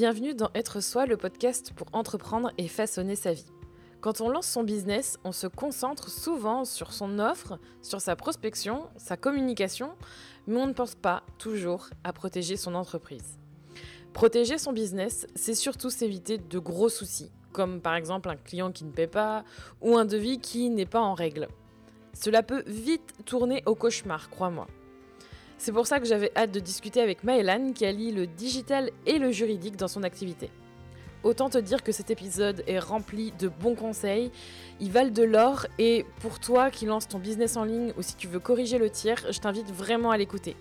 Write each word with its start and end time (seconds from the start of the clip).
Bienvenue 0.00 0.32
dans 0.32 0.48
Être 0.54 0.80
Soi, 0.80 1.04
le 1.04 1.18
podcast 1.18 1.74
pour 1.76 1.86
entreprendre 1.92 2.52
et 2.56 2.68
façonner 2.68 3.16
sa 3.16 3.34
vie. 3.34 3.52
Quand 4.00 4.22
on 4.22 4.30
lance 4.30 4.46
son 4.46 4.62
business, 4.62 5.18
on 5.24 5.32
se 5.32 5.46
concentre 5.46 6.08
souvent 6.08 6.64
sur 6.64 6.94
son 6.94 7.18
offre, 7.18 7.58
sur 7.82 8.00
sa 8.00 8.16
prospection, 8.16 8.84
sa 8.96 9.18
communication, 9.18 9.90
mais 10.46 10.56
on 10.56 10.66
ne 10.66 10.72
pense 10.72 10.94
pas 10.94 11.22
toujours 11.36 11.90
à 12.02 12.14
protéger 12.14 12.56
son 12.56 12.76
entreprise. 12.76 13.38
Protéger 14.14 14.56
son 14.56 14.72
business, 14.72 15.26
c'est 15.34 15.54
surtout 15.54 15.90
s'éviter 15.90 16.38
de 16.38 16.58
gros 16.58 16.88
soucis, 16.88 17.30
comme 17.52 17.82
par 17.82 17.94
exemple 17.94 18.30
un 18.30 18.36
client 18.36 18.72
qui 18.72 18.86
ne 18.86 18.92
paie 18.92 19.06
pas 19.06 19.44
ou 19.82 19.98
un 19.98 20.06
devis 20.06 20.38
qui 20.38 20.70
n'est 20.70 20.86
pas 20.86 21.02
en 21.02 21.12
règle. 21.12 21.46
Cela 22.14 22.42
peut 22.42 22.62
vite 22.66 23.12
tourner 23.26 23.62
au 23.66 23.74
cauchemar, 23.74 24.30
crois-moi. 24.30 24.66
C'est 25.60 25.72
pour 25.72 25.86
ça 25.86 26.00
que 26.00 26.06
j'avais 26.06 26.32
hâte 26.34 26.52
de 26.52 26.58
discuter 26.58 27.02
avec 27.02 27.22
Maëlan 27.22 27.74
qui 27.74 27.84
allie 27.84 28.12
le 28.12 28.26
digital 28.26 28.90
et 29.04 29.18
le 29.18 29.30
juridique 29.30 29.76
dans 29.76 29.88
son 29.88 30.04
activité. 30.04 30.50
Autant 31.22 31.50
te 31.50 31.58
dire 31.58 31.82
que 31.82 31.92
cet 31.92 32.10
épisode 32.10 32.64
est 32.66 32.78
rempli 32.78 33.32
de 33.38 33.48
bons 33.48 33.74
conseils, 33.74 34.32
ils 34.80 34.90
valent 34.90 35.10
de 35.10 35.22
l'or 35.22 35.66
et 35.78 36.06
pour 36.20 36.40
toi 36.40 36.70
qui 36.70 36.86
lances 36.86 37.08
ton 37.08 37.18
business 37.18 37.58
en 37.58 37.64
ligne 37.64 37.92
ou 37.98 38.00
si 38.00 38.16
tu 38.16 38.26
veux 38.26 38.38
corriger 38.38 38.78
le 38.78 38.88
tir, 38.88 39.16
je 39.30 39.38
t'invite 39.38 39.70
vraiment 39.70 40.10
à 40.10 40.16
l'écouter. 40.16 40.56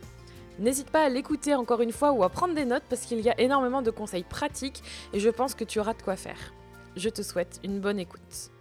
N'hésite 0.59 0.89
pas 0.89 1.05
à 1.05 1.09
l'écouter 1.09 1.55
encore 1.55 1.79
une 1.79 1.93
fois 1.93 2.11
ou 2.11 2.25
à 2.25 2.29
prendre 2.29 2.53
des 2.53 2.65
notes 2.65 2.83
parce 2.89 3.03
qu'il 3.03 3.21
y 3.21 3.29
a 3.29 3.39
énormément 3.39 3.81
de 3.81 3.91
conseils 3.91 4.25
pratiques 4.25 4.83
et 5.13 5.21
je 5.21 5.29
pense 5.29 5.55
que 5.55 5.63
tu 5.63 5.79
auras 5.79 5.93
de 5.93 6.01
quoi 6.01 6.17
faire. 6.17 6.53
Je 6.97 7.07
te 7.07 7.21
souhaite 7.21 7.61
une 7.63 7.79
bonne 7.79 7.99
écoute. 7.99 8.51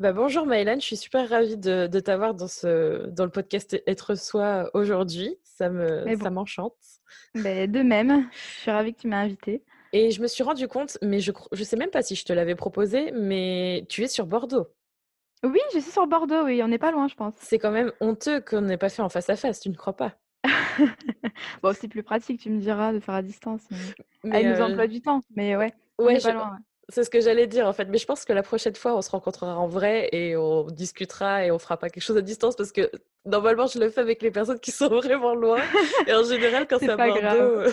Bah, 0.00 0.12
bonjour 0.12 0.46
Maëlan, 0.46 0.76
je 0.76 0.84
suis 0.84 0.96
super 0.96 1.28
ravie 1.28 1.56
de, 1.56 1.88
t'avoir 1.98 2.32
dans, 2.32 2.46
ce, 2.46 3.08
dans 3.08 3.24
le 3.24 3.32
podcast 3.32 3.82
Être 3.88 4.14
Soi 4.14 4.70
aujourd'hui. 4.72 5.36
Ça, 5.42 5.70
me, 5.70 6.04
ça 6.16 6.30
m'enchante. 6.30 6.76
Bah, 7.34 7.66
de 7.66 7.82
même, 7.82 8.28
je 8.30 8.60
suis 8.60 8.70
ravie 8.70 8.94
que 8.94 9.00
tu 9.00 9.08
m'aies 9.08 9.16
invitée. 9.16 9.64
Et 9.92 10.12
je 10.12 10.22
me 10.22 10.28
suis 10.28 10.44
rendu 10.44 10.68
compte, 10.68 10.98
mais 11.02 11.18
je 11.18 11.32
ne 11.50 11.64
sais 11.64 11.76
même 11.76 11.90
pas 11.90 12.02
si 12.02 12.14
je 12.14 12.24
te 12.24 12.32
l'avais 12.32 12.54
proposé, 12.54 13.10
mais 13.10 13.86
tu 13.88 14.04
es 14.04 14.06
sur 14.06 14.26
Bordeaux. 14.26 14.68
Oui, 15.42 15.58
je 15.74 15.80
suis 15.80 15.90
sur 15.90 16.06
Bordeaux, 16.06 16.44
oui, 16.44 16.62
on 16.62 16.68
n'est 16.68 16.78
pas 16.78 16.92
loin, 16.92 17.08
je 17.08 17.16
pense. 17.16 17.34
C'est 17.38 17.58
quand 17.58 17.72
même 17.72 17.90
honteux 18.00 18.40
qu'on 18.40 18.60
n'ait 18.60 18.78
pas 18.78 18.90
fait 18.90 19.02
en 19.02 19.08
face 19.08 19.30
à 19.30 19.34
face, 19.34 19.58
tu 19.58 19.68
ne 19.68 19.74
crois 19.74 19.96
pas? 19.96 20.14
Bon, 21.62 21.72
c'est 21.74 21.88
plus 21.88 22.04
pratique, 22.04 22.40
tu 22.40 22.50
me 22.50 22.60
diras, 22.60 22.92
de 22.92 23.00
faire 23.00 23.14
à 23.14 23.22
distance. 23.22 23.62
Mais... 24.22 24.36
Avec 24.36 24.46
nos 24.46 24.62
euh, 24.62 24.68
emplois 24.68 24.86
du 24.86 25.00
temps, 25.00 25.20
mais 25.34 25.56
ouais, 25.56 25.72
ouais 25.98 26.20
pas 26.20 26.32
loin. 26.32 26.58
C'est 26.90 27.04
ce 27.04 27.10
que 27.10 27.20
j'allais 27.20 27.46
dire 27.46 27.66
en 27.66 27.74
fait, 27.74 27.84
mais 27.86 27.98
je 27.98 28.06
pense 28.06 28.24
que 28.24 28.32
la 28.32 28.42
prochaine 28.42 28.74
fois 28.74 28.96
on 28.96 29.02
se 29.02 29.10
rencontrera 29.10 29.58
en 29.58 29.66
vrai 29.66 30.08
et 30.12 30.36
on 30.36 30.64
discutera 30.64 31.44
et 31.44 31.50
on 31.50 31.58
fera 31.58 31.76
pas 31.76 31.90
quelque 31.90 32.02
chose 32.02 32.16
à 32.16 32.22
distance 32.22 32.56
parce 32.56 32.72
que 32.72 32.90
normalement 33.26 33.66
je 33.66 33.78
le 33.78 33.90
fais 33.90 34.00
avec 34.00 34.22
les 34.22 34.30
personnes 34.30 34.58
qui 34.58 34.70
sont 34.70 34.88
vraiment 34.88 35.34
loin 35.34 35.60
et 36.06 36.14
en 36.14 36.24
général 36.24 36.66
quand 36.66 36.78
c'est 36.80 36.88
à 36.88 36.96
Bordeaux. 36.96 37.20
Euh, 37.26 37.72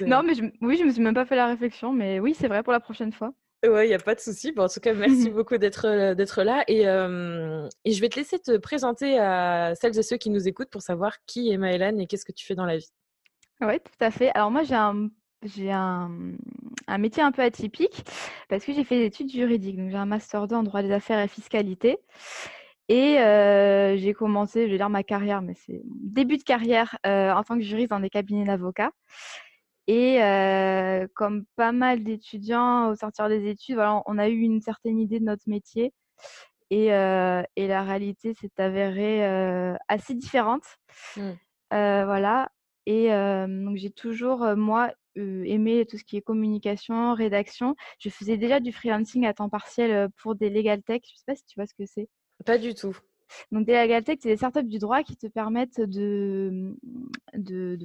non 0.00 0.22
mais 0.22 0.34
je... 0.34 0.44
oui 0.62 0.78
je 0.78 0.84
me 0.84 0.90
suis 0.90 1.02
même 1.02 1.14
pas 1.14 1.26
fait 1.26 1.36
la 1.36 1.48
réflexion 1.48 1.92
mais 1.92 2.18
oui 2.18 2.34
c'est 2.34 2.48
vrai 2.48 2.62
pour 2.62 2.72
la 2.72 2.80
prochaine 2.80 3.12
fois. 3.12 3.34
Ouais, 3.64 3.86
il 3.86 3.90
n'y 3.90 3.94
a 3.94 3.98
pas 3.98 4.16
de 4.16 4.20
souci. 4.20 4.50
Bon, 4.50 4.64
en 4.64 4.68
tout 4.68 4.80
cas, 4.80 4.92
merci 4.92 5.30
beaucoup 5.30 5.56
d'être 5.56 5.86
euh, 5.86 6.16
d'être 6.16 6.42
là. 6.42 6.64
Et, 6.66 6.88
euh, 6.88 7.68
et, 7.84 7.92
je 7.92 8.00
vais 8.00 8.08
te 8.08 8.16
laisser 8.16 8.40
te 8.40 8.56
présenter 8.56 9.20
à 9.20 9.74
celles 9.76 9.96
et 9.96 10.02
ceux 10.02 10.16
qui 10.16 10.30
nous 10.30 10.48
écoutent 10.48 10.70
pour 10.70 10.82
savoir 10.82 11.18
qui 11.26 11.52
est 11.52 11.58
Maëlan 11.58 11.96
et 11.98 12.08
qu'est-ce 12.08 12.24
que 12.24 12.32
tu 12.32 12.44
fais 12.44 12.56
dans 12.56 12.66
la 12.66 12.78
vie. 12.78 12.90
Oui, 13.60 13.78
tout 13.78 14.04
à 14.04 14.10
fait. 14.10 14.32
Alors 14.34 14.50
moi, 14.50 14.64
j'ai 14.64 14.74
un 14.74 15.10
j'ai 15.44 15.70
un, 15.72 16.10
un, 16.92 16.98
métier 16.98 17.22
un 17.22 17.32
peu 17.32 17.42
atypique 17.42 18.04
parce 18.48 18.64
que 18.64 18.72
j'ai 18.72 18.84
fait 18.84 18.96
des 18.98 19.06
études 19.06 19.30
juridiques. 19.30 19.76
Donc, 19.76 19.90
j'ai 19.90 19.96
un 19.96 20.06
master 20.06 20.46
2 20.46 20.56
en 20.56 20.62
droit 20.62 20.82
des 20.82 20.92
affaires 20.92 21.20
et 21.20 21.28
fiscalité. 21.28 21.98
Et 22.88 23.18
euh, 23.20 23.96
j'ai 23.96 24.12
commencé, 24.12 24.66
je 24.66 24.72
vais 24.72 24.76
dire 24.76 24.90
ma 24.90 25.02
carrière, 25.02 25.40
mais 25.40 25.54
c'est 25.54 25.80
début 25.84 26.36
de 26.36 26.42
carrière 26.42 26.98
euh, 27.06 27.32
en 27.32 27.42
tant 27.42 27.56
que 27.56 27.62
juriste 27.62 27.90
dans 27.90 28.00
des 28.00 28.10
cabinets 28.10 28.44
d'avocats. 28.44 28.90
Et 29.86 30.22
euh, 30.22 31.06
comme 31.14 31.44
pas 31.56 31.72
mal 31.72 32.04
d'étudiants 32.04 32.90
au 32.90 32.94
sortir 32.94 33.28
des 33.28 33.48
études, 33.48 33.76
voilà, 33.76 34.02
on 34.06 34.18
a 34.18 34.28
eu 34.28 34.40
une 34.40 34.60
certaine 34.60 34.98
idée 34.98 35.20
de 35.20 35.24
notre 35.24 35.48
métier. 35.48 35.92
Et, 36.70 36.86
et 36.86 37.66
la 37.68 37.82
réalité 37.82 38.34
s'est 38.34 38.50
avérée 38.58 39.22
assez 39.88 40.14
différente. 40.14 40.64
Mmh. 41.16 41.32
voilà. 41.70 42.50
Et 42.86 43.08
donc 43.08 43.76
j'ai 43.76 43.90
toujours, 43.90 44.56
moi, 44.56 44.90
aimé 45.16 45.86
tout 45.88 45.98
ce 45.98 46.04
qui 46.04 46.16
est 46.16 46.22
communication, 46.22 47.14
rédaction. 47.14 47.74
Je 47.98 48.08
faisais 48.08 48.36
déjà 48.36 48.60
du 48.60 48.72
freelancing 48.72 49.26
à 49.26 49.34
temps 49.34 49.48
partiel 49.48 50.08
pour 50.16 50.34
des 50.34 50.50
legal 50.50 50.82
tech. 50.82 51.02
Je 51.04 51.12
ne 51.12 51.16
sais 51.16 51.24
pas 51.26 51.34
si 51.34 51.44
tu 51.44 51.54
vois 51.58 51.66
ce 51.66 51.74
que 51.74 51.86
c'est. 51.86 52.08
Pas 52.44 52.58
du 52.58 52.74
tout. 52.74 52.96
Donc, 53.50 53.66
des 53.66 53.72
legal 53.72 54.04
tech, 54.04 54.18
c'est 54.20 54.28
des 54.28 54.36
startups 54.36 54.64
du 54.64 54.78
droit 54.78 55.02
qui 55.02 55.16
te 55.16 55.26
permettent 55.26 55.80
de, 55.80 56.76
de, 57.34 57.78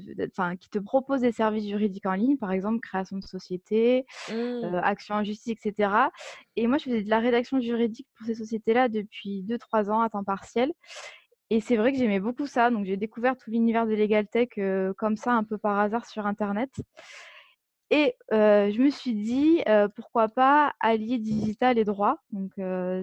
qui 0.60 0.70
te 0.70 0.80
proposent 0.80 1.22
des 1.22 1.32
services 1.32 1.68
juridiques 1.68 2.06
en 2.06 2.14
ligne, 2.14 2.38
par 2.38 2.52
exemple 2.52 2.80
création 2.80 3.18
de 3.18 3.26
société, 3.26 4.06
mmh. 4.30 4.80
action 4.84 5.16
en 5.16 5.24
justice, 5.24 5.58
etc. 5.64 6.10
Et 6.56 6.68
moi, 6.68 6.78
je 6.78 6.86
faisais 6.86 7.04
de 7.04 7.10
la 7.10 7.20
rédaction 7.20 7.60
juridique 7.60 8.08
pour 8.16 8.26
ces 8.26 8.36
sociétés-là 8.36 8.90
depuis 8.90 9.44
2-3 9.44 9.90
ans 9.90 10.02
à 10.02 10.10
temps 10.10 10.24
partiel. 10.24 10.72
Et 11.50 11.62
c'est 11.62 11.78
vrai 11.78 11.92
que 11.92 11.98
j'aimais 11.98 12.20
beaucoup 12.20 12.46
ça. 12.46 12.70
Donc, 12.70 12.86
j'ai 12.86 12.98
découvert 12.98 13.38
tout 13.38 13.50
l'univers 13.50 13.88
de 13.88 13.94
Legal 13.94 14.28
Tech 14.28 14.50
comme 14.98 15.16
ça, 15.16 15.32
un 15.32 15.44
peu 15.44 15.58
par 15.58 15.80
hasard 15.80 16.06
sur 16.06 16.26
Internet. 16.26 16.72
Et 17.90 18.16
je 18.32 18.82
me 18.82 18.90
suis 18.90 19.14
dit, 19.14 19.64
pourquoi 19.96 20.28
pas 20.28 20.74
allier 20.80 21.18
digital 21.20 21.78
et 21.78 21.86
droit. 21.86 22.18
Donc, 22.32 22.52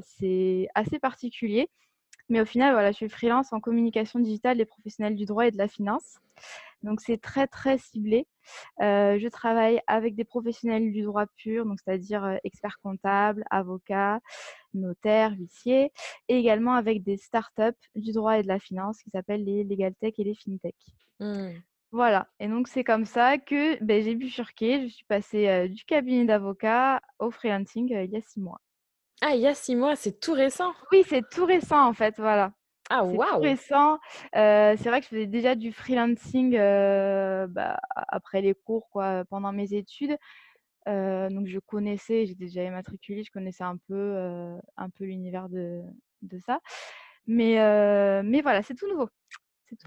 c'est 0.02 0.68
assez 0.74 0.98
particulier. 0.98 1.70
Mais 2.28 2.40
au 2.40 2.46
final, 2.46 2.72
voilà, 2.72 2.90
je 2.90 2.96
suis 2.96 3.08
freelance 3.08 3.52
en 3.52 3.60
communication 3.60 4.18
digitale 4.18 4.56
des 4.56 4.64
professionnels 4.64 5.14
du 5.14 5.24
droit 5.24 5.46
et 5.46 5.50
de 5.50 5.58
la 5.58 5.68
finance. 5.68 6.18
Donc, 6.84 7.00
c'est 7.00 7.20
très, 7.20 7.46
très 7.46 7.78
ciblé. 7.78 8.26
Euh, 8.82 9.18
je 9.18 9.28
travaille 9.28 9.80
avec 9.86 10.14
des 10.14 10.24
professionnels 10.24 10.92
du 10.92 11.02
droit 11.02 11.26
pur, 11.36 11.64
donc 11.64 11.78
c'est-à-dire 11.84 12.24
euh, 12.24 12.36
experts 12.44 12.78
comptables, 12.82 13.44
avocats, 13.50 14.20
notaires, 14.74 15.32
huissiers, 15.32 15.92
et 16.28 16.36
également 16.36 16.74
avec 16.74 17.02
des 17.02 17.16
startups 17.16 17.72
du 17.94 18.12
droit 18.12 18.38
et 18.38 18.42
de 18.42 18.48
la 18.48 18.58
finance 18.58 19.02
qui 19.02 19.10
s'appellent 19.10 19.44
les 19.44 19.64
Legal 19.64 19.94
Tech 20.00 20.14
et 20.18 20.24
les 20.24 20.34
FinTech. 20.34 20.76
Mmh. 21.20 21.50
Voilà, 21.92 22.26
et 22.40 22.48
donc 22.48 22.66
c'est 22.66 22.82
comme 22.82 23.04
ça 23.04 23.38
que 23.38 23.82
ben, 23.84 24.02
j'ai 24.02 24.16
bifurqué. 24.16 24.88
Je 24.88 24.92
suis 24.92 25.04
passée 25.04 25.48
euh, 25.48 25.68
du 25.68 25.84
cabinet 25.84 26.24
d'avocat 26.24 27.00
au 27.20 27.30
freelancing 27.30 27.88
il 27.88 28.10
y 28.10 28.16
a 28.16 28.20
six 28.20 28.40
mois. 28.40 28.60
Ah, 29.20 29.36
il 29.36 29.40
y 29.40 29.46
a 29.46 29.54
six 29.54 29.76
mois, 29.76 29.94
c'est 29.94 30.18
tout 30.18 30.32
récent 30.32 30.72
Oui, 30.90 31.04
c'est 31.08 31.22
tout 31.30 31.46
récent 31.46 31.86
en 31.86 31.92
fait, 31.92 32.16
voilà. 32.18 32.52
Ah, 32.96 33.02
waouh 33.02 33.40
récent. 33.40 33.98
Euh, 34.36 34.76
c'est 34.78 34.88
vrai 34.88 35.00
que 35.00 35.06
je 35.06 35.10
faisais 35.10 35.26
déjà 35.26 35.56
du 35.56 35.72
freelancing 35.72 36.54
euh, 36.56 37.48
bah, 37.48 37.78
après 38.08 38.40
les 38.40 38.54
cours, 38.54 38.88
quoi, 38.90 39.24
pendant 39.28 39.52
mes 39.52 39.74
études. 39.74 40.16
Euh, 40.86 41.28
donc, 41.28 41.48
je 41.48 41.58
connaissais, 41.58 42.26
j'étais 42.26 42.44
déjà 42.44 42.62
immatriculée, 42.62 43.24
je 43.24 43.32
connaissais 43.32 43.64
un 43.64 43.78
peu, 43.88 44.16
un 44.76 44.90
peu 44.90 45.04
l'univers 45.04 45.48
de, 45.48 45.82
de, 46.22 46.38
ça. 46.38 46.60
Mais, 47.26 47.54
mais 48.22 48.42
voilà, 48.42 48.62
c'est 48.62 48.74
tout 48.74 48.88
nouveau. 48.88 49.08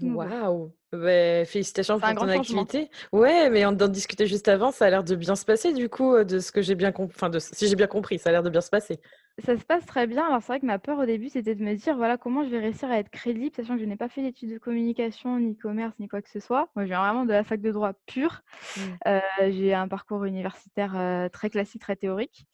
Waouh 0.02 0.72
bah, 0.92 1.44
Félicitations 1.44 2.00
pour 2.00 2.14
ton 2.14 2.28
activité. 2.28 2.90
Ouais, 3.12 3.50
mais 3.50 3.66
on 3.66 3.70
en 3.70 3.88
discutait 3.88 4.26
juste 4.26 4.48
avant, 4.48 4.70
ça 4.70 4.86
a 4.86 4.90
l'air 4.90 5.04
de 5.04 5.14
bien 5.14 5.36
se 5.36 5.44
passer 5.44 5.72
du 5.72 5.88
coup, 5.88 6.22
de 6.24 6.38
ce 6.38 6.52
que 6.52 6.62
j'ai 6.62 6.74
bien 6.74 6.92
compris. 6.92 7.14
Enfin, 7.16 7.30
de... 7.30 7.38
si 7.38 7.68
j'ai 7.68 7.76
bien 7.76 7.86
compris, 7.86 8.18
ça 8.18 8.30
a 8.30 8.32
l'air 8.32 8.42
de 8.42 8.50
bien 8.50 8.60
se 8.60 8.70
passer. 8.70 9.00
Ça 9.44 9.56
se 9.56 9.64
passe 9.64 9.86
très 9.86 10.08
bien. 10.08 10.26
Alors, 10.26 10.40
c'est 10.40 10.48
vrai 10.48 10.60
que 10.60 10.66
ma 10.66 10.80
peur 10.80 10.98
au 10.98 11.06
début, 11.06 11.28
c'était 11.28 11.54
de 11.54 11.62
me 11.62 11.74
dire, 11.74 11.96
voilà, 11.96 12.16
comment 12.16 12.42
je 12.42 12.48
vais 12.48 12.58
réussir 12.58 12.90
à 12.90 12.98
être 12.98 13.10
crédible, 13.10 13.54
sachant 13.54 13.74
que 13.74 13.80
je 13.80 13.84
n'ai 13.84 13.96
pas 13.96 14.08
fait 14.08 14.20
d'études 14.20 14.52
de 14.52 14.58
communication, 14.58 15.38
ni 15.38 15.56
commerce, 15.56 15.94
ni 16.00 16.08
quoi 16.08 16.22
que 16.22 16.28
ce 16.28 16.40
soit. 16.40 16.68
Moi, 16.74 16.84
je 16.84 16.88
viens 16.88 17.00
vraiment 17.00 17.24
de 17.24 17.32
la 17.32 17.44
fac 17.44 17.60
de 17.60 17.70
droit 17.70 17.92
pure. 18.06 18.40
Mmh. 18.76 18.80
Euh, 19.06 19.20
j'ai 19.50 19.74
un 19.74 19.86
parcours 19.86 20.24
universitaire 20.24 20.96
euh, 20.96 21.28
très 21.28 21.50
classique, 21.50 21.82
très 21.82 21.94
théorique. 21.94 22.46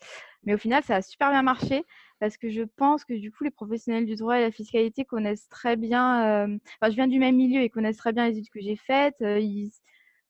Mais 0.44 0.52
au 0.52 0.58
final, 0.58 0.82
ça 0.82 0.96
a 0.96 1.02
super 1.02 1.30
bien 1.30 1.42
marché 1.42 1.84
parce 2.20 2.36
que 2.36 2.50
je 2.50 2.62
pense 2.62 3.04
que 3.04 3.14
du 3.14 3.30
coup, 3.32 3.44
les 3.44 3.50
professionnels 3.50 4.06
du 4.06 4.16
droit 4.16 4.38
et 4.38 4.42
la 4.42 4.50
fiscalité 4.50 5.04
connaissent 5.04 5.48
très 5.48 5.76
bien. 5.76 6.44
Enfin, 6.80 6.90
je 6.90 6.94
viens 6.96 7.08
du 7.08 7.18
même 7.18 7.36
milieu 7.36 7.60
et 7.62 7.70
connaissent 7.70 7.98
très 7.98 8.12
bien 8.12 8.28
les 8.28 8.38
études 8.38 8.52
que 8.52 8.60
j'ai 8.60 8.76
faites. 8.76 9.16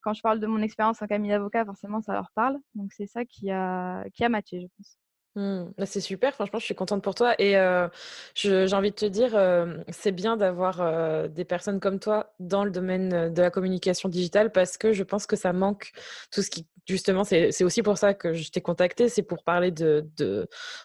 Quand 0.03 0.15
je 0.15 0.21
parle 0.23 0.39
de 0.41 0.47
mon 0.47 0.63
expérience 0.63 1.03
en 1.03 1.07
cabinet 1.09 1.31
d'avocat, 1.35 1.65
forcément, 1.65 2.01
ça 2.01 2.13
leur 2.13 2.31
parle. 2.35 2.59
Donc, 2.75 2.93
c'est 2.93 3.07
ça 3.07 3.25
qui 3.25 3.51
a, 3.51 4.05
qui 4.13 4.23
a 4.25 4.29
matché, 4.29 4.61
je 4.61 4.67
pense. 4.77 4.99
Mmh. 5.37 5.65
Bah, 5.77 5.87
c'est 5.87 6.01
super, 6.01 6.33
franchement, 6.33 6.61
je 6.61 6.65
suis 6.65 6.75
contente 6.77 7.03
pour 7.03 7.15
toi. 7.15 7.35
Et 7.41 7.55
j'ai 8.35 8.73
envie 8.73 8.91
de 8.91 8.95
te 8.95 9.07
dire, 9.07 9.37
c'est 9.91 10.13
bien 10.13 10.37
d'avoir 10.37 11.29
des 11.29 11.45
personnes 11.45 11.81
comme 11.81 11.99
toi 11.99 12.33
dans 12.39 12.65
le 12.65 12.71
domaine 12.71 13.33
de 13.33 13.43
la 13.43 13.51
communication 13.51 14.09
digitale 14.09 14.53
parce 14.53 14.77
que 14.79 14.93
je 14.93 15.03
pense 15.03 15.27
que 15.27 15.37
ça 15.37 15.53
manque 15.53 15.91
tout 16.31 16.43
ce 16.43 16.51
qui, 16.51 16.67
justement, 16.87 17.25
c'est 17.25 17.65
aussi 17.65 17.83
pour 17.83 17.99
ça 17.99 18.15
que 18.15 18.35
je 18.35 18.51
t'ai 18.51 18.61
contacté, 18.61 19.09
c'est 19.09 19.23
pour 19.23 19.43
parler 19.43 19.71
de, 19.71 20.07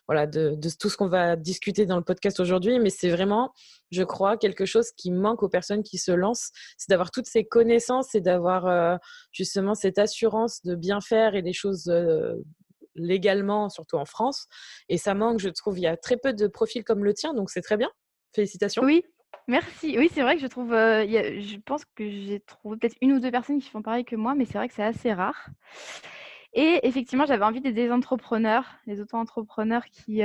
voilà, 0.08 0.26
de, 0.26 0.58
tout 0.80 0.90
ce 0.90 0.98
qu'on 0.98 1.10
va 1.10 1.36
discuter 1.36 1.86
dans 1.86 1.98
le 1.98 2.04
podcast 2.04 2.40
aujourd'hui. 2.40 2.80
Mais 2.80 2.90
c'est 2.90 3.10
vraiment, 3.10 3.54
je 3.92 4.04
crois, 4.04 4.38
quelque 4.38 4.66
chose 4.66 4.92
qui 4.92 5.12
manque 5.12 5.44
aux 5.44 5.50
personnes 5.50 5.84
qui 5.84 5.98
se 6.00 6.12
lancent, 6.12 6.52
c'est 6.78 6.90
d'avoir 6.90 7.12
toutes 7.12 7.28
ces 7.28 7.44
connaissances 7.46 8.16
et 8.16 8.22
d'avoir 8.22 9.00
justement 9.32 9.76
cette 9.76 10.00
assurance 10.00 10.64
de 10.64 10.76
bien 10.76 11.02
faire 11.02 11.36
et 11.36 11.44
des 11.44 11.54
choses 11.54 11.92
légalement, 13.00 13.70
surtout 13.70 13.98
en 13.98 14.06
France. 14.06 14.48
Et 14.90 14.98
ça 14.98 15.14
manque, 15.14 15.40
je 15.40 15.50
trouve. 15.50 15.78
Il 15.78 15.82
y 15.82 15.88
a 15.88 15.98
très 15.98 16.18
peu 16.18 16.34
de 16.34 16.48
profils 16.48 16.84
comme 16.84 17.04
le 17.04 17.14
tien, 17.14 17.34
donc 17.34 17.50
c'est 17.50 17.62
très 17.62 17.78
bien. 17.78 17.90
Félicitations. 18.34 18.84
Oui, 18.84 19.04
Merci. 19.48 19.96
Oui, 19.98 20.10
c'est 20.14 20.22
vrai 20.22 20.36
que 20.36 20.42
je 20.42 20.48
trouve, 20.48 20.72
je 20.72 21.58
pense 21.66 21.84
que 21.96 22.08
j'ai 22.08 22.40
trouvé 22.40 22.78
peut-être 22.78 22.96
une 23.02 23.14
ou 23.14 23.20
deux 23.20 23.32
personnes 23.32 23.60
qui 23.60 23.70
font 23.70 23.82
pareil 23.82 24.06
que 24.06 24.16
moi, 24.16 24.36
mais 24.36 24.46
c'est 24.46 24.60
vrai 24.60 24.68
que 24.68 24.76
c'est 24.76 24.84
assez 24.84 25.12
rare. 25.12 25.50
Et 26.54 26.80
effectivement, 26.84 27.26
j'avais 27.26 27.46
envie 27.46 27.62
d'aider 27.62 27.86
les 27.86 27.92
entrepreneurs, 27.92 28.66
les 28.86 29.02
auto-entrepreneurs 29.02 29.86
qui, 29.86 30.22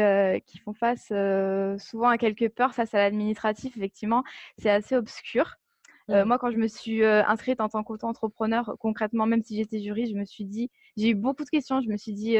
qui 0.47 0.59
font 0.59 0.75
face 0.75 1.13
souvent 1.79 2.09
à 2.09 2.19
quelques 2.19 2.51
peurs 2.51 2.75
face 2.75 2.95
à 2.95 2.99
l'administratif. 2.99 3.77
Effectivement, 3.77 4.25
c'est 4.59 4.71
assez 4.71 4.95
obscur. 4.95 5.57
Mmh. 6.09 6.25
moi, 6.25 6.39
quand 6.39 6.51
je 6.51 6.59
me 6.59 6.69
suis 6.69 7.05
inscrite 7.05 7.61
en 7.61 7.69
tant 7.69 7.83
qu'auto-entrepreneur, 7.83 8.77
concrètement, 8.79 9.27
même 9.27 9.43
si 9.43 9.57
j'étais 9.57 9.81
juriste, 9.81 10.13
je 10.13 10.19
me 10.19 10.25
suis 10.25 10.45
dit, 10.45 10.71
j'ai 10.97 11.11
eu 11.11 11.15
beaucoup 11.15 11.45
de 11.45 11.51
questions. 11.51 11.81
Je 11.81 11.89
me 11.89 11.97
suis 11.97 12.13
dit, 12.13 12.37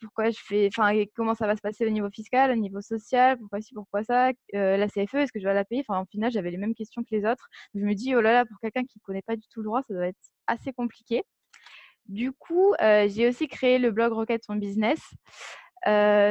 pourquoi 0.00 0.30
je 0.30 0.38
fais, 0.42 0.68
enfin, 0.68 1.04
comment 1.14 1.34
ça 1.34 1.46
va 1.46 1.56
se 1.56 1.60
passer 1.60 1.86
au 1.86 1.90
niveau 1.90 2.08
fiscal, 2.10 2.50
au 2.50 2.56
niveau 2.56 2.80
social, 2.80 3.38
pourquoi 3.38 3.60
ci, 3.60 3.74
pourquoi 3.74 4.02
ça, 4.02 4.32
la 4.52 4.86
CFE, 4.88 5.14
est-ce 5.16 5.32
que 5.32 5.40
je 5.40 5.46
vais 5.46 5.54
la 5.54 5.64
payer? 5.64 5.84
Enfin, 5.86 6.00
en 6.00 6.06
final, 6.06 6.30
j'avais 6.30 6.50
les 6.50 6.56
mêmes 6.56 6.74
questions 6.74 7.02
que 7.02 7.14
les 7.14 7.24
autres. 7.26 7.48
Je 7.74 7.80
me 7.80 7.94
dis, 7.94 8.14
oh 8.14 8.20
là 8.20 8.32
là, 8.32 8.44
pour 8.44 8.58
quelqu'un 8.60 8.84
qui 8.84 8.98
ne 8.98 9.02
connaît 9.04 9.22
pas 9.22 9.36
du 9.36 9.46
tout 9.48 9.60
le 9.60 9.64
droit, 9.66 9.82
ça 9.82 9.94
doit 9.94 10.06
être 10.06 10.16
assez 10.46 10.72
compliqué. 10.72 11.22
Du 12.06 12.32
coup, 12.32 12.74
j'ai 12.80 13.28
aussi 13.28 13.48
créé 13.48 13.78
le 13.78 13.90
blog 13.90 14.12
Rocket 14.12 14.44
Son 14.44 14.56
Business. 14.56 15.00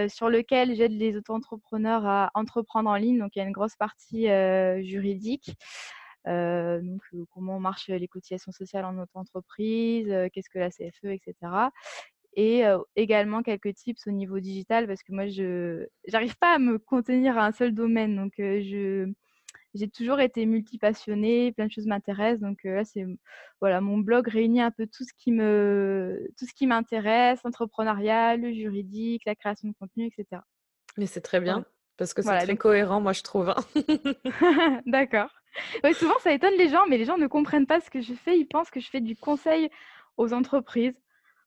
sur 0.09 0.29
lequel 0.29 0.75
j'aide 0.75 0.91
les 0.91 1.15
auto-entrepreneurs 1.15 2.05
à 2.05 2.31
entreprendre 2.33 2.89
en 2.89 2.95
ligne. 2.95 3.19
Donc, 3.19 3.35
il 3.35 3.39
y 3.39 3.41
a 3.41 3.45
une 3.45 3.51
grosse 3.51 3.75
partie 3.75 4.27
juridique. 4.83 5.55
Donc, 6.25 7.01
comment 7.33 7.59
marchent 7.59 7.89
les 7.89 8.07
cotisations 8.07 8.51
sociales 8.51 8.85
en 8.85 8.97
auto-entreprise, 8.97 10.07
qu'est-ce 10.31 10.49
que 10.49 10.59
la 10.59 10.69
CFE, 10.69 11.05
etc 11.05 11.33
et 12.35 12.63
également 12.95 13.43
quelques 13.43 13.75
tips 13.75 14.07
au 14.07 14.11
niveau 14.11 14.39
digital 14.39 14.87
parce 14.87 15.03
que 15.03 15.11
moi 15.11 15.27
je 15.27 15.87
n'arrive 16.11 16.35
pas 16.37 16.55
à 16.55 16.57
me 16.59 16.79
contenir 16.79 17.37
à 17.37 17.45
un 17.45 17.51
seul 17.51 17.73
domaine 17.75 18.15
donc 18.15 18.33
je 18.37 19.11
j'ai 19.75 19.89
toujours 19.89 20.19
été 20.19 20.45
multipassionnée, 20.45 21.51
plein 21.51 21.65
de 21.65 21.71
choses 21.71 21.87
m'intéressent 21.87 22.41
donc 22.41 22.63
là 22.63 22.85
c'est 22.85 23.05
voilà 23.59 23.81
mon 23.81 23.97
blog 23.97 24.27
réunit 24.27 24.61
un 24.61 24.71
peu 24.71 24.87
tout 24.87 25.03
ce 25.03 25.13
qui 25.17 25.31
me 25.31 26.27
tout 26.37 26.45
ce 26.45 26.53
qui 26.53 26.67
m'intéresse, 26.67 27.39
l'entrepreneuriat, 27.43 28.37
le 28.37 28.51
juridique, 28.51 29.23
la 29.25 29.35
création 29.35 29.67
de 29.67 29.73
contenu, 29.73 30.05
etc. 30.07 30.41
Mais 30.97 31.07
c'est 31.07 31.21
très 31.21 31.39
bien 31.39 31.65
parce 31.97 32.13
que 32.13 32.21
c'est 32.21 32.37
très 32.39 32.57
cohérent 32.57 33.01
moi 33.01 33.13
je 33.13 33.21
trouve. 33.21 33.49
Hein. 33.49 33.63
D'accord. 34.85 35.29
Oui, 35.83 35.93
souvent 35.93 36.17
ça 36.19 36.31
étonne 36.31 36.55
les 36.57 36.69
gens 36.69 36.85
mais 36.89 36.97
les 36.97 37.05
gens 37.05 37.17
ne 37.17 37.27
comprennent 37.27 37.67
pas 37.67 37.79
ce 37.79 37.89
que 37.89 38.01
je 38.01 38.13
fais, 38.13 38.37
ils 38.37 38.47
pensent 38.47 38.69
que 38.69 38.79
je 38.79 38.89
fais 38.89 39.01
du 39.01 39.15
conseil 39.15 39.69
aux 40.17 40.33
entreprises. 40.33 40.95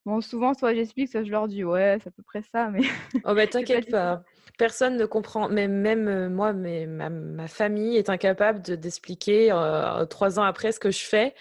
Bon, 0.06 0.20
souvent, 0.20 0.54
soit 0.54 0.72
j'explique, 0.72 1.08
soit 1.08 1.24
je 1.24 1.32
leur 1.32 1.48
dis 1.48 1.64
ouais, 1.64 1.98
c'est 2.00 2.10
à 2.10 2.12
peu 2.12 2.22
près 2.22 2.42
ça, 2.52 2.70
mais. 2.70 2.80
Oh, 3.24 3.34
bah 3.34 3.48
t'inquiète 3.48 3.90
pas. 3.90 4.22
Personne 4.56 4.96
ne 4.96 5.04
comprend, 5.04 5.48
mais 5.48 5.66
même 5.66 6.06
euh, 6.06 6.28
moi, 6.28 6.52
mais 6.52 6.86
ma, 6.86 7.48
famille 7.48 7.96
est 7.96 8.08
incapable 8.08 8.60
d'expliquer 8.60 9.50
euh, 9.50 10.04
trois 10.06 10.38
ans 10.38 10.44
après 10.44 10.70
ce 10.70 10.78
que 10.78 10.92
je 10.92 11.04
fais. 11.04 11.34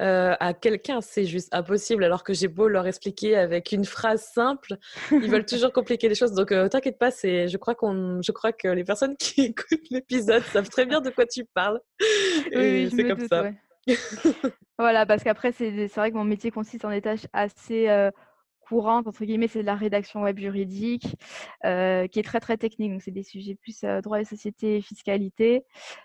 Euh, 0.00 0.34
à 0.40 0.54
quelqu'un, 0.54 1.00
c'est 1.00 1.24
juste 1.24 1.54
impossible. 1.54 2.04
Alors 2.04 2.24
que 2.24 2.32
j'ai 2.32 2.48
beau 2.48 2.68
leur 2.68 2.86
expliquer 2.86 3.36
avec 3.36 3.72
une 3.72 3.84
phrase 3.84 4.22
simple, 4.22 4.76
ils 5.10 5.30
veulent 5.30 5.46
toujours 5.46 5.72
compliquer 5.72 6.08
les 6.08 6.14
choses. 6.14 6.32
Donc 6.32 6.48
t'inquiète 6.48 6.98
pas, 6.98 7.10
c'est, 7.10 7.48
je 7.48 7.56
crois 7.56 7.74
qu'on, 7.74 8.20
je 8.22 8.32
crois 8.32 8.52
que 8.52 8.68
les 8.68 8.84
personnes 8.84 9.16
qui 9.16 9.42
écoutent 9.46 9.90
l'épisode 9.90 10.42
savent 10.44 10.68
très 10.68 10.86
bien 10.86 11.00
de 11.00 11.10
quoi 11.10 11.26
tu 11.26 11.44
parles. 11.44 11.80
Oui, 12.54 12.90
c'est 12.94 13.08
comme 13.08 13.26
ça. 13.28 13.50
Voilà, 14.78 15.06
parce 15.06 15.22
qu'après, 15.22 15.52
c'est 15.52 15.86
vrai 15.94 16.10
que 16.10 16.16
mon 16.16 16.24
métier 16.24 16.50
consiste 16.50 16.84
en 16.84 16.90
des 16.90 17.00
tâches 17.00 17.28
assez 17.32 17.86
courantes, 18.66 19.06
entre 19.06 19.24
guillemets, 19.24 19.46
c'est 19.46 19.60
de 19.60 19.66
la 19.66 19.76
rédaction 19.76 20.22
web 20.22 20.36
juridique, 20.36 21.14
qui 21.62 21.68
est 22.18 22.24
très 22.24 22.40
très 22.40 22.56
technique. 22.56 22.90
Donc, 22.90 23.02
c'est 23.02 23.12
des 23.12 23.22
sujets 23.22 23.54
plus 23.54 23.84
droit 24.02 24.18
des 24.18 24.24
sociétés 24.24 24.78
et 24.78 24.80
fiscalité. 24.80 25.64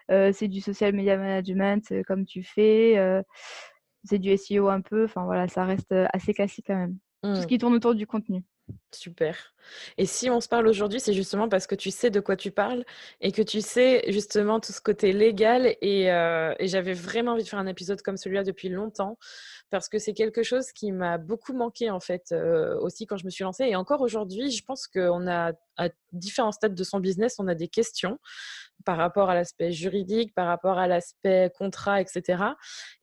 c'est 0.09 0.47
du 0.47 0.61
social 0.61 0.93
media 0.93 1.17
management, 1.17 1.91
comme 2.05 2.25
tu 2.25 2.43
fais. 2.43 3.23
C'est 4.03 4.19
du 4.19 4.35
SEO 4.37 4.69
un 4.69 4.81
peu. 4.81 5.05
Enfin, 5.05 5.25
voilà, 5.25 5.47
ça 5.47 5.65
reste 5.65 5.93
assez 6.13 6.33
classique 6.33 6.65
quand 6.67 6.75
même. 6.75 6.97
Tout 7.23 7.35
ce 7.35 7.41
mmh. 7.41 7.45
qui 7.47 7.57
tourne 7.57 7.73
autour 7.73 7.95
du 7.95 8.07
contenu. 8.07 8.43
Super. 8.91 9.53
Et 9.97 10.05
si 10.05 10.29
on 10.29 10.41
se 10.41 10.47
parle 10.47 10.67
aujourd'hui, 10.67 10.99
c'est 10.99 11.13
justement 11.13 11.47
parce 11.47 11.67
que 11.67 11.75
tu 11.75 11.91
sais 11.91 12.09
de 12.09 12.19
quoi 12.19 12.35
tu 12.35 12.51
parles 12.51 12.83
et 13.21 13.31
que 13.31 13.41
tu 13.41 13.61
sais 13.61 14.03
justement 14.07 14.59
tout 14.59 14.71
ce 14.71 14.81
côté 14.81 15.13
légal. 15.13 15.75
Et, 15.81 16.11
euh, 16.11 16.53
j'avais 16.59 16.93
vraiment 16.93 17.33
envie 17.33 17.43
de 17.43 17.47
faire 17.47 17.59
un 17.59 17.67
épisode 17.67 18.01
comme 18.01 18.17
celui-là 18.17 18.43
depuis 18.43 18.69
longtemps 18.69 19.17
parce 19.69 19.89
que 19.89 19.99
c'est 19.99 20.13
quelque 20.13 20.43
chose 20.43 20.71
qui 20.71 20.91
m'a 20.91 21.17
beaucoup 21.17 21.53
manqué 21.53 21.89
en 21.89 21.99
fait 21.99 22.31
euh, 22.31 22.77
aussi 22.79 23.05
quand 23.05 23.17
je 23.17 23.25
me 23.25 23.29
suis 23.29 23.43
lancée. 23.43 23.65
Et 23.65 23.75
encore 23.75 24.01
aujourd'hui, 24.01 24.51
je 24.51 24.63
pense 24.63 24.87
qu'on 24.87 25.27
a 25.27 25.53
à 25.77 25.89
différents 26.11 26.51
stades 26.51 26.75
de 26.75 26.83
son 26.83 26.99
business, 26.99 27.35
on 27.39 27.47
a 27.47 27.55
des 27.55 27.67
questions 27.67 28.19
par 28.85 28.97
rapport 28.97 29.29
à 29.29 29.35
l'aspect 29.35 29.71
juridique, 29.71 30.33
par 30.33 30.47
rapport 30.47 30.77
à 30.77 30.87
l'aspect 30.87 31.51
contrat, 31.57 32.01
etc. 32.01 32.43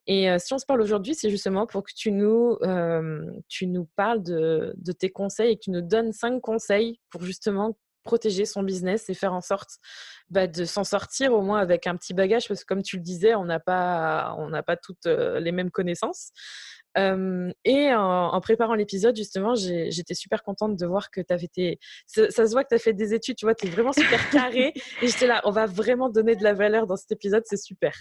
Et 0.07 0.29
euh, 0.29 0.37
si 0.39 0.53
on 0.53 0.57
se 0.57 0.65
parle 0.65 0.81
aujourd'hui, 0.81 1.15
c'est 1.15 1.29
justement 1.29 1.67
pour 1.67 1.83
que 1.83 1.91
tu 1.95 2.11
nous, 2.11 2.57
euh, 2.63 3.25
tu 3.47 3.67
nous 3.67 3.87
parles 3.95 4.23
de, 4.23 4.73
de, 4.77 4.91
tes 4.91 5.09
conseils 5.09 5.51
et 5.51 5.55
que 5.55 5.63
tu 5.63 5.71
nous 5.71 5.81
donnes 5.81 6.11
cinq 6.13 6.41
conseils 6.41 6.99
pour 7.09 7.23
justement 7.23 7.77
protéger 8.07 8.45
son 8.45 8.63
business 8.63 9.09
et 9.09 9.13
faire 9.13 9.33
en 9.33 9.41
sorte 9.41 9.77
bah, 10.29 10.47
de 10.47 10.65
s'en 10.65 10.83
sortir 10.83 11.33
au 11.33 11.41
moins 11.41 11.59
avec 11.59 11.87
un 11.87 11.95
petit 11.95 12.13
bagage 12.13 12.47
parce 12.47 12.61
que 12.61 12.65
comme 12.65 12.83
tu 12.83 12.97
le 12.97 13.03
disais, 13.03 13.35
on 13.35 13.45
n'a 13.45 13.59
pas, 13.59 14.35
on 14.39 14.49
n'a 14.49 14.63
pas 14.63 14.77
toutes 14.77 15.05
euh, 15.05 15.39
les 15.39 15.51
mêmes 15.51 15.71
connaissances 15.71 16.31
et 17.65 17.93
en, 17.93 18.41
préparant 18.41 18.73
l'épisode, 18.73 19.15
justement, 19.15 19.53
j'étais 19.55 20.13
super 20.13 20.43
contente 20.43 20.75
de 20.75 20.85
voir 20.85 21.11
que 21.11 21.21
tu 21.21 21.33
avais 21.33 21.45
été. 21.45 21.79
Ça, 22.07 22.29
se 22.29 22.51
voit 22.51 22.63
que 22.63 22.69
tu 22.69 22.75
as 22.75 22.79
fait 22.79 22.93
des 22.93 23.13
études, 23.13 23.35
tu 23.35 23.45
vois, 23.45 23.55
tu 23.55 23.67
es 23.67 23.69
vraiment 23.69 23.93
super 23.93 24.29
carré. 24.29 24.73
et 25.01 25.07
j'étais 25.07 25.27
là, 25.27 25.41
on 25.43 25.51
va 25.51 25.65
vraiment 25.65 26.09
donner 26.09 26.35
de 26.35 26.43
la 26.43 26.53
valeur 26.53 26.87
dans 26.87 26.95
cet 26.95 27.11
épisode, 27.11 27.43
c'est 27.45 27.57
super. 27.57 27.93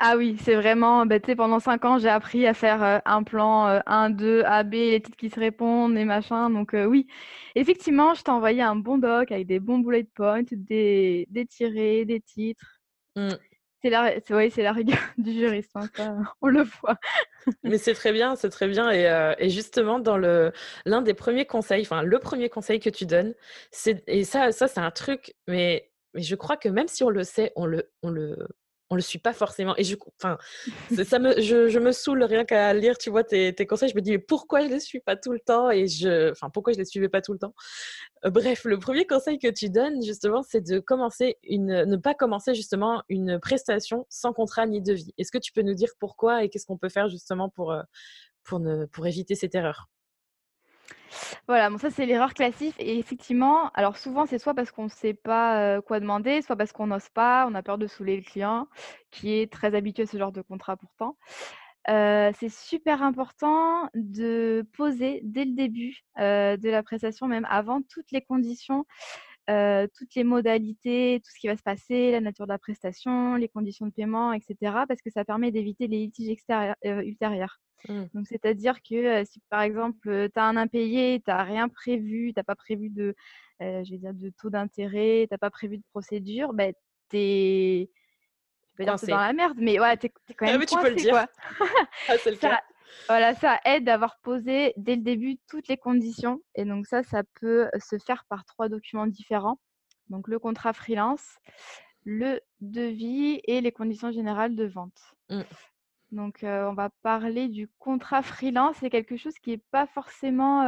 Ah 0.00 0.16
oui, 0.16 0.36
c'est 0.44 0.54
vraiment, 0.54 1.06
bah, 1.06 1.18
tu 1.18 1.26
sais, 1.26 1.36
pendant 1.36 1.58
cinq 1.58 1.84
ans, 1.84 1.98
j'ai 1.98 2.08
appris 2.08 2.46
à 2.46 2.54
faire 2.54 3.02
un 3.04 3.22
plan 3.24 3.80
1, 3.86 4.10
2, 4.10 4.42
A, 4.44 4.62
B, 4.62 4.74
les 4.74 5.00
titres 5.02 5.16
qui 5.16 5.28
se 5.28 5.40
répondent 5.40 5.96
et 5.96 6.04
machin. 6.04 6.50
Donc 6.50 6.70
oui, 6.72 7.08
effectivement, 7.56 8.14
je 8.14 8.22
t'ai 8.22 8.30
envoyé 8.30 8.62
un 8.62 8.76
bon 8.76 8.98
doc 8.98 9.32
avec 9.32 9.46
des 9.48 9.58
bons 9.58 9.78
bullet 9.78 10.04
points, 10.04 10.42
des, 10.52 11.26
des 11.30 11.46
tirés, 11.46 12.04
des 12.04 12.20
titres. 12.20 12.80
Mmh. 13.16 13.30
C'est 13.82 13.90
la, 13.90 14.14
c'est 14.50 14.62
la 14.62 14.72
rigueur 14.72 14.98
du 15.18 15.32
juriste, 15.32 15.76
hein, 15.76 15.88
on 16.42 16.48
le 16.48 16.62
voit. 16.62 16.96
Mais 17.62 17.78
c'est 17.78 17.94
très 17.94 18.12
bien, 18.12 18.34
c'est 18.34 18.50
très 18.50 18.66
bien. 18.66 18.90
Et, 18.90 19.06
euh, 19.08 19.34
et, 19.38 19.50
justement, 19.50 20.00
dans 20.00 20.16
le 20.18 20.52
l'un 20.84 21.00
des 21.00 21.14
premiers 21.14 21.46
conseils, 21.46 21.82
enfin 21.82 22.02
le 22.02 22.18
premier 22.18 22.48
conseil 22.48 22.80
que 22.80 22.90
tu 22.90 23.06
donnes, 23.06 23.34
c'est 23.70 24.02
et 24.08 24.24
ça, 24.24 24.50
ça 24.50 24.66
c'est 24.66 24.80
un 24.80 24.90
truc, 24.90 25.34
mais 25.46 25.90
mais 26.14 26.22
je 26.22 26.34
crois 26.34 26.56
que 26.56 26.68
même 26.68 26.88
si 26.88 27.04
on 27.04 27.10
le 27.10 27.22
sait, 27.22 27.52
on 27.54 27.66
le 27.66 27.90
on 28.02 28.10
le 28.10 28.36
on 28.90 28.94
le 28.94 29.02
suit 29.02 29.18
pas 29.18 29.32
forcément. 29.32 29.74
Et 29.76 29.84
je, 29.84 29.96
ça 31.04 31.18
me, 31.18 31.40
je, 31.40 31.78
me 31.78 31.92
saoule 31.92 32.22
rien 32.22 32.44
qu'à 32.44 32.72
lire, 32.72 32.96
tu 32.96 33.10
vois, 33.10 33.22
tes, 33.24 33.54
conseils. 33.66 33.90
Je 33.90 33.94
me 33.94 34.00
dis, 34.00 34.12
mais 34.12 34.18
pourquoi 34.18 34.62
je 34.62 34.68
les 34.68 34.80
suis 34.80 35.00
pas 35.00 35.16
tout 35.16 35.32
le 35.32 35.40
temps? 35.40 35.70
Et 35.70 35.86
je, 35.86 36.30
enfin, 36.30 36.48
pourquoi 36.50 36.72
je 36.72 36.78
les 36.78 36.84
suivais 36.84 37.08
pas 37.08 37.20
tout 37.20 37.32
le 37.32 37.38
temps? 37.38 37.54
Euh, 38.24 38.30
Bref, 38.30 38.64
le 38.64 38.78
premier 38.78 39.06
conseil 39.06 39.38
que 39.38 39.48
tu 39.48 39.68
donnes, 39.68 40.02
justement, 40.02 40.42
c'est 40.42 40.62
de 40.62 40.78
commencer 40.78 41.36
une, 41.42 41.84
ne 41.84 41.96
pas 41.96 42.14
commencer 42.14 42.54
justement 42.54 43.02
une 43.08 43.38
prestation 43.38 44.06
sans 44.08 44.32
contrat 44.32 44.66
ni 44.66 44.80
devis. 44.80 45.12
Est-ce 45.18 45.32
que 45.32 45.38
tu 45.38 45.52
peux 45.52 45.62
nous 45.62 45.74
dire 45.74 45.90
pourquoi 45.98 46.44
et 46.44 46.48
qu'est-ce 46.48 46.66
qu'on 46.66 46.78
peut 46.78 46.88
faire 46.88 47.08
justement 47.08 47.48
pour, 47.50 47.72
euh, 47.72 47.82
pour, 48.44 48.60
ne, 48.60 48.86
pour 48.86 49.06
éviter 49.06 49.34
cette 49.34 49.54
erreur? 49.54 49.88
Voilà, 51.46 51.70
bon 51.70 51.78
ça 51.78 51.90
c'est 51.90 52.06
l'erreur 52.06 52.34
classique 52.34 52.74
et 52.78 52.98
effectivement, 52.98 53.70
alors 53.74 53.96
souvent 53.96 54.26
c'est 54.26 54.38
soit 54.38 54.54
parce 54.54 54.70
qu'on 54.70 54.84
ne 54.84 54.88
sait 54.88 55.14
pas, 55.14 55.80
quoi 55.82 56.00
demander, 56.00 56.42
soit 56.42 56.56
parce 56.56 56.72
qu'on 56.72 56.86
n'ose 56.88 57.08
pas, 57.08 57.46
on 57.48 57.54
a 57.54 57.62
peur 57.62 57.78
de 57.78 57.86
saouler 57.86 58.16
le 58.16 58.22
client 58.22 58.68
qui 59.10 59.32
est 59.32 59.50
très 59.52 59.74
habitué 59.74 60.04
à 60.04 60.06
ce 60.06 60.18
genre 60.18 60.32
de 60.32 60.42
contrat 60.42 60.76
pourtant. 60.76 61.16
c'est 61.86 62.50
super 62.50 63.02
important 63.02 63.88
de 63.94 64.66
poser 64.76 65.20
dès 65.24 65.44
le 65.44 65.54
début, 65.54 66.04
de 66.18 66.68
la 66.68 66.82
prestation, 66.82 67.26
même 67.26 67.46
avant 67.50 67.80
toutes 67.82 68.10
les 68.12 68.22
conditions, 68.22 68.84
toutes 69.48 70.14
les 70.14 70.24
modalités, 70.24 71.20
tout 71.24 71.30
ce 71.34 71.40
qui 71.40 71.48
va 71.48 71.56
se 71.56 71.62
passer, 71.62 72.10
la 72.10 72.20
nature 72.20 72.46
de 72.46 72.52
la 72.52 72.58
prestation, 72.58 73.34
les 73.34 73.48
conditions 73.48 73.86
de 73.86 73.92
paiement 73.92 74.32
etc. 74.32 74.56
parce 74.86 75.00
que 75.00 75.10
ça 75.10 75.24
permet 75.24 75.50
d'éviter 75.50 75.86
les 75.86 75.98
litiges 75.98 76.36
ultérieurs. 76.84 77.58
Mmh. 77.88 78.04
Donc, 78.12 78.26
c'est-à-dire 78.26 78.82
que 78.82 79.24
si 79.24 79.40
par 79.50 79.62
exemple, 79.62 80.28
tu 80.34 80.40
as 80.40 80.44
un 80.44 80.56
impayé, 80.56 81.20
tu 81.24 81.30
n'as 81.30 81.44
rien 81.44 81.68
prévu, 81.68 82.32
tu 82.32 82.38
n'as 82.38 82.44
pas 82.44 82.56
prévu 82.56 82.90
de, 82.90 83.14
je 83.60 83.90
vais 83.90 83.98
dire, 83.98 84.14
de 84.14 84.30
taux 84.30 84.50
d'intérêt, 84.50 85.26
tu 85.28 85.34
n'as 85.34 85.38
pas 85.38 85.50
prévu 85.50 85.78
de 85.78 85.84
procédure, 85.92 86.52
ben, 86.52 86.72
tu 87.10 87.16
es. 87.16 87.90
Je 88.74 88.84
vais 88.84 88.96
dire 88.96 89.08
dans 89.08 89.16
la 89.16 89.32
merde, 89.32 89.58
mais 89.60 89.80
ouais, 89.80 89.96
tu 89.96 90.06
es, 90.06 90.10
quand 90.34 90.46
ah 90.46 90.52
même. 90.52 90.62
Ah, 90.62 90.66
tu 90.66 90.78
peux 90.78 90.90
le 90.90 90.94
dire. 90.94 91.16
ah, 91.16 92.14
c'est 92.22 92.30
le 92.30 92.36
ça, 92.40 92.50
cas. 92.50 92.62
Voilà, 93.08 93.34
ça 93.34 93.58
aide 93.64 93.84
d'avoir 93.84 94.18
posé 94.20 94.72
dès 94.76 94.96
le 94.96 95.02
début 95.02 95.38
toutes 95.48 95.68
les 95.68 95.76
conditions. 95.76 96.40
Et 96.54 96.64
donc, 96.64 96.86
ça, 96.86 97.02
ça 97.02 97.22
peut 97.40 97.68
se 97.78 97.98
faire 97.98 98.24
par 98.28 98.44
trois 98.44 98.68
documents 98.68 99.06
différents. 99.06 99.58
Donc, 100.08 100.28
le 100.28 100.38
contrat 100.38 100.72
freelance, 100.72 101.36
le 102.04 102.40
devis 102.60 103.40
et 103.44 103.60
les 103.60 103.72
conditions 103.72 104.10
générales 104.10 104.56
de 104.56 104.64
vente. 104.64 105.14
Mmh. 105.28 105.42
Donc, 106.12 106.38
on 106.42 106.72
va 106.72 106.90
parler 107.02 107.48
du 107.48 107.68
contrat 107.78 108.22
freelance. 108.22 108.76
C'est 108.80 108.90
quelque 108.90 109.16
chose 109.16 109.34
qui 109.42 109.50
n'est 109.50 109.62
pas 109.70 109.86
forcément 109.86 110.64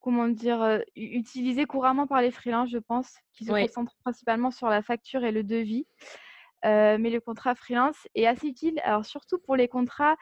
comment 0.00 0.28
dire, 0.28 0.80
utilisé 0.96 1.66
couramment 1.66 2.06
par 2.06 2.22
les 2.22 2.30
freelances, 2.30 2.70
je 2.70 2.78
pense, 2.78 3.14
qui 3.32 3.44
se 3.44 3.52
concentrent 3.52 3.96
principalement 4.02 4.50
sur 4.50 4.68
la 4.68 4.82
facture 4.82 5.24
et 5.24 5.32
le 5.32 5.44
devis. 5.44 5.86
Mais 6.64 7.10
le 7.10 7.20
contrat 7.20 7.54
freelance 7.54 8.08
est 8.14 8.26
assez 8.26 8.48
utile, 8.48 8.80
alors 8.84 9.04
surtout 9.04 9.38
pour 9.38 9.56
les 9.56 9.68
contrats 9.68 10.16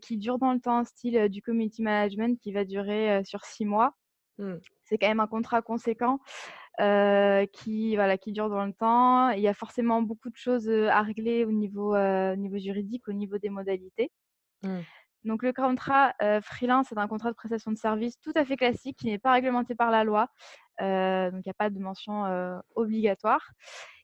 qui 0.00 0.18
durent 0.18 0.38
dans 0.38 0.52
le 0.52 0.60
temps, 0.60 0.84
style 0.84 1.28
du 1.28 1.42
community 1.42 1.82
management 1.82 2.38
qui 2.40 2.52
va 2.52 2.64
durer 2.64 3.22
sur 3.24 3.44
six 3.44 3.64
mois. 3.64 3.94
Mmh. 4.38 4.54
C'est 4.84 4.98
quand 4.98 5.08
même 5.08 5.20
un 5.20 5.26
contrat 5.26 5.62
conséquent 5.62 6.18
qui, 6.78 7.94
voilà, 7.94 8.18
qui 8.18 8.32
dure 8.32 8.48
dans 8.48 8.64
le 8.64 8.72
temps. 8.72 9.30
Il 9.30 9.40
y 9.40 9.48
a 9.48 9.54
forcément 9.54 10.02
beaucoup 10.02 10.30
de 10.30 10.36
choses 10.36 10.68
à 10.68 11.02
régler 11.02 11.44
au 11.44 11.52
niveau, 11.52 11.96
niveau 12.36 12.58
juridique, 12.58 13.08
au 13.08 13.12
niveau 13.12 13.38
des 13.38 13.50
modalités. 13.50 14.10
Mmh. 14.62 14.80
Donc 15.24 15.42
le 15.42 15.52
contrat 15.52 16.14
freelance 16.42 16.90
est 16.90 16.98
un 16.98 17.08
contrat 17.08 17.30
de 17.30 17.36
prestation 17.36 17.70
de 17.70 17.78
service 17.78 18.18
tout 18.20 18.32
à 18.34 18.44
fait 18.44 18.56
classique 18.56 18.98
qui 18.98 19.06
n'est 19.06 19.18
pas 19.18 19.32
réglementé 19.32 19.74
par 19.74 19.90
la 19.90 20.04
loi. 20.04 20.28
donc 20.80 21.40
il 21.40 21.46
n'y 21.46 21.50
a 21.50 21.56
pas 21.56 21.70
de 21.70 21.78
mention 21.78 22.24
obligatoire. 22.74 23.52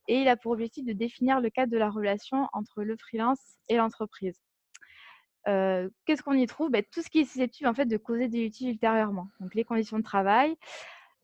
Et 0.09 0.23
il 0.23 0.29
a 0.29 0.37
pour 0.37 0.53
objectif 0.53 0.85
de 0.85 0.93
définir 0.93 1.41
le 1.41 1.51
cadre 1.51 1.71
de 1.71 1.79
la 1.79 1.91
relation 1.91 2.49
entre 2.53 2.83
le 2.83 2.97
freelance 2.97 3.41
et 3.69 3.77
l'entreprise. 3.77 4.41
Qu'est-ce 5.47 6.23
qu'on 6.23 6.35
y 6.35 6.47
trouve? 6.47 6.71
Ben, 6.71 6.83
Tout 6.93 7.01
ce 7.01 7.09
qui 7.09 7.21
est 7.21 7.25
susceptible 7.25 7.69
en 7.69 7.75
fait, 7.75 7.87
de 7.87 7.97
causer 7.97 8.29
des 8.29 8.41
litiges 8.41 8.73
ultérieurement. 8.73 9.29
Donc 9.41 9.55
les 9.55 9.65
conditions 9.65 9.99
de 9.99 10.03
travail, 10.03 10.57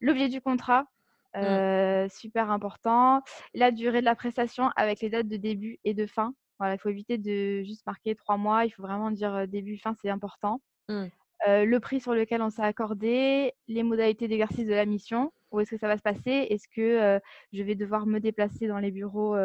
l'objet 0.00 0.28
du 0.28 0.40
contrat, 0.40 0.86
mmh. 1.34 2.08
super 2.08 2.50
important, 2.50 3.22
la 3.52 3.70
durée 3.70 4.00
de 4.00 4.06
la 4.06 4.14
prestation 4.14 4.70
avec 4.76 5.00
les 5.00 5.10
dates 5.10 5.28
de 5.28 5.36
début 5.36 5.78
et 5.84 5.92
de 5.92 6.06
fin. 6.06 6.34
Voilà, 6.58 6.74
il 6.74 6.78
faut 6.78 6.88
éviter 6.88 7.18
de 7.18 7.64
juste 7.64 7.84
marquer 7.86 8.14
trois 8.14 8.36
mois, 8.36 8.64
il 8.64 8.70
faut 8.70 8.82
vraiment 8.82 9.10
dire 9.10 9.46
début, 9.48 9.76
fin, 9.76 9.94
c'est 10.00 10.10
important. 10.10 10.60
Mmh. 10.88 11.06
le 11.46 11.78
prix 11.78 12.00
sur 12.00 12.14
lequel 12.14 12.40
on 12.40 12.50
s'est 12.50 12.62
accordé, 12.62 13.52
les 13.68 13.82
modalités 13.82 14.28
d'exercice 14.28 14.66
de 14.66 14.74
la 14.74 14.86
mission, 14.86 15.32
où 15.54 15.61
est-ce 15.61 15.70
que 15.70 15.78
ça 15.78 15.88
va 15.88 15.96
se 15.96 16.02
passer? 16.02 16.46
Est-ce 16.50 16.68
que 16.68 17.20
je 17.52 17.62
vais 17.62 17.75
devoir 17.75 18.06
me 18.06 18.18
déplacer 18.18 18.66
dans 18.66 18.78
les 18.78 18.90
bureaux 18.90 19.37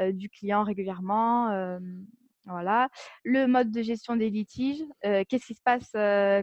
du 0.00 0.28
client 0.30 0.64
régulièrement? 0.64 1.78
Voilà. 2.46 2.88
Le 3.24 3.46
mode 3.46 3.70
de 3.70 3.82
gestion 3.82 4.16
des 4.16 4.30
litiges. 4.30 4.82
Qu'est-ce 5.02 5.46
qui 5.46 5.54
se 5.54 5.62
passe 5.62 5.90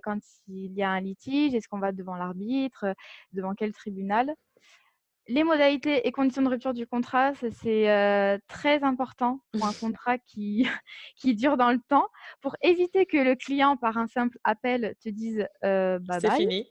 quand 0.04 0.20
il 0.48 0.74
y 0.74 0.84
a 0.84 0.90
un 0.90 1.02
litige? 1.02 1.54
Est-ce 1.54 1.68
qu'on 1.68 1.80
va 1.80 1.92
devant 1.92 2.16
l'arbitre 2.16 2.86
Devant 3.34 3.54
quel 3.56 3.74
tribunal? 3.74 4.34
Les 5.30 5.44
modalités 5.44 6.08
et 6.08 6.12
conditions 6.14 6.42
de 6.42 6.48
rupture 6.48 6.74
du 6.74 6.88
contrat, 6.88 7.34
c'est 7.36 8.40
très 8.48 8.84
important 8.84 9.42
pour 9.52 9.66
un 9.66 9.74
contrat 9.98 10.18
qui, 10.18 10.66
qui 11.18 11.36
dure 11.36 11.58
dans 11.58 11.72
le 11.72 11.80
temps, 11.90 12.08
pour 12.42 12.56
éviter 12.62 13.06
que 13.06 13.18
le 13.18 13.36
client, 13.36 13.76
par 13.76 13.98
un 13.98 14.08
simple 14.08 14.38
appel, 14.44 14.96
te 15.04 15.10
dise 15.10 15.46
bye 15.62 16.00
C'est 16.22 16.32
fini. 16.32 16.66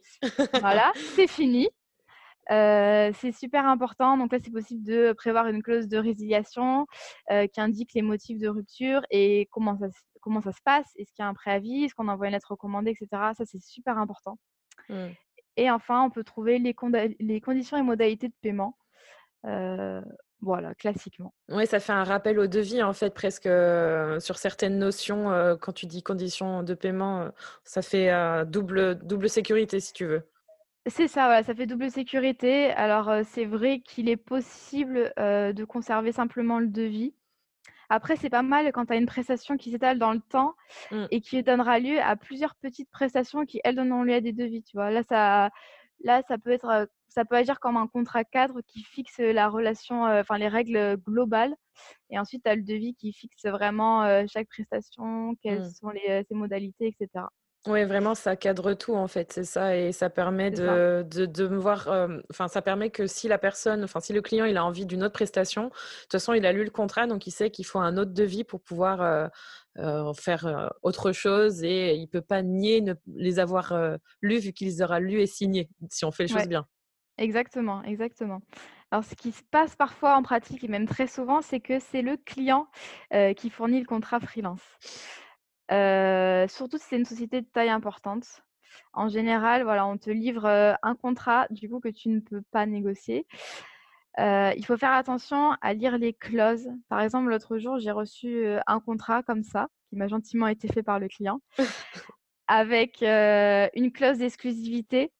voilà, 0.59 0.91
c'est 1.15 1.27
fini. 1.27 1.69
C'est 2.49 3.31
super 3.31 3.65
important. 3.65 4.17
Donc 4.17 4.31
là, 4.31 4.39
c'est 4.43 4.51
possible 4.51 4.83
de 4.83 5.13
prévoir 5.13 5.47
une 5.47 5.61
clause 5.61 5.87
de 5.87 5.97
résiliation 5.97 6.87
qui 7.29 7.61
indique 7.61 7.93
les 7.93 8.01
motifs 8.01 8.39
de 8.39 8.47
rupture 8.47 9.01
et 9.09 9.47
comment 9.51 9.77
ça, 9.77 9.87
comment 10.21 10.41
ça 10.41 10.51
se 10.51 10.61
passe. 10.63 10.87
Est-ce 10.97 11.11
qu'il 11.13 11.23
y 11.23 11.25
a 11.25 11.27
un 11.27 11.33
préavis? 11.33 11.85
Est-ce 11.85 11.95
qu'on 11.95 12.07
envoie 12.07 12.27
une 12.27 12.33
lettre 12.33 12.51
recommandée, 12.51 12.91
etc. 12.91 13.07
Ça, 13.37 13.45
c'est 13.45 13.61
super 13.61 13.97
important. 13.97 14.37
Mmh. 14.89 15.07
Et 15.57 15.71
enfin, 15.71 16.03
on 16.03 16.09
peut 16.09 16.23
trouver 16.23 16.59
les, 16.59 16.75
les 17.19 17.41
conditions 17.41 17.77
et 17.77 17.81
modalités 17.81 18.27
de 18.27 18.33
paiement. 18.41 18.77
voilà, 20.39 20.75
classiquement. 20.75 21.33
Oui, 21.49 21.65
ça 21.65 21.79
fait 21.79 21.93
un 21.93 22.03
rappel 22.03 22.39
au 22.39 22.47
devis, 22.47 22.83
en 22.83 22.93
fait, 22.93 23.13
presque 23.13 23.49
sur 24.19 24.37
certaines 24.37 24.77
notions. 24.77 25.57
quand 25.59 25.73
tu 25.73 25.87
dis 25.87 26.03
conditions 26.03 26.63
de 26.63 26.75
paiement, 26.75 27.29
ça 27.63 27.81
fait 27.81 28.11
double, 28.45 28.99
double 28.99 29.29
sécurité, 29.29 29.79
si 29.79 29.93
tu 29.93 30.05
veux. 30.05 30.29
C'est 30.87 31.07
ça, 31.07 31.25
voilà, 31.25 31.43
ça 31.43 31.53
fait 31.53 31.65
double 31.65 31.91
sécurité. 31.91 32.71
Alors, 32.71 33.11
c'est 33.25 33.45
vrai 33.45 33.79
qu'il 33.81 34.09
est 34.09 34.17
possible 34.17 35.13
de 35.17 35.63
conserver 35.65 36.11
simplement 36.11 36.59
le 36.59 36.67
devis. 36.67 37.13
Après, 37.89 38.17
c'est 38.17 38.29
pas 38.29 38.41
mal 38.41 38.71
quand 38.73 38.85
tu 38.85 38.93
as 38.93 38.97
une 38.97 39.05
prestation 39.05 39.55
qui 39.57 39.71
s'étale 39.71 39.97
dans 39.97 40.11
le 40.11 40.19
temps 40.19 40.55
mmh. 40.91 41.05
et 41.11 41.21
qui 41.21 41.41
donnera 41.41 41.79
lieu 41.79 41.99
à 42.01 42.15
plusieurs 42.15 42.55
petites 42.55 42.89
prestations 42.89 43.45
qui, 43.45 43.61
elles, 43.63 43.75
donneront 43.75 44.03
lieu 44.03 44.13
à 44.15 44.21
des 44.21 44.33
devis. 44.33 44.63
Tu 44.63 44.75
vois. 44.75 44.91
Là, 44.91 45.03
ça, 45.03 45.49
là, 46.03 46.21
ça 46.27 46.37
peut 46.37 46.51
être, 46.51 46.89
ça 47.07 47.23
peut 47.23 47.35
agir 47.35 47.59
comme 47.59 47.77
un 47.77 47.87
contrat 47.87 48.25
cadre 48.25 48.61
qui 48.67 48.83
fixe 48.83 49.19
la 49.19 49.47
relation, 49.47 50.03
enfin 50.03 50.37
les 50.37 50.49
règles 50.49 50.97
globales. 50.97 51.55
Et 52.09 52.19
ensuite, 52.19 52.43
tu 52.43 52.49
as 52.49 52.55
le 52.55 52.63
devis 52.63 52.93
qui 52.95 53.13
fixe 53.13 53.45
vraiment 53.45 54.25
chaque 54.27 54.49
prestation, 54.49 55.35
quelles 55.41 55.61
mmh. 55.61 55.69
sont 55.69 55.89
les, 55.89 56.23
ses 56.27 56.35
modalités, 56.35 56.87
etc. 56.87 57.25
Oui, 57.67 57.83
vraiment, 57.83 58.15
ça 58.15 58.37
cadre 58.37 58.73
tout 58.73 58.95
en 58.95 59.07
fait, 59.07 59.33
c'est 59.33 59.43
ça, 59.43 59.75
et 59.75 59.91
ça 59.91 60.09
permet 60.09 60.51
de, 60.51 61.03
de, 61.03 61.47
me 61.47 61.57
voir. 61.57 61.89
Enfin, 62.29 62.47
ça 62.47 62.61
permet 62.61 62.89
que 62.89 63.07
si 63.07 63.27
la 63.27 63.37
personne, 63.37 63.83
enfin, 63.83 63.99
si 63.99 64.13
le 64.13 64.21
client 64.21 64.45
il 64.45 64.55
a 64.55 64.63
envie 64.63 64.85
d'une 64.85 65.03
autre 65.03 65.13
prestation, 65.13 65.65
de 65.65 65.69
toute 65.69 66.13
façon, 66.13 66.33
il 66.33 66.45
a 66.45 66.53
lu 66.53 66.63
le 66.63 66.69
contrat, 66.69 67.07
donc 67.07 67.27
il 67.27 67.31
sait 67.31 67.51
qu'il 67.51 67.65
faut 67.65 67.79
un 67.79 67.97
autre 67.97 68.13
devis 68.13 68.45
pour 68.45 68.61
pouvoir 68.61 69.29
faire 70.15 70.71
autre 70.81 71.11
chose, 71.11 71.61
et 71.63 71.95
il 71.95 72.07
peut 72.07 72.21
pas 72.21 72.41
nier 72.41 72.79
ne 72.81 72.93
les 73.15 73.39
avoir 73.39 73.73
lus 74.21 74.39
vu 74.39 74.53
qu'il 74.53 74.67
les 74.67 74.81
aura 74.81 75.01
lus 75.01 75.19
et 75.19 75.27
signés 75.27 75.69
si 75.89 76.05
on 76.05 76.11
fait 76.11 76.23
les 76.23 76.33
choses 76.33 76.47
bien. 76.47 76.65
Exactement, 77.17 77.83
exactement. 77.83 78.39
Alors, 78.91 79.03
ce 79.03 79.15
qui 79.15 79.33
se 79.33 79.43
passe 79.51 79.75
parfois 79.75 80.15
en 80.15 80.23
pratique 80.23 80.63
et 80.63 80.69
même 80.69 80.87
très 80.87 81.07
souvent, 81.07 81.41
c'est 81.41 81.59
que 81.59 81.79
c'est 81.79 82.01
le 82.01 82.15
client 82.15 82.67
qui 83.35 83.49
fournit 83.49 83.81
le 83.81 83.85
contrat 83.85 84.21
freelance 84.21 84.61
surtout 85.69 86.77
si 86.77 86.85
c'est 86.89 86.97
une 86.97 87.05
société 87.05 87.41
de 87.41 87.47
taille 87.47 87.69
importante. 87.69 88.43
En 88.93 89.09
général, 89.09 89.63
voilà, 89.63 89.87
on 89.87 89.97
te 89.97 90.09
livre 90.09 90.77
un 90.81 90.95
contrat 90.95 91.47
du 91.49 91.69
coup 91.69 91.79
que 91.79 91.89
tu 91.89 92.09
ne 92.09 92.19
peux 92.19 92.41
pas 92.51 92.65
négocier. 92.65 93.25
il 94.17 94.63
faut 94.65 94.77
faire 94.77 94.93
attention 94.93 95.51
à 95.61 95.73
lire 95.73 95.97
les 95.97 96.13
clauses. 96.13 96.69
Par 96.89 97.01
exemple, 97.01 97.29
l'autre 97.29 97.57
jour, 97.57 97.79
j'ai 97.79 97.91
reçu 97.91 98.45
un 98.67 98.79
contrat 98.79 99.23
comme 99.23 99.43
ça, 99.43 99.67
qui 99.89 99.95
m'a 99.95 100.07
gentiment 100.07 100.47
été 100.47 100.67
fait 100.67 100.83
par 100.83 100.99
le 100.99 101.07
client, 101.07 101.41
avec 102.47 103.01
une 103.01 103.91
clause 103.91 104.19
d'exclusivité 104.19 105.11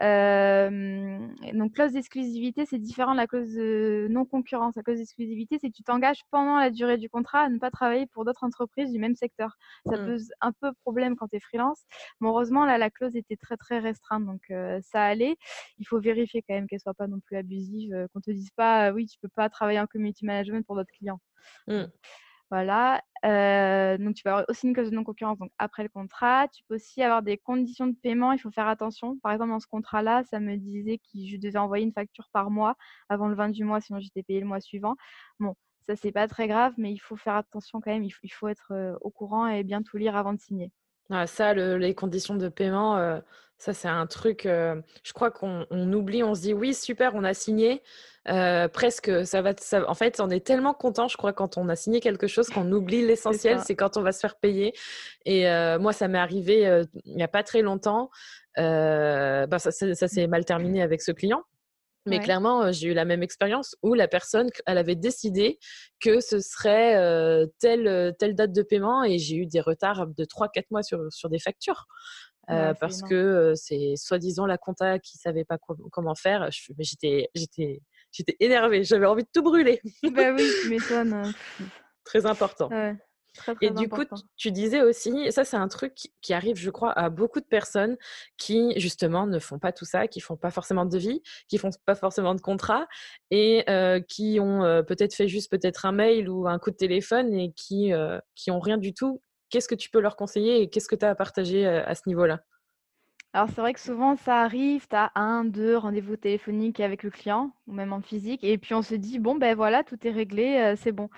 donc, 0.00 1.72
clause 1.72 1.92
d'exclusivité, 1.92 2.66
c'est 2.66 2.78
différent 2.78 3.12
de 3.12 3.16
la 3.16 3.26
clause 3.26 3.52
de 3.54 4.08
non-concurrence. 4.10 4.74
La 4.76 4.82
clause 4.82 4.98
d'exclusivité, 4.98 5.58
c'est 5.60 5.68
que 5.68 5.74
tu 5.74 5.82
t'engages 5.82 6.22
pendant 6.30 6.58
la 6.58 6.70
durée 6.70 6.98
du 6.98 7.08
contrat 7.08 7.42
à 7.42 7.48
ne 7.48 7.58
pas 7.58 7.70
travailler 7.70 8.06
pour 8.06 8.24
d'autres 8.24 8.44
entreprises 8.44 8.90
du 8.90 8.98
même 8.98 9.14
secteur. 9.14 9.56
Ça 9.86 9.96
mmh. 9.96 10.06
pose 10.06 10.28
un 10.40 10.52
peu 10.52 10.72
problème 10.82 11.16
quand 11.16 11.28
tu 11.28 11.36
es 11.36 11.40
freelance. 11.40 11.82
Mais 12.20 12.28
heureusement, 12.28 12.64
là, 12.64 12.78
la 12.78 12.90
clause 12.90 13.14
était 13.16 13.36
très, 13.36 13.56
très 13.56 13.78
restreinte. 13.78 14.24
Donc, 14.24 14.42
ça 14.82 15.04
allait. 15.04 15.36
Il 15.78 15.86
faut 15.86 16.00
vérifier 16.00 16.42
quand 16.42 16.54
même 16.54 16.66
qu'elle 16.66 16.80
soit 16.80 16.94
pas 16.94 17.06
non 17.06 17.20
plus 17.20 17.36
abusive, 17.36 18.08
qu'on 18.12 18.20
te 18.20 18.30
dise 18.30 18.50
pas, 18.56 18.92
oui, 18.92 19.06
tu 19.06 19.18
peux 19.20 19.28
pas 19.28 19.48
travailler 19.48 19.80
en 19.80 19.86
community 19.86 20.24
management 20.24 20.66
pour 20.66 20.76
d'autres 20.76 20.92
clients. 20.96 21.20
Mmh. 21.68 21.84
Voilà. 22.54 23.02
donc, 23.98 24.14
tu 24.14 24.22
peux 24.22 24.30
avoir 24.30 24.44
aussi 24.48 24.68
une 24.68 24.74
clause 24.74 24.88
de 24.90 24.94
non-concurrence 24.94 25.38
après 25.58 25.82
le 25.82 25.88
contrat. 25.88 26.46
Tu 26.48 26.62
peux 26.68 26.76
aussi 26.76 27.02
avoir 27.02 27.20
des 27.22 27.36
conditions 27.36 27.88
de 27.88 27.96
paiement. 28.00 28.30
Il 28.30 28.38
faut 28.38 28.52
faire 28.52 28.68
attention. 28.68 29.18
Par 29.18 29.32
exemple, 29.32 29.50
dans 29.50 29.58
ce 29.58 29.66
contrat-là, 29.66 30.22
ça 30.30 30.38
me 30.38 30.56
disait 30.56 30.98
que 30.98 31.26
je 31.26 31.36
devais 31.36 31.58
envoyer 31.58 31.84
une 31.84 31.92
facture 31.92 32.28
par 32.32 32.50
mois 32.52 32.76
avant 33.08 33.26
le 33.26 33.34
20 33.34 33.48
du 33.48 33.64
mois, 33.64 33.80
sinon 33.80 33.98
j'étais 33.98 34.22
payé 34.22 34.38
le 34.38 34.46
mois 34.46 34.60
suivant. 34.60 34.94
Bon, 35.40 35.56
ça, 35.88 35.96
c'est 35.96 36.12
pas 36.12 36.28
très 36.28 36.46
grave, 36.46 36.74
mais 36.78 36.92
il 36.92 36.98
faut 36.98 37.16
faire 37.16 37.34
attention 37.34 37.80
quand 37.80 37.90
même. 37.90 38.04
Il 38.04 38.30
faut, 38.32 38.46
être 38.46 38.98
au 39.00 39.10
courant 39.10 39.48
et 39.48 39.64
bien 39.64 39.82
tout 39.82 39.96
lire 39.96 40.14
avant 40.14 40.32
de 40.32 40.38
signer. 40.40 40.70
Ah, 41.10 41.26
ça, 41.26 41.54
les 41.54 41.94
conditions 41.94 42.34
de 42.34 42.48
paiement, 42.48 43.20
ça, 43.58 43.72
c'est 43.72 43.88
un 43.88 44.06
truc, 44.06 44.42
je 44.44 45.12
crois 45.12 45.30
qu'on 45.30 45.66
oublie, 45.70 46.22
on 46.22 46.34
se 46.34 46.40
dit 46.40 46.54
oui, 46.54 46.74
super, 46.74 47.14
on 47.14 47.24
a 47.24 47.34
signé. 47.34 47.82
presque, 48.72 49.26
ça 49.26 49.42
va, 49.42 49.52
en 49.86 49.94
fait, 49.94 50.20
on 50.20 50.30
est 50.30 50.44
tellement 50.44 50.72
content, 50.74 51.08
je 51.08 51.16
crois, 51.16 51.32
quand 51.32 51.58
on 51.58 51.68
a 51.68 51.76
signé 51.76 52.00
quelque 52.00 52.26
chose 52.26 52.48
qu'on 52.48 52.70
oublie 52.72 53.02
l'essentiel, 53.06 53.60
c'est 53.60 53.76
quand 53.76 53.96
on 53.96 54.02
va 54.02 54.12
se 54.12 54.20
faire 54.20 54.36
payer. 54.36 54.72
Et 55.26 55.44
moi, 55.78 55.92
ça 55.92 56.08
m'est 56.08 56.18
arrivé 56.18 56.84
il 57.04 57.16
n'y 57.16 57.22
a 57.22 57.28
pas 57.28 57.42
très 57.42 57.62
longtemps. 57.62 58.10
Ça, 58.56 59.46
ça 59.48 60.08
s'est 60.08 60.26
mal 60.26 60.44
terminé 60.44 60.82
avec 60.82 61.02
ce 61.02 61.12
client. 61.12 61.44
Mais 62.06 62.18
clairement, 62.20 62.70
j'ai 62.72 62.88
eu 62.88 62.94
la 62.94 63.04
même 63.04 63.22
expérience 63.22 63.76
où 63.82 63.94
la 63.94 64.08
personne, 64.08 64.50
elle 64.66 64.78
avait 64.78 64.96
décidé 64.96 65.58
que 66.00 66.20
ce 66.20 66.40
serait 66.40 67.46
telle, 67.58 68.14
telle 68.18 68.34
date 68.34 68.52
de 68.52 68.62
paiement 68.62 69.04
et 69.04 69.18
j'ai 69.18 69.36
eu 69.36 69.46
des 69.46 69.60
retards 69.60 70.06
de 70.06 70.24
3-4 70.24 70.64
mois 70.70 70.82
sur, 70.82 71.00
sur 71.10 71.30
des 71.30 71.38
factures. 71.38 71.86
parce 72.46 73.02
que 73.02 73.52
c'est 73.56 73.94
soi-disant 73.96 74.46
la 74.46 74.58
compta 74.58 74.98
qui 74.98 75.16
savait 75.18 75.44
pas 75.44 75.58
comment 75.90 76.14
faire. 76.14 76.48
J'étais, 76.78 77.28
j'étais, 77.34 77.80
j'étais 78.12 78.36
énervée. 78.40 78.84
J'avais 78.84 79.06
envie 79.06 79.24
de 79.24 79.30
tout 79.32 79.42
brûler. 79.42 79.80
bah 80.02 80.32
oui, 80.32 80.48
tu 80.62 80.68
m'étonnes. 80.70 81.12
Hein. 81.12 81.32
Très 83.36 83.56
et 83.60 83.70
du 83.70 83.88
coup, 83.88 84.02
tu 84.36 84.52
disais 84.52 84.82
aussi, 84.82 85.32
ça 85.32 85.44
c'est 85.44 85.56
un 85.56 85.68
truc 85.68 85.94
qui 86.22 86.32
arrive, 86.34 86.56
je 86.56 86.70
crois, 86.70 86.92
à 86.92 87.10
beaucoup 87.10 87.40
de 87.40 87.46
personnes 87.46 87.96
qui 88.36 88.78
justement 88.78 89.26
ne 89.26 89.38
font 89.40 89.58
pas 89.58 89.72
tout 89.72 89.84
ça, 89.84 90.06
qui 90.08 90.20
font 90.20 90.36
pas 90.36 90.50
forcément 90.50 90.84
de 90.84 90.90
devis, 90.90 91.22
qui 91.48 91.58
font 91.58 91.70
pas 91.84 91.94
forcément 91.96 92.34
de 92.34 92.40
contrat 92.40 92.86
et 93.30 93.64
qui 94.08 94.38
ont 94.40 94.82
peut-être 94.86 95.14
fait 95.14 95.28
juste 95.28 95.50
peut-être 95.50 95.84
un 95.86 95.92
mail 95.92 96.28
ou 96.28 96.46
un 96.48 96.58
coup 96.58 96.70
de 96.70 96.76
téléphone 96.76 97.32
et 97.34 97.52
qui 97.52 97.92
qui 98.36 98.50
ont 98.50 98.60
rien 98.60 98.78
du 98.78 98.94
tout. 98.94 99.20
Qu'est-ce 99.50 99.68
que 99.68 99.74
tu 99.74 99.90
peux 99.90 100.00
leur 100.00 100.16
conseiller 100.16 100.62
et 100.62 100.70
qu'est-ce 100.70 100.88
que 100.88 100.96
tu 100.96 101.04
as 101.04 101.10
à 101.10 101.14
partager 101.14 101.66
à 101.66 101.94
ce 101.94 102.02
niveau-là? 102.06 102.40
Alors 103.32 103.48
c'est 103.48 103.60
vrai 103.60 103.72
que 103.74 103.80
souvent 103.80 104.14
ça 104.14 104.42
arrive, 104.42 104.86
tu 104.88 104.94
as 104.94 105.10
1-2 105.16 105.76
rendez-vous 105.76 106.16
téléphoniques 106.16 106.78
avec 106.78 107.02
le 107.02 107.10
client 107.10 107.50
ou 107.66 107.72
même 107.72 107.92
en 107.92 108.00
physique 108.00 108.44
et 108.44 108.58
puis 108.58 108.74
on 108.74 108.82
se 108.82 108.94
dit: 108.94 109.18
«Bon, 109.18 109.34
ben 109.34 109.56
voilà, 109.56 109.82
tout 109.82 109.98
est 110.06 110.12
réglé, 110.12 110.74
c'est 110.76 110.92
bon». 110.92 111.08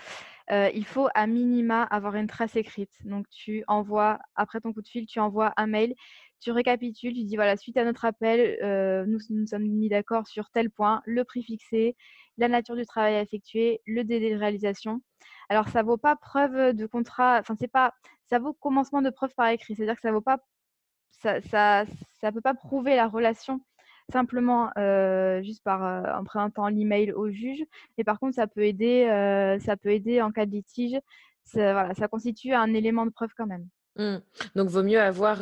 Il 0.50 0.84
faut 0.86 1.08
à 1.14 1.26
minima 1.26 1.82
avoir 1.84 2.14
une 2.16 2.26
trace 2.26 2.56
écrite. 2.56 2.92
Donc 3.04 3.28
tu 3.30 3.64
envoies 3.68 4.18
après 4.36 4.60
ton 4.60 4.72
coup 4.72 4.82
de 4.82 4.88
fil, 4.88 5.06
tu 5.06 5.20
envoies 5.20 5.52
un 5.56 5.66
mail, 5.66 5.94
tu 6.40 6.50
récapitules, 6.52 7.14
tu 7.14 7.24
dis: 7.24 7.36
«Voilà, 7.36 7.56
suite 7.56 7.76
à 7.76 7.84
notre 7.84 8.04
appel, 8.04 8.58
nous 9.08 9.18
nous 9.30 9.46
sommes 9.46 9.64
mis 9.64 9.88
d'accord 9.88 10.26
sur 10.26 10.50
tel 10.50 10.70
point, 10.70 11.02
le 11.06 11.24
prix 11.24 11.42
fixé, 11.42 11.96
la 12.38 12.48
nature 12.48 12.76
du 12.76 12.84
travail 12.86 13.16
effectué, 13.16 13.80
le 13.86 14.04
délai 14.04 14.32
de 14.34 14.38
réalisation». 14.38 15.00
Alors 15.48 15.68
ça 15.68 15.82
vaut 15.82 15.96
pas 15.96 16.16
preuve 16.16 16.74
de 16.74 16.86
contrat, 16.86 17.38
enfin 17.40 17.54
c'est 17.58 17.68
pas 17.68 17.92
ça 18.28 18.38
vaut 18.40 18.52
commencement 18.52 19.02
de 19.02 19.10
preuve 19.10 19.32
par 19.36 19.48
écrit. 19.48 19.74
C'est-à-dire 19.76 19.94
que 19.96 20.02
ça 20.02 20.12
vaut 20.12 20.20
pas 20.20 20.38
ça 21.10 21.40
ça 21.42 21.84
ça 22.20 22.32
peut 22.32 22.40
pas 22.40 22.54
prouver 22.54 22.96
la 22.96 23.08
relation 23.08 23.60
simplement 24.12 24.70
juste 25.42 25.62
par 25.62 26.18
en 26.18 26.24
présentant 26.24 26.68
l'email 26.68 27.12
au 27.12 27.30
juge. 27.30 27.62
Mais 27.98 28.04
par 28.04 28.18
contre, 28.18 28.34
ça 28.34 28.46
peut 28.46 28.64
aider, 28.64 29.06
ça 29.64 29.76
peut 29.76 29.90
aider 29.90 30.20
en 30.22 30.30
cas 30.30 30.46
de 30.46 30.52
litige. 30.52 30.98
Ça, 31.44 31.72
voilà, 31.72 31.94
ça 31.94 32.08
constitue 32.08 32.52
un 32.52 32.74
élément 32.74 33.06
de 33.06 33.10
preuve 33.10 33.30
quand 33.36 33.46
même. 33.46 33.68
Mmh. 33.96 34.16
Donc, 34.56 34.68
vaut 34.68 34.82
mieux 34.82 35.00
avoir, 35.00 35.38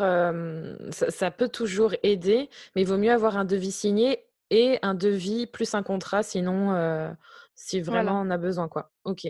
ça, 0.91 1.11
ça, 1.11 1.31
peut 1.31 1.49
toujours 1.49 1.95
aider, 2.03 2.51
mais 2.77 2.85
vaut 2.85 2.99
mieux 2.99 3.11
avoir 3.11 3.37
un 3.37 3.45
devis 3.45 3.73
signé 3.73 4.25
et 4.51 4.79
un 4.83 4.95
devis 4.95 5.47
plus 5.47 5.75
un 5.75 5.83
contrat, 5.83 6.23
sinon, 6.23 7.17
si 7.55 7.81
vraiment 7.81 8.21
on 8.21 8.31
a 8.31 8.39
besoin, 8.39 8.69
quoi. 8.69 8.91
Ok. 9.05 9.27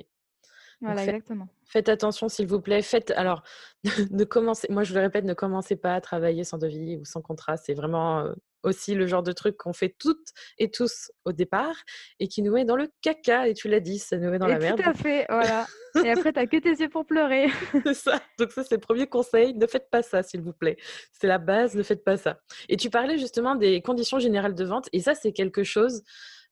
Voilà, 0.81 1.05
exactement. 1.05 1.49
Faites 1.65 1.89
attention, 1.89 2.29
s'il 2.29 2.47
vous 2.47 2.61
plaît. 2.61 2.83
Faites 2.83 3.11
alors, 3.13 3.43
ne 4.11 4.25
commencez. 4.25 4.67
Moi, 4.71 4.83
je 4.83 4.91
vous 4.91 4.97
le 4.97 5.03
répète, 5.03 5.25
ne 5.25 5.35
commencez 5.35 5.77
pas 5.77 5.95
à 5.95 6.01
travailler 6.01 6.45
sans 6.45 6.59
devis 6.59 6.97
ou 6.99 7.05
sans 7.05 7.23
contrat. 7.23 7.57
C'est 7.57 7.75
vraiment 7.75 8.25
aussi 8.65 8.95
le 8.95 9.07
genre 9.07 9.23
de 9.23 9.33
truc 9.33 9.57
qu'on 9.57 9.73
fait 9.73 9.95
toutes 9.99 10.29
et 10.59 10.71
tous 10.71 11.13
au 11.25 11.33
départ 11.33 11.77
et 12.19 12.29
qui 12.29 12.43
nous 12.43 12.53
met 12.53 12.65
dans 12.65 12.77
le 12.77 12.89
caca. 13.03 13.49
Et 13.49 13.55
tu 13.55 13.69
l'as 13.69 13.81
dit, 13.81 13.99
ça 13.99 14.17
nous 14.17 14.31
met 14.31 14.39
dans 14.39 14.47
la 14.47 14.59
merde. 14.59 14.81
Tout 14.81 14.89
à 14.89 14.95
fait, 14.95 15.27
voilà. 15.29 15.67
et 16.05 16.11
après, 16.11 16.33
tu 16.33 16.41
n'as 16.41 16.47
que 16.47 16.57
tes 16.57 16.71
yeux 16.71 16.89
pour 16.89 17.07
pleurer. 17.07 17.49
c'est 17.85 17.95
ça. 17.95 18.21
Donc 18.39 18.53
ça, 18.53 18.65
c'est 18.65 18.75
le 18.75 18.81
premier 18.81 19.07
conseil. 19.07 19.55
Ne 19.55 19.67
faites 19.67 19.91
pas 19.91 20.03
ça, 20.03 20.23
s'il 20.23 20.43
vous 20.43 20.53
plaît. 20.53 20.77
C'est 21.13 21.27
la 21.27 21.39
base, 21.39 21.75
ne 21.75 21.83
faites 21.83 22.05
pas 22.05 22.17
ça. 22.17 22.39
Et 22.69 22.77
tu 22.77 22.91
parlais 22.91 23.19
justement 23.19 23.55
des 23.55 23.81
conditions 23.81 24.19
générales 24.19 24.55
de 24.55 24.65
vente. 24.65 24.89
Et 24.93 25.01
ça, 25.01 25.15
c'est 25.15 25.33
quelque 25.33 25.63
chose 25.63 26.03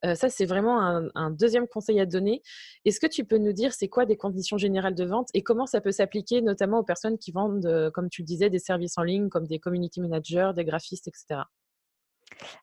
euh, 0.05 0.15
ça, 0.15 0.29
c'est 0.29 0.47
vraiment 0.47 0.81
un, 1.15 1.31
deuxième 1.31 1.69
conseil 1.69 2.01
à 2.01 2.07
donner. 2.07 2.43
Est-ce 2.85 2.99
que 2.99 3.07
tu 3.07 3.25
peux 3.25 3.39
nous 3.39 3.53
dire 3.53 3.73
c'est 3.73 3.89
quoi 3.89 4.05
des 4.05 4.17
conditions 4.17 4.59
générales 4.59 4.95
de 4.95 5.05
vente 5.05 5.29
et 5.35 5.43
comment 5.43 5.67
ça 5.67 5.81
peut 5.81 5.93
s'appliquer 5.93 6.43
notamment 6.43 6.81
aux 6.81 6.85
personnes 6.85 7.19
qui 7.19 7.31
vendent, 7.31 7.67
euh, 7.67 7.91
comme 7.91 8.09
tu 8.09 8.23
le 8.23 8.27
disais, 8.27 8.51
des 8.51 8.59
services 8.59 8.99
en 8.99 9.03
ligne 9.03 9.29
comme 9.29 9.47
des 9.47 9.59
community 9.59 10.01
managers, 10.01 10.51
des 10.57 10.65
graphistes, 10.65 11.07
etc. 11.07 11.43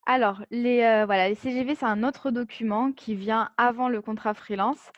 Alors, 0.06 0.44
les, 0.52 0.82
euh, 0.82 1.06
voilà, 1.06 1.30
les 1.30 1.36
CGV, 1.36 1.76
c'est 1.76 1.86
un 1.86 2.04
autre 2.04 2.32
document 2.32 2.92
qui 2.92 3.16
vient 3.16 3.50
avant 3.58 3.90
le 3.90 4.02
contrat 4.02 4.34
freelance. 4.34 4.92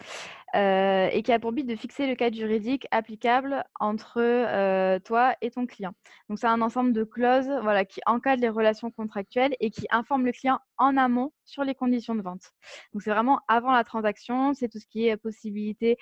Euh, 0.53 1.07
et 1.13 1.23
qui 1.23 1.31
a 1.31 1.39
pour 1.39 1.53
but 1.53 1.65
de 1.65 1.77
fixer 1.77 2.07
le 2.07 2.15
cadre 2.15 2.35
juridique 2.35 2.85
applicable 2.91 3.63
entre 3.79 4.17
euh, 4.19 4.99
toi 4.99 5.33
et 5.39 5.49
ton 5.49 5.65
client. 5.65 5.93
Donc, 6.27 6.39
c'est 6.39 6.47
un 6.47 6.61
ensemble 6.61 6.91
de 6.91 7.05
clauses 7.05 7.49
voilà, 7.61 7.85
qui 7.85 8.01
encadrent 8.05 8.41
les 8.41 8.49
relations 8.49 8.91
contractuelles 8.91 9.55
et 9.61 9.69
qui 9.69 9.87
informent 9.91 10.25
le 10.25 10.33
client 10.33 10.59
en 10.77 10.97
amont 10.97 11.31
sur 11.45 11.63
les 11.63 11.73
conditions 11.73 12.15
de 12.15 12.21
vente. 12.21 12.51
Donc, 12.91 13.01
c'est 13.01 13.11
vraiment 13.11 13.39
avant 13.47 13.71
la 13.71 13.85
transaction, 13.85 14.53
c'est 14.53 14.67
tout 14.67 14.79
ce 14.79 14.87
qui 14.87 15.07
est 15.07 15.15
possibilité 15.15 15.95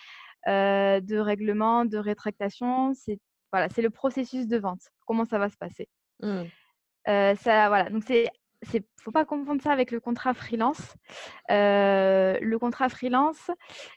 de 0.48 1.19
règlement, 1.19 1.86
de 1.86 2.00
rétractation, 2.00 2.95
c'est 2.95 3.19
voilà, 3.51 3.67
le 3.77 3.89
processus 3.91 4.48
de 4.48 4.57
vente, 4.57 4.81
comment 5.05 5.25
ça 5.25 5.38
va 5.38 5.50
se 5.50 5.57
passer. 5.57 5.88
Mmh. 6.24 6.45
ça, 7.05 7.67
voilà, 7.67 7.91
donc 7.91 8.03
c'est 8.03 8.29
ne 8.73 8.79
faut 8.97 9.11
pas 9.11 9.25
confondre 9.25 9.61
ça 9.61 9.71
avec 9.71 9.91
le 9.91 9.99
contrat 9.99 10.33
freelance. 10.33 10.95
Euh, 11.51 12.37
le 12.41 12.59
contrat 12.59 12.89
freelance, 12.89 13.50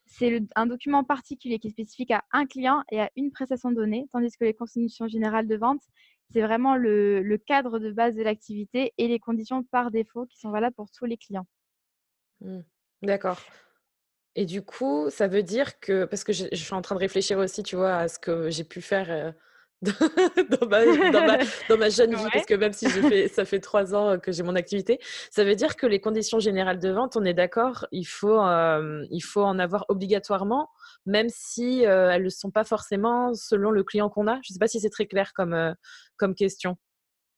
c'est 0.06 0.42
un 0.54 0.66
document 0.66 1.04
particulier 1.04 1.58
qui 1.58 1.68
est 1.68 1.70
spécifique 1.70 2.12
à 2.12 2.24
un 2.32 2.46
client 2.46 2.82
et 2.90 3.00
à 3.00 3.10
une 3.16 3.30
prestation 3.30 3.70
donnée, 3.72 4.06
tandis 4.12 4.36
que 4.36 4.44
les 4.44 4.54
conditions 4.54 5.08
générales 5.08 5.48
de 5.48 5.56
vente, 5.56 5.82
c'est 6.32 6.40
vraiment 6.40 6.76
le, 6.76 7.36
cadre 7.46 7.78
de 7.78 7.90
base 7.90 8.14
de 8.14 8.22
l'activité 8.22 8.92
et 8.98 9.08
les 9.08 9.18
conditions 9.18 9.62
par 9.64 9.90
défaut 9.90 10.26
qui 10.26 10.38
sont 10.38 10.50
valables 10.50 10.74
pour 10.74 10.90
tous 10.90 11.04
les 11.04 11.16
clients. 11.16 11.46
Mmh. 12.40 12.60
D'accord. 13.02 13.40
Et 14.34 14.46
du 14.46 14.62
coup, 14.62 15.10
ça 15.10 15.28
veut 15.28 15.42
dire 15.42 15.78
que, 15.78 16.06
parce 16.06 16.24
que 16.24 16.32
je, 16.32 16.46
je, 16.50 16.56
suis 16.56 16.72
en 16.72 16.80
train 16.80 16.94
de 16.94 17.00
réfléchir 17.00 17.36
aussi, 17.38 17.62
tu 17.62 17.76
vois, 17.76 17.96
à 17.96 18.08
ce 18.08 18.18
que 18.18 18.48
j'ai 18.48 18.64
pu 18.64 18.80
faire 18.80 19.10
euh, 19.10 19.30
dans, 19.82 20.66
ma, 20.68 20.84
dans, 21.68 21.76
ma, 21.76 21.88
jeune 21.88 22.14
vie, 22.14 22.24
parce 22.32 22.46
que 22.46 22.54
même 22.54 22.72
si 22.72 22.88
fait, 22.88 23.26
ça 23.26 23.44
fait 23.44 23.58
trois 23.58 23.96
ans 23.96 24.18
que 24.18 24.30
j'ai 24.30 24.44
mon 24.44 24.54
activité, 24.54 25.00
ça 25.30 25.42
veut 25.42 25.56
dire 25.56 25.74
que 25.74 25.86
les 25.86 26.00
conditions 26.00 26.38
générales 26.38 26.78
de 26.78 26.90
vente, 26.90 27.16
on 27.16 27.24
est 27.24 27.34
d'accord, 27.34 27.86
il, 27.90 28.04
faut, 28.04 28.40
euh, 28.40 29.04
il 29.10 29.20
faut 29.20 29.42
en 29.42 29.58
avoir 29.58 29.84
obligatoirement, 29.88 30.70
même 31.04 31.28
si 31.30 31.84
euh, 31.84 32.10
elles 32.12 32.22
ne 32.22 32.28
sont 32.28 32.52
pas 32.52 32.62
forcément 32.62 33.34
selon 33.34 33.72
le 33.72 33.82
client 33.82 34.08
qu'on 34.08 34.28
a. 34.28 34.34
Je 34.34 34.50
ne 34.50 34.54
sais 34.54 34.60
pas 34.60 34.68
si 34.68 34.78
c'est 34.78 34.90
très 34.90 35.06
clair 35.06 35.32
comme, 35.34 35.52
euh, 35.52 35.72
comme 36.16 36.36
question. 36.36 36.76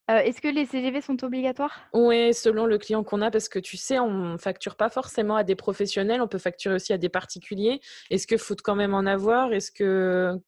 Est-ce 0.06 0.42
que 0.42 0.48
les 0.48 0.66
CGV 0.66 1.00
sont 1.00 1.24
obligatoires? 1.24 1.88
Oui, 1.94 2.34
selon 2.34 2.66
le 2.66 2.76
client 2.76 3.02
qu'on 3.02 3.22
a, 3.22 3.30
parce 3.30 3.48
que 3.48 3.58
tu 3.58 3.78
sais, 3.78 3.98
on 3.98 4.32
ne 4.32 4.36
facture 4.36 4.76
pas 4.76 4.90
forcément 4.90 5.34
à 5.34 5.44
des 5.44 5.54
professionnels, 5.54 6.20
on 6.20 6.28
peut 6.28 6.36
facturer 6.36 6.74
aussi 6.74 6.92
à 6.92 6.98
des 6.98 7.08
particuliers. 7.08 7.80
Est-ce 8.10 8.26
qu'il 8.26 8.36
faut 8.36 8.54
quand 8.62 8.74
même 8.74 8.92
en 8.92 9.06
avoir? 9.06 9.54
Est-ce 9.54 9.72
que 9.72 10.38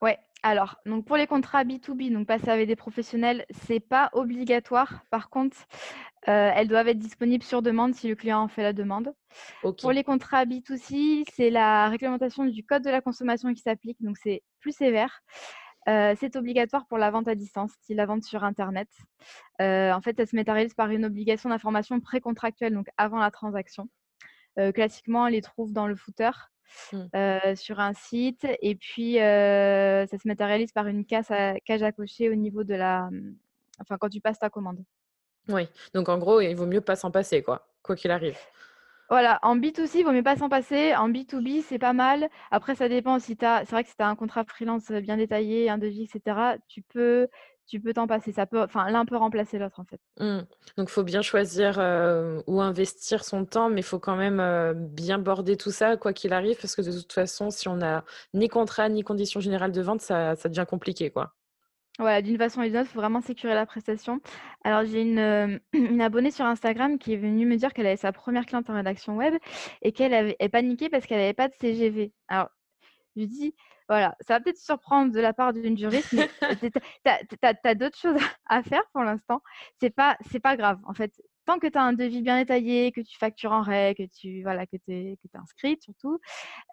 Ouais, 0.00 0.16
alors, 0.42 0.76
donc 0.86 1.04
pour 1.04 1.16
les 1.16 1.26
contrats 1.26 1.64
B2B, 1.64 2.12
donc 2.12 2.26
passer 2.26 2.48
avec 2.48 2.68
des 2.68 2.76
professionnels, 2.76 3.44
c'est 3.50 3.80
pas 3.80 4.08
obligatoire. 4.12 5.02
Par 5.10 5.30
contre, 5.30 5.56
euh, 6.28 6.50
elles 6.54 6.68
doivent 6.68 6.88
être 6.88 6.98
disponibles 6.98 7.42
sur 7.42 7.60
demande 7.60 7.94
si 7.94 8.08
le 8.08 8.14
client 8.14 8.40
en 8.40 8.48
fait 8.48 8.62
la 8.62 8.72
demande. 8.72 9.12
Pour 9.62 9.92
les 9.92 10.04
contrats 10.04 10.44
B2C, 10.44 11.24
c'est 11.34 11.50
la 11.50 11.88
réglementation 11.88 12.44
du 12.44 12.64
code 12.64 12.84
de 12.84 12.90
la 12.90 13.00
consommation 13.00 13.52
qui 13.52 13.62
s'applique, 13.62 14.00
donc 14.00 14.16
c'est 14.16 14.42
plus 14.60 14.72
sévère. 14.72 15.22
Euh, 15.88 16.14
c'est 16.20 16.36
obligatoire 16.36 16.86
pour 16.86 16.98
la 16.98 17.10
vente 17.10 17.28
à 17.28 17.34
distance, 17.34 17.72
si 17.82 17.94
la 17.94 18.06
vente 18.06 18.22
sur 18.22 18.44
Internet. 18.44 18.88
Euh, 19.60 19.92
en 19.92 20.00
fait, 20.02 20.20
elle 20.20 20.28
se 20.28 20.36
matérialise 20.36 20.74
par 20.74 20.90
une 20.90 21.04
obligation 21.04 21.48
d'information 21.48 21.98
précontractuelle, 21.98 22.74
donc 22.74 22.88
avant 22.96 23.18
la 23.18 23.30
transaction. 23.30 23.88
classiquement, 24.74 25.24
on 25.24 25.26
les 25.26 25.40
trouve 25.42 25.72
dans 25.72 25.86
le 25.86 25.96
footer. 25.96 26.30
Mmh. 26.92 27.54
sur 27.56 27.80
un 27.80 27.92
site. 27.92 28.46
Et 28.62 28.74
puis, 28.74 29.14
ça 29.14 30.06
se 30.18 30.28
matérialise 30.28 30.72
par 30.72 30.86
une 30.86 31.04
case 31.04 31.30
à, 31.30 31.58
cage 31.60 31.82
à 31.82 31.92
cocher 31.92 32.28
au 32.28 32.34
niveau 32.34 32.64
de 32.64 32.74
la. 32.74 33.08
Mmh, 33.10 33.36
enfin, 33.80 33.96
quand 33.98 34.08
tu 34.08 34.20
passes 34.20 34.38
ta 34.38 34.50
commande. 34.50 34.78
Oui, 35.48 35.66
donc 35.94 36.08
en 36.08 36.18
gros, 36.18 36.40
il 36.40 36.54
vaut 36.54 36.66
mieux 36.66 36.80
pas 36.80 36.96
s'en 36.96 37.10
passer, 37.10 37.42
quoi, 37.42 37.68
quoi 37.82 37.96
qu'il 37.96 38.10
arrive. 38.10 38.36
Voilà, 39.08 39.38
en 39.42 39.56
B2C, 39.56 40.00
il 40.00 40.04
vaut 40.04 40.12
mieux 40.12 40.22
pas 40.22 40.36
s'en 40.36 40.50
passer. 40.50 40.94
En 40.94 41.08
B2B, 41.08 41.62
c'est 41.62 41.78
pas 41.78 41.94
mal. 41.94 42.28
Après, 42.50 42.74
ça 42.74 42.90
dépend 42.90 43.18
si 43.18 43.38
tu 43.38 43.44
as. 43.46 43.64
C'est 43.64 43.70
vrai 43.70 43.82
que 43.82 43.88
si 43.88 43.96
tu 43.96 44.02
as 44.02 44.08
un 44.08 44.16
contrat 44.16 44.44
freelance 44.44 44.90
bien 44.90 45.16
détaillé, 45.16 45.70
un 45.70 45.78
devis, 45.78 46.02
etc., 46.02 46.58
tu 46.68 46.82
peux 46.82 47.28
tu 47.68 47.80
peux 47.80 47.92
t'en 47.92 48.06
passer. 48.06 48.32
Ça 48.32 48.46
peut, 48.46 48.62
enfin, 48.62 48.90
l'un 48.90 49.04
peut 49.04 49.16
remplacer 49.16 49.58
l'autre 49.58 49.78
en 49.78 49.84
fait. 49.84 50.00
Mmh. 50.18 50.40
Donc, 50.76 50.88
il 50.88 50.92
faut 50.92 51.04
bien 51.04 51.22
choisir 51.22 51.78
euh, 51.78 52.42
où 52.46 52.60
investir 52.60 53.24
son 53.24 53.44
temps, 53.44 53.68
mais 53.68 53.80
il 53.80 53.84
faut 53.84 53.98
quand 53.98 54.16
même 54.16 54.40
euh, 54.40 54.72
bien 54.74 55.18
border 55.18 55.56
tout 55.56 55.70
ça, 55.70 55.96
quoi 55.96 56.12
qu'il 56.12 56.32
arrive, 56.32 56.58
parce 56.60 56.74
que 56.74 56.82
de 56.82 56.90
toute 56.90 57.12
façon, 57.12 57.50
si 57.50 57.68
on 57.68 57.76
n'a 57.76 58.04
ni 58.34 58.48
contrat 58.48 58.88
ni 58.88 59.04
conditions 59.04 59.40
générales 59.40 59.72
de 59.72 59.82
vente, 59.82 60.00
ça, 60.00 60.34
ça 60.34 60.48
devient 60.48 60.66
compliqué, 60.68 61.10
quoi. 61.10 61.34
Voilà, 61.98 62.22
d'une 62.22 62.38
façon 62.38 62.60
ou 62.60 62.64
d'une 62.64 62.76
autre, 62.76 62.88
il 62.90 62.92
faut 62.92 63.00
vraiment 63.00 63.20
sécuriser 63.20 63.56
la 63.56 63.66
prestation. 63.66 64.20
Alors, 64.62 64.84
j'ai 64.84 65.02
une, 65.02 65.18
euh, 65.18 65.58
une, 65.72 66.00
abonnée 66.00 66.30
sur 66.30 66.44
Instagram 66.44 66.96
qui 66.98 67.12
est 67.12 67.16
venue 67.16 67.44
me 67.44 67.56
dire 67.56 67.74
qu'elle 67.74 67.86
avait 67.86 67.96
sa 67.96 68.12
première 68.12 68.46
cliente 68.46 68.70
en 68.70 68.74
rédaction 68.74 69.16
web 69.16 69.34
et 69.82 69.92
qu'elle 69.92 70.14
avait 70.14 70.36
paniqué 70.48 70.88
parce 70.88 71.06
qu'elle 71.06 71.18
n'avait 71.18 71.34
pas 71.34 71.48
de 71.48 71.54
CGV. 71.60 72.12
Alors, 72.28 72.50
je 73.16 73.24
dis, 73.24 73.54
voilà, 73.88 74.14
ça 74.20 74.34
va 74.34 74.40
peut-être 74.40 74.58
surprendre 74.58 75.12
de 75.12 75.20
la 75.20 75.32
part 75.32 75.52
d'une 75.52 75.76
juriste, 75.76 76.12
mais 76.12 76.28
tu 77.02 77.38
as, 77.64 77.74
d'autres 77.74 77.98
choses 77.98 78.16
à 78.46 78.62
faire 78.62 78.82
pour 78.92 79.02
l'instant. 79.02 79.42
C'est 79.80 79.90
pas, 79.90 80.16
pas 80.42 80.56
grave. 80.56 80.78
En 80.86 80.94
fait, 80.94 81.12
tant 81.46 81.58
que 81.58 81.66
tu 81.66 81.78
as 81.78 81.82
un 81.82 81.94
devis 81.94 82.22
bien 82.22 82.38
détaillé, 82.38 82.92
que 82.92 83.00
tu 83.00 83.16
factures 83.18 83.52
en 83.52 83.62
règle, 83.62 84.06
que 84.06 84.12
tu 84.14 84.42
voilà, 84.42 84.66
que 84.66 84.76
es, 84.76 85.16
que 85.16 85.28
es 85.34 85.38
inscrite 85.38 85.82
surtout, 85.82 86.18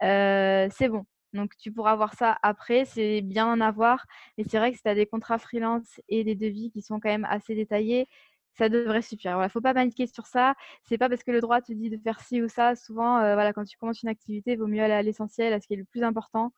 euh, 0.02 0.68
c'est 0.70 0.88
bon. 0.88 1.06
Donc, 1.32 1.56
tu 1.58 1.72
pourras 1.72 1.96
voir 1.96 2.14
ça 2.14 2.38
après. 2.42 2.84
C'est 2.86 3.20
bien 3.20 3.46
en 3.46 3.60
avoir. 3.60 4.06
Mais 4.38 4.44
c'est 4.48 4.58
vrai 4.58 4.70
que 4.70 4.76
si 4.76 4.82
tu 4.82 4.88
as 4.88 4.94
des 4.94 5.06
contrats 5.06 5.38
freelance 5.38 6.00
et 6.08 6.24
des 6.24 6.34
devis 6.34 6.70
qui 6.70 6.82
sont 6.82 6.98
quand 7.00 7.10
même 7.10 7.26
assez 7.28 7.54
détaillés, 7.54 8.06
ça 8.56 8.68
devrait 8.68 9.02
suffire. 9.02 9.32
Il 9.38 9.42
ne 9.42 9.48
faut 9.48 9.60
pas 9.60 9.74
paniquer 9.74 10.06
sur 10.06 10.26
ça. 10.26 10.54
C'est 10.84 10.98
pas 10.98 11.08
parce 11.08 11.22
que 11.22 11.30
le 11.30 11.40
droit 11.40 11.60
te 11.60 11.72
dit 11.72 11.90
de 11.90 11.98
faire 11.98 12.20
ci 12.20 12.42
ou 12.42 12.48
ça. 12.48 12.74
Souvent, 12.74 13.18
euh, 13.18 13.34
voilà, 13.34 13.52
quand 13.52 13.64
tu 13.64 13.76
commences 13.76 14.02
une 14.02 14.08
activité, 14.08 14.52
il 14.52 14.58
vaut 14.58 14.66
mieux 14.66 14.82
aller 14.82 14.94
à 14.94 15.02
l'essentiel, 15.02 15.52
à 15.52 15.60
ce 15.60 15.66
qui 15.66 15.74
est 15.74 15.76
le 15.76 15.84
plus 15.84 16.02
important. 16.02 16.52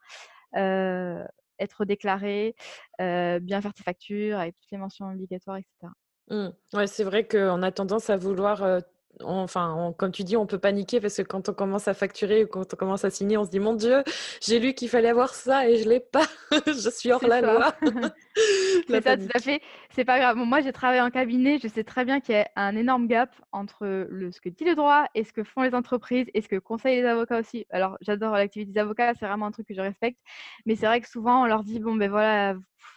Être 0.55 1.85
déclaré, 1.85 2.55
bien 2.99 3.61
faire 3.61 3.75
tes 3.75 3.83
factures 3.83 4.39
avec 4.39 4.55
toutes 4.55 4.71
les 4.71 4.79
mentions 4.79 5.11
obligatoires, 5.11 5.57
etc. 5.57 5.93
Mmh. 6.31 6.49
Ouais, 6.75 6.87
c'est 6.87 7.05
vrai 7.05 7.27
qu'on 7.27 7.63
a 7.63 7.73
tendance 7.73 8.11
à 8.11 8.17
vouloir 8.17 8.83
enfin, 9.25 9.95
comme 9.99 10.13
tu 10.13 10.25
dis, 10.25 10.37
on 10.37 10.47
peut 10.47 10.59
paniquer 10.59 11.01
parce 11.01 11.17
que 11.17 11.23
quand 11.23 11.49
on 11.49 11.55
commence 11.55 11.89
à 11.89 11.95
facturer, 11.95 12.47
quand 12.49 12.73
on 12.73 12.77
commence 12.77 13.05
à 13.05 13.11
signer, 13.11 13.37
on 13.37 13.45
se 13.45 13.51
dit 13.51 13.61
mon 13.61 13.75
Dieu, 13.75 14.03
j'ai 14.41 14.59
lu 14.59 14.75
qu'il 14.75 14.89
fallait 14.89 15.09
avoir 15.09 15.35
ça 15.35 15.69
et 15.69 15.79
je 15.79 15.89
l'ai 15.89 16.01
pas. 16.01 16.27
je 16.67 16.91
suis 16.91 17.13
hors 17.13 17.27
la 17.27 17.41
loi. 17.41 17.75
c'est 18.89 19.03
ça, 19.03 19.17
tout 19.17 19.29
à 19.35 19.39
fait. 19.41 19.61
C'est 19.91 20.05
pas 20.05 20.19
grave. 20.19 20.37
moi, 20.37 20.61
j'ai 20.61 20.73
travaillé 20.73 21.01
en 21.01 21.11
cabinet. 21.11 21.59
Je 21.63 21.69
sais 21.69 21.85
très 21.85 22.05
bien 22.05 22.21
qu'il 22.21 22.35
y 22.35 22.39
a 22.39 22.49
un 22.57 22.77
énorme 22.77 23.07
gap 23.07 23.35
entre 23.53 23.87
le, 24.11 24.33
ce 24.33 24.41
que 24.41 24.49
dit 24.49 24.65
le 24.65 24.75
droit 24.75 25.07
et 25.15 25.25
ce 25.25 25.33
que 25.33 25.45
font 25.45 25.63
les 25.63 25.75
entreprises 25.75 26.27
et 26.35 26.43
ce 26.43 26.49
que 26.49 26.57
conseillent 26.57 27.01
les 27.01 27.09
avocats 27.09 27.41
aussi. 27.41 27.67
Alors, 27.71 27.97
j'adore 28.01 28.35
l'activité 28.35 28.73
des 28.73 28.81
avocats. 28.81 29.15
C'est 29.15 29.27
vraiment 29.27 29.47
un 29.47 29.51
truc 29.51 29.67
que 29.67 29.75
je 29.75 29.81
respecte. 29.81 30.19
Mais 30.67 30.77
c'est 30.77 30.87
vrai 30.87 31.01
que 31.01 31.09
souvent, 31.09 31.43
on 31.43 31.47
leur 31.47 31.65
dit 31.65 31.81
bon, 31.81 31.95
ben 31.95 32.11
voilà, 32.11 32.55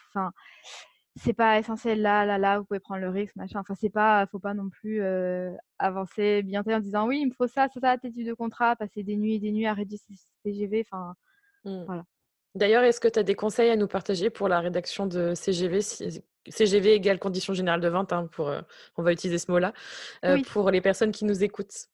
enfin 0.09 0.31
c'est 1.15 1.33
pas 1.33 1.59
essentiel 1.59 2.01
là, 2.01 2.25
là, 2.25 2.37
là, 2.37 2.59
vous 2.59 2.65
pouvez 2.65 2.79
prendre 2.79 3.01
le 3.01 3.09
risque, 3.09 3.35
machin. 3.35 3.59
Enfin, 3.59 3.75
c'est 3.75 3.89
pas, 3.89 4.25
faut 4.27 4.39
pas 4.39 4.53
non 4.53 4.69
plus 4.69 5.03
avancer 5.79 6.41
bien 6.43 6.63
en 6.65 6.79
disant 6.79 7.07
oui, 7.07 7.21
il 7.21 7.27
me 7.27 7.33
faut 7.33 7.47
ça, 7.47 7.67
ça, 7.67 7.79
ça, 7.81 7.97
tes 7.97 8.09
de 8.09 8.33
contrat, 8.33 8.75
passer 8.75 9.03
des 9.03 9.17
nuits 9.17 9.35
et 9.35 9.39
des 9.39 9.51
nuits 9.51 9.67
à 9.67 9.73
rédiger 9.73 10.03
CGV. 10.45 10.85
Enfin, 10.89 11.15
mmh. 11.65 11.83
voilà. 11.85 12.03
D'ailleurs, 12.55 12.83
est-ce 12.83 12.99
que 12.99 13.07
tu 13.07 13.19
as 13.19 13.23
des 13.23 13.35
conseils 13.35 13.69
à 13.69 13.75
nous 13.75 13.87
partager 13.87 14.29
pour 14.29 14.47
la 14.47 14.59
rédaction 14.59 15.05
de 15.05 15.33
CGV 15.35 15.79
CGV 16.49 16.93
égale 16.93 17.19
condition 17.19 17.53
générale 17.53 17.81
de 17.81 17.87
vente, 17.87 18.11
hein, 18.13 18.27
pour, 18.31 18.51
on 18.97 19.03
va 19.03 19.13
utiliser 19.13 19.37
ce 19.37 19.51
mot-là, 19.51 19.73
pour 20.51 20.71
les 20.71 20.81
personnes 20.81 21.11
qui 21.11 21.25
nous 21.25 21.43
écoutent? 21.43 21.87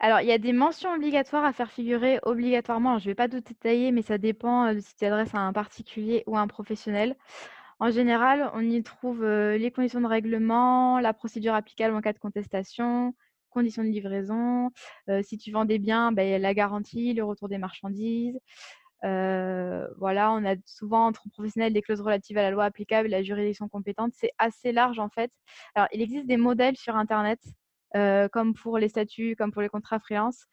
Alors, 0.00 0.20
il 0.20 0.26
y 0.26 0.32
a 0.32 0.38
des 0.38 0.52
mentions 0.52 0.92
obligatoires 0.94 1.44
à 1.44 1.52
faire 1.52 1.70
figurer 1.70 2.18
obligatoirement. 2.22 2.98
je 2.98 3.04
ne 3.04 3.10
vais 3.10 3.14
pas 3.14 3.28
tout 3.28 3.40
détailler, 3.40 3.92
mais 3.92 4.02
ça 4.02 4.18
dépend 4.18 4.72
de 4.72 4.80
si 4.80 4.90
tu 4.90 5.00
t'adresses 5.00 5.34
à 5.34 5.38
un 5.38 5.52
particulier 5.52 6.24
ou 6.26 6.36
à 6.36 6.40
un 6.40 6.46
professionnel. 6.46 7.16
En 7.80 7.90
général, 7.90 8.50
on 8.54 8.60
y 8.60 8.82
trouve 8.82 9.24
les 9.24 9.70
conditions 9.70 10.00
de 10.00 10.06
règlement, 10.06 11.00
la 11.00 11.12
procédure 11.12 11.54
applicable 11.54 11.94
en 11.94 12.00
cas 12.00 12.12
de 12.12 12.18
contestation, 12.18 13.14
conditions 13.50 13.82
de 13.84 13.88
livraison, 13.88 14.70
si 15.22 15.38
tu 15.38 15.50
vends 15.52 15.64
des 15.64 15.78
biens, 15.78 16.12
ben, 16.12 16.40
la 16.40 16.54
garantie, 16.54 17.14
le 17.14 17.24
retour 17.24 17.48
des 17.48 17.58
marchandises. 17.58 18.38
voilà, 19.02 20.32
on 20.32 20.44
a 20.44 20.56
souvent 20.66 21.06
entre 21.06 21.28
professionnels 21.30 21.72
des 21.72 21.82
clauses 21.82 22.00
relatives 22.00 22.38
à 22.38 22.42
la 22.42 22.50
loi 22.50 22.64
applicable, 22.64 23.08
la 23.08 23.22
juridiction 23.22 23.68
compétente. 23.68 24.12
C'est 24.14 24.32
assez 24.38 24.72
large 24.72 24.98
en 24.98 25.08
fait. 25.08 25.30
Alors, 25.74 25.88
il 25.92 26.00
existe 26.02 26.26
des 26.26 26.36
modèles 26.36 26.76
sur 26.76 26.96
Internet, 26.96 27.40
comme 28.32 28.54
pour 28.54 28.78
les 28.78 28.88
statuts, 28.88 29.36
comme 29.36 29.52
pour 29.52 29.62
les 29.62 29.68
contrats 29.68 30.00
freelance. 30.00 30.46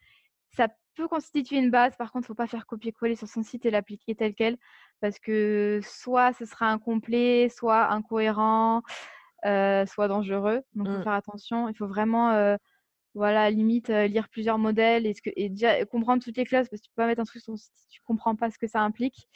Ça 0.56 0.68
peut 0.94 1.08
constituer 1.08 1.56
une 1.56 1.70
base. 1.70 1.96
Par 1.96 2.12
contre, 2.12 2.24
il 2.24 2.26
ne 2.26 2.34
faut 2.34 2.34
pas 2.34 2.46
faire 2.46 2.66
copier-coller 2.66 3.16
sur 3.16 3.28
son 3.28 3.42
site 3.42 3.64
et 3.66 3.70
l'appliquer 3.70 4.14
tel 4.14 4.34
quel 4.34 4.58
parce 5.02 5.18
que 5.18 5.80
soit 5.82 6.32
ce 6.32 6.46
sera 6.46 6.70
incomplet, 6.70 7.48
soit 7.50 7.92
incohérent, 7.92 8.82
euh, 9.44 9.84
soit 9.84 10.06
dangereux. 10.06 10.62
Donc, 10.74 10.86
il 10.86 10.92
faut 10.94 11.00
mmh. 11.00 11.02
faire 11.02 11.12
attention. 11.12 11.68
Il 11.68 11.74
faut 11.76 11.88
vraiment, 11.88 12.30
euh, 12.30 12.56
voilà, 13.14 13.50
limite, 13.50 13.90
euh, 13.90 14.06
lire 14.06 14.28
plusieurs 14.28 14.58
modèles 14.58 15.04
et, 15.04 15.14
ce 15.14 15.20
que, 15.20 15.30
et 15.36 15.48
déjà 15.48 15.84
comprendre 15.86 16.22
toutes 16.22 16.36
les 16.36 16.44
clauses 16.44 16.68
parce 16.68 16.80
que 16.80 16.86
tu 16.86 16.92
peux 16.94 17.02
pas 17.02 17.08
mettre 17.08 17.20
un 17.20 17.24
truc 17.24 17.42
sur 17.42 17.58
si 17.58 17.70
tu 17.90 18.00
comprends 18.06 18.36
pas 18.36 18.50
ce 18.52 18.58
que 18.58 18.68
ça 18.68 18.80
implique 18.80 19.28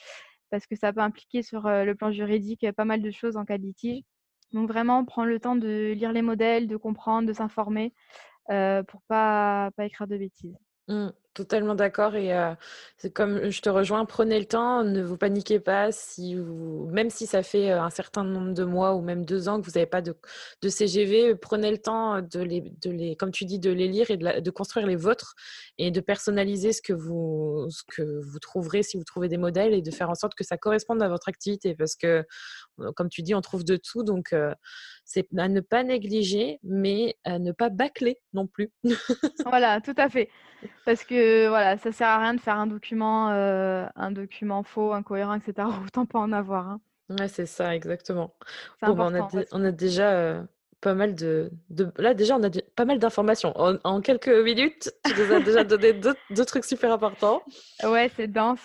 parce 0.50 0.66
que 0.68 0.76
ça 0.76 0.92
peut 0.92 1.00
impliquer 1.00 1.42
sur 1.42 1.68
le 1.68 1.92
plan 1.94 2.12
juridique 2.12 2.64
pas 2.76 2.84
mal 2.84 3.02
de 3.02 3.10
choses 3.10 3.36
en 3.36 3.44
cas 3.44 3.58
de 3.58 3.64
litige. 3.64 4.04
Donc, 4.52 4.68
vraiment, 4.68 5.04
prendre 5.04 5.28
le 5.28 5.40
temps 5.40 5.56
de 5.56 5.92
lire 5.96 6.12
les 6.12 6.22
modèles, 6.22 6.68
de 6.68 6.76
comprendre, 6.76 7.26
de 7.26 7.32
s'informer 7.32 7.92
pour 8.46 9.02
pas, 9.08 9.70
pas 9.76 9.84
écrire 9.84 10.06
de 10.06 10.16
bêtises. 10.16 10.56
Mmh. 10.86 11.08
Totalement 11.36 11.74
d'accord 11.74 12.14
et 12.14 12.32
c'est 12.96 13.12
comme 13.12 13.50
je 13.50 13.60
te 13.60 13.68
rejoins, 13.68 14.06
prenez 14.06 14.38
le 14.38 14.46
temps, 14.46 14.82
ne 14.82 15.02
vous 15.02 15.18
paniquez 15.18 15.60
pas 15.60 15.92
si 15.92 16.34
vous, 16.34 16.88
même 16.90 17.10
si 17.10 17.26
ça 17.26 17.42
fait 17.42 17.72
un 17.72 17.90
certain 17.90 18.24
nombre 18.24 18.54
de 18.54 18.64
mois 18.64 18.94
ou 18.94 19.02
même 19.02 19.26
deux 19.26 19.46
ans 19.46 19.60
que 19.60 19.66
vous 19.66 19.72
n'avez 19.72 19.84
pas 19.84 20.00
de, 20.00 20.16
CGV, 20.66 21.34
prenez 21.34 21.70
le 21.70 21.76
temps 21.76 22.22
de 22.22 22.40
les, 22.40 22.62
de 22.62 22.90
les, 22.90 23.16
comme 23.16 23.32
tu 23.32 23.44
dis, 23.44 23.58
de 23.58 23.70
les 23.70 23.86
lire 23.86 24.10
et 24.10 24.16
de, 24.16 24.40
de, 24.40 24.50
construire 24.50 24.86
les 24.86 24.96
vôtres 24.96 25.34
et 25.76 25.90
de 25.90 26.00
personnaliser 26.00 26.72
ce 26.72 26.80
que 26.80 26.94
vous, 26.94 27.66
ce 27.68 27.82
que 27.86 28.22
vous 28.22 28.38
trouverez 28.38 28.82
si 28.82 28.96
vous 28.96 29.04
trouvez 29.04 29.28
des 29.28 29.36
modèles 29.36 29.74
et 29.74 29.82
de 29.82 29.90
faire 29.90 30.08
en 30.08 30.14
sorte 30.14 30.34
que 30.34 30.44
ça 30.44 30.56
corresponde 30.56 31.02
à 31.02 31.08
votre 31.10 31.28
activité 31.28 31.74
parce 31.74 31.96
que, 31.96 32.24
comme 32.94 33.10
tu 33.10 33.20
dis, 33.20 33.34
on 33.34 33.42
trouve 33.42 33.62
de 33.62 33.76
tout 33.76 34.04
donc 34.04 34.34
c'est 35.04 35.28
à 35.36 35.48
ne 35.48 35.60
pas 35.60 35.84
négliger 35.84 36.60
mais 36.62 37.18
à 37.24 37.38
ne 37.38 37.52
pas 37.52 37.68
bâcler 37.68 38.20
non 38.32 38.46
plus. 38.46 38.70
voilà, 39.44 39.82
tout 39.82 39.94
à 39.98 40.08
fait. 40.08 40.30
Parce 40.84 41.04
que 41.04 41.14
voilà, 41.48 41.76
ça 41.78 41.92
sert 41.92 42.08
à 42.08 42.18
rien 42.18 42.34
de 42.34 42.40
faire 42.40 42.56
un 42.56 42.66
document, 42.66 43.30
euh, 43.30 43.86
un 43.96 44.10
document 44.10 44.62
faux, 44.62 44.92
incohérent, 44.92 45.34
etc. 45.34 45.68
Autant 45.86 46.06
pas 46.06 46.18
en 46.18 46.32
avoir. 46.32 46.68
Hein. 46.68 46.80
Ouais, 47.08 47.28
c'est 47.28 47.46
ça, 47.46 47.74
exactement. 47.74 48.34
Bon, 48.82 48.94
bah, 48.94 49.28
on, 49.52 49.64
a 49.64 49.70
déjà 49.70 50.10
euh, 50.10 50.42
pas 50.80 50.94
mal 50.94 51.14
de, 51.14 51.50
Là, 51.98 52.14
déjà, 52.14 52.36
on 52.36 52.42
a 52.42 52.50
pas 52.74 52.84
mal 52.84 52.98
d'informations. 52.98 53.52
En, 53.56 54.00
quelques 54.00 54.28
minutes, 54.28 54.92
tu 55.04 55.12
nous 55.20 55.32
as 55.32 55.40
déjà 55.40 55.62
donné 55.62 55.92
deux 55.92 56.44
trucs 56.44 56.64
super 56.64 56.92
importants. 56.92 57.42
Ouais, 57.84 58.10
c'est 58.16 58.26
dense. 58.26 58.60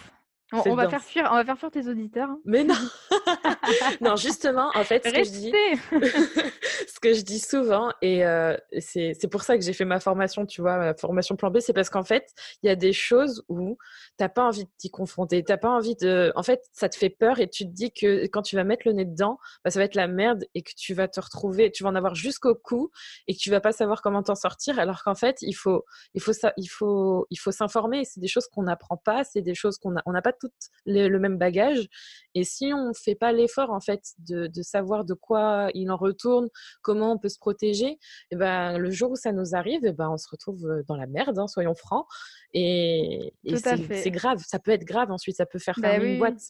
On, 0.53 0.75
va 0.75 0.89
faire 0.89 1.01
fuir, 1.01 1.29
on 1.31 1.35
va 1.35 1.45
faire 1.45 1.57
fuir 1.57 1.71
tes 1.71 1.87
auditeurs. 1.87 2.29
Hein. 2.29 2.39
Mais 2.43 2.65
non 2.65 2.75
Non, 4.01 4.17
justement, 4.17 4.69
en 4.75 4.83
fait, 4.83 5.05
ce 5.05 5.11
que, 5.11 5.23
je 5.23 5.29
dis, 5.29 5.53
que 7.01 7.13
je 7.13 7.21
dis 7.21 7.39
souvent, 7.39 7.91
et 8.01 8.25
euh, 8.25 8.55
c'est 8.79 9.29
pour 9.29 9.43
ça 9.43 9.57
que 9.57 9.63
j'ai 9.63 9.73
fait 9.73 9.85
ma 9.85 9.99
formation, 9.99 10.45
tu 10.45 10.61
vois, 10.61 10.77
ma 10.77 10.93
formation 10.93 11.35
plan 11.35 11.49
B, 11.49 11.59
c'est 11.59 11.73
parce 11.73 11.89
qu'en 11.89 12.03
fait, 12.03 12.29
il 12.61 12.67
y 12.67 12.69
a 12.69 12.75
des 12.75 12.93
choses 12.93 13.43
où 13.49 13.77
tu 14.17 14.23
n'as 14.23 14.29
pas 14.29 14.43
envie 14.43 14.65
de 14.65 14.69
t'y 14.77 14.89
confronter, 14.89 15.43
t'as 15.43 15.57
pas 15.57 15.69
envie 15.69 15.95
de... 15.95 16.31
En 16.35 16.43
fait, 16.43 16.61
ça 16.71 16.89
te 16.89 16.95
fait 16.95 17.09
peur 17.09 17.39
et 17.39 17.49
tu 17.49 17.65
te 17.65 17.71
dis 17.71 17.91
que 17.91 18.27
quand 18.27 18.43
tu 18.43 18.55
vas 18.55 18.63
mettre 18.63 18.83
le 18.85 18.93
nez 18.93 19.05
dedans, 19.05 19.37
bah, 19.63 19.71
ça 19.71 19.79
va 19.79 19.85
être 19.85 19.95
la 19.95 20.07
merde 20.07 20.45
et 20.53 20.61
que 20.61 20.71
tu 20.77 20.93
vas 20.93 21.07
te 21.07 21.19
retrouver, 21.19 21.71
tu 21.71 21.83
vas 21.83 21.89
en 21.89 21.95
avoir 21.95 22.15
jusqu'au 22.15 22.55
cou 22.55 22.91
et 23.27 23.33
que 23.33 23.39
tu 23.39 23.49
vas 23.49 23.61
pas 23.61 23.71
savoir 23.71 24.01
comment 24.01 24.23
t'en 24.23 24.35
sortir, 24.35 24.79
alors 24.79 25.03
qu'en 25.03 25.15
fait, 25.15 25.37
il 25.41 25.53
faut, 25.53 25.83
il 26.13 26.21
faut, 26.21 26.33
il 26.57 26.67
faut, 26.67 27.25
il 27.29 27.37
faut 27.37 27.51
s'informer. 27.51 28.05
C'est 28.05 28.19
des 28.19 28.27
choses 28.27 28.47
qu'on 28.47 28.63
n'apprend 28.63 28.97
pas, 28.97 29.23
c'est 29.23 29.41
des 29.41 29.55
choses 29.55 29.77
qu'on 29.77 29.91
n'a 29.91 30.03
on 30.05 30.13
pas 30.21 30.33
tout 30.33 30.51
le 30.85 31.17
même 31.17 31.37
bagage. 31.37 31.87
Et 32.35 32.43
si 32.43 32.71
on 32.73 32.89
ne 32.89 32.93
fait 32.93 33.15
pas 33.15 33.31
l'effort, 33.31 33.71
en 33.71 33.79
fait, 33.79 34.01
de, 34.19 34.49
savoir 34.61 35.05
de 35.05 35.13
quoi 35.13 35.69
il 35.73 35.89
en 35.91 35.97
retourne, 35.97 36.49
on 36.93 37.17
peut 37.17 37.29
se 37.29 37.39
protéger, 37.39 37.87
et 37.87 37.99
eh 38.31 38.35
ben, 38.35 38.77
le 38.77 38.91
jour 38.91 39.11
où 39.11 39.15
ça 39.15 39.31
nous 39.31 39.55
arrive, 39.55 39.85
et 39.85 39.89
eh 39.89 39.93
ben, 39.93 40.09
on 40.09 40.17
se 40.17 40.27
retrouve 40.29 40.65
euh, 40.65 40.83
dans 40.87 40.95
la 40.95 41.07
merde, 41.07 41.37
hein, 41.39 41.47
soyons 41.47 41.75
francs. 41.75 42.05
Et, 42.53 43.33
c'est 43.45 44.11
grave, 44.11 44.43
ça 44.45 44.59
peut 44.59 44.71
être 44.71 44.85
grave 44.85 45.11
ensuite, 45.11 45.37
ça 45.37 45.45
peut 45.45 45.59
faire 45.59 45.75
bah 45.77 45.91
fermer 45.91 46.13
une 46.13 46.19
boîte. 46.19 46.41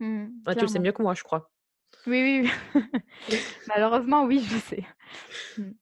Mmh, 0.00 0.26
tu 0.56 0.60
le 0.60 0.66
sais 0.68 0.78
mieux 0.78 0.92
que 0.92 1.02
moi, 1.02 1.14
je 1.14 1.22
crois. 1.22 1.50
Oui, 2.06 2.48
oui. 2.74 2.82
Malheureusement, 3.68 4.24
oui, 4.24 4.42
je 4.48 4.56
sais. 4.58 4.84
Mmh. 5.58 5.72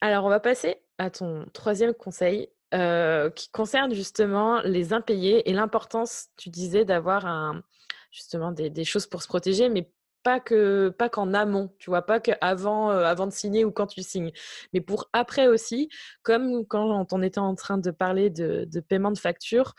Alors, 0.00 0.24
on 0.24 0.30
va 0.30 0.40
passer 0.40 0.76
à 0.98 1.10
ton 1.10 1.46
troisième 1.52 1.94
conseil. 1.94 2.48
Euh, 2.74 3.30
qui 3.30 3.48
concerne 3.52 3.94
justement 3.94 4.60
les 4.62 4.92
impayés 4.92 5.48
et 5.48 5.52
l'importance, 5.52 6.30
tu 6.36 6.50
disais, 6.50 6.84
d'avoir 6.84 7.24
un, 7.24 7.62
justement 8.10 8.50
des, 8.50 8.84
choses 8.84 9.06
pour 9.06 9.22
se 9.22 9.28
protéger, 9.28 9.68
mais 9.68 9.90
pas 10.26 10.40
que 10.40 10.88
pas 10.88 11.08
qu'en 11.08 11.34
amont, 11.34 11.72
tu 11.78 11.88
vois, 11.88 12.02
pas 12.02 12.18
qu'avant 12.18 12.90
euh, 12.90 13.04
avant 13.04 13.28
de 13.28 13.32
signer 13.32 13.64
ou 13.64 13.70
quand 13.70 13.86
tu 13.86 14.02
signes, 14.02 14.32
mais 14.72 14.80
pour 14.80 15.08
après 15.12 15.46
aussi, 15.46 15.88
comme 16.24 16.66
quand 16.66 17.12
on 17.12 17.22
était 17.22 17.38
en 17.38 17.54
train 17.54 17.78
de 17.78 17.92
parler 17.92 18.28
de, 18.28 18.66
de 18.68 18.80
paiement 18.80 19.12
de 19.12 19.18
facture, 19.18 19.74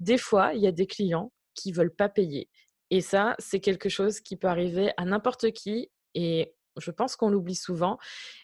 des 0.00 0.16
fois, 0.16 0.54
il 0.54 0.62
y 0.62 0.66
a 0.66 0.72
des 0.72 0.86
clients 0.86 1.30
qui 1.54 1.72
veulent 1.72 1.94
pas 1.94 2.08
payer. 2.08 2.48
Et 2.88 3.02
ça, 3.02 3.36
c'est 3.38 3.60
quelque 3.60 3.90
chose 3.90 4.20
qui 4.20 4.36
peut 4.36 4.48
arriver 4.48 4.92
à 4.96 5.04
n'importe 5.04 5.50
qui. 5.50 5.90
Et 6.14 6.54
je 6.78 6.90
pense 6.90 7.14
qu'on 7.14 7.28
l'oublie 7.28 7.54
souvent. 7.54 7.98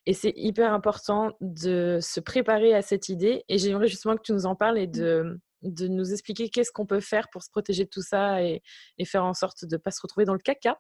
Et 0.04 0.12
c'est 0.12 0.34
hyper 0.36 0.74
important 0.74 1.32
de 1.40 1.98
se 2.02 2.20
préparer 2.20 2.74
à 2.74 2.82
cette 2.82 3.08
idée. 3.08 3.42
Et 3.48 3.56
j'aimerais 3.56 3.88
justement 3.88 4.16
que 4.16 4.22
tu 4.22 4.34
nous 4.34 4.44
en 4.44 4.54
parles 4.54 4.78
et 4.78 4.86
mmh. 4.86 4.92
de, 4.92 5.40
de 5.62 5.88
nous 5.88 6.12
expliquer 6.12 6.48
qu'est-ce 6.48 6.72
qu'on 6.72 6.86
peut 6.86 7.00
faire 7.00 7.28
pour 7.30 7.42
se 7.42 7.50
protéger 7.50 7.84
de 7.84 7.90
tout 7.90 8.02
ça 8.02 8.42
et, 8.42 8.62
faire 9.04 9.24
en 9.24 9.34
sorte 9.34 9.64
de 9.64 9.76
ne 9.76 9.78
pas 9.78 9.90
se 9.90 10.00
retrouver 10.02 10.24
dans 10.24 10.34
le 10.34 10.38
caca. 10.38 10.78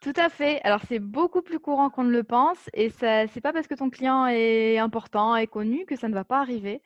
Tout 0.00 0.12
à 0.16 0.28
fait. 0.28 0.60
Alors 0.62 0.80
c'est 0.88 0.98
beaucoup 0.98 1.42
plus 1.42 1.58
courant 1.58 1.90
qu'on 1.90 2.04
ne 2.04 2.10
le 2.10 2.22
pense 2.24 2.58
et 2.74 2.90
ce 2.90 3.34
n'est 3.34 3.40
pas 3.40 3.52
parce 3.52 3.66
que 3.66 3.74
ton 3.74 3.90
client 3.90 4.26
est 4.26 4.78
important 4.78 5.36
et 5.36 5.46
connu 5.46 5.86
que 5.86 5.96
ça 5.96 6.08
ne 6.08 6.14
va 6.14 6.24
pas 6.24 6.40
arriver. 6.40 6.82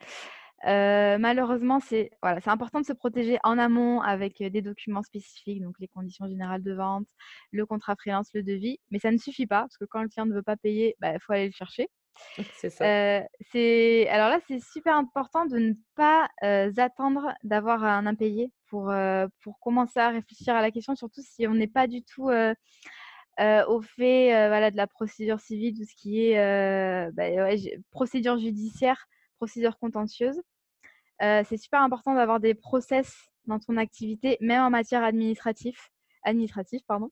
Euh, 0.67 1.19
malheureusement, 1.19 1.79
c'est 1.81 2.11
voilà, 2.23 2.41
important 2.47 2.81
de 2.81 2.87
se 2.87 2.93
protéger 2.95 3.39
en 3.45 3.59
amont 3.59 4.01
avec 4.01 4.43
des 4.43 4.63
documents 4.63 5.03
spécifiques, 5.03 5.61
donc 5.63 5.75
les 5.79 5.89
conditions 5.89 6.27
générales 6.27 6.63
de 6.63 6.73
vente, 6.73 7.07
le 7.51 7.67
contrat 7.67 7.97
freelance, 7.97 8.31
le 8.35 8.43
devis. 8.43 8.79
Mais 8.91 8.99
ça 8.99 9.11
ne 9.11 9.19
suffit 9.19 9.47
pas 9.47 9.63
parce 9.63 9.77
que 9.77 9.85
quand 9.85 10.03
le 10.03 10.09
client 10.09 10.27
ne 10.27 10.35
veut 10.35 10.43
pas 10.43 10.57
payer, 10.57 10.95
il 10.97 11.01
bah, 11.01 11.19
faut 11.21 11.33
aller 11.35 11.47
le 11.47 11.53
chercher. 11.53 11.89
Euh, 12.81 13.21
c'est 13.53 14.09
alors 14.09 14.29
là, 14.31 14.41
c'est 14.49 14.61
super 14.61 14.97
important 14.97 15.47
de 15.47 15.59
ne 15.59 15.73
pas 15.95 16.29
attendre 16.79 17.35
d'avoir 17.45 17.85
un 17.85 18.07
impayé 18.07 18.51
pour 18.69 18.93
pour 19.43 19.61
commencer 19.61 20.01
à 20.01 20.09
réfléchir 20.09 20.55
à 20.55 20.63
la 20.63 20.71
question, 20.71 20.95
surtout 20.97 21.23
si 21.23 21.47
on 21.47 21.55
n'est 21.55 21.69
pas 21.69 21.87
du 21.87 22.03
tout 22.03 22.31
au 22.31 23.81
fait 23.83 24.49
voilà 24.49 24.71
de 24.71 24.77
la 24.77 24.87
procédure 24.87 25.41
civile, 25.41 25.75
tout 25.77 25.85
ce 25.85 25.95
qui 25.95 26.27
est 26.27 27.13
bah, 27.13 27.25
procédure 27.91 28.39
judiciaire, 28.39 29.07
procédure 29.39 29.79
contentieuse. 29.79 30.41
Euh, 31.23 31.43
c'est 31.49 31.57
super 31.57 31.83
important 31.83 32.15
d'avoir 32.15 32.41
des 32.41 32.55
process 32.55 33.15
dans 33.47 33.59
ton 33.59 33.77
activité, 33.77 34.37
même 34.41 34.63
en 34.63 34.71
matière 34.71 35.05
administrative. 35.05 35.79
administrative 36.23 36.81
pardon. 36.87 37.11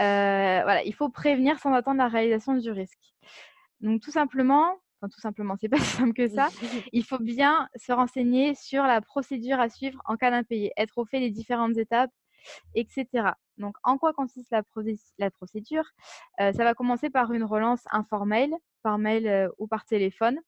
Euh, 0.00 0.60
voilà, 0.62 0.82
il 0.84 0.94
faut 0.94 1.08
prévenir 1.08 1.58
sans 1.58 1.72
attendre 1.72 1.98
la 1.98 2.08
réalisation 2.08 2.54
du 2.54 2.70
risque. 2.70 3.14
Donc 3.84 4.00
tout 4.00 4.10
simplement, 4.10 4.78
enfin 4.98 5.10
tout 5.10 5.20
simplement, 5.20 5.56
c'est 5.60 5.68
pas 5.68 5.76
si 5.78 5.96
simple 5.96 6.14
que 6.14 6.26
ça, 6.26 6.48
il 6.92 7.04
faut 7.04 7.18
bien 7.18 7.68
se 7.76 7.92
renseigner 7.92 8.54
sur 8.54 8.82
la 8.82 9.00
procédure 9.00 9.60
à 9.60 9.68
suivre 9.68 10.00
en 10.06 10.16
cas 10.16 10.30
d'impayé, 10.30 10.72
être 10.76 10.98
au 10.98 11.04
fait 11.04 11.20
des 11.20 11.30
différentes 11.30 11.76
étapes, 11.76 12.10
etc. 12.74 13.06
Donc 13.58 13.76
en 13.82 13.98
quoi 13.98 14.14
consiste 14.14 14.50
la, 14.50 15.30
procédure? 15.30 15.84
Ça 16.38 16.52
va 16.52 16.74
commencer 16.74 17.10
par 17.10 17.32
une 17.32 17.44
relance 17.44 17.84
informelle, 17.90 18.54
par 18.82 18.98
mail 18.98 19.48
ou 19.58 19.66
par 19.66 19.84
téléphone. 19.84 20.38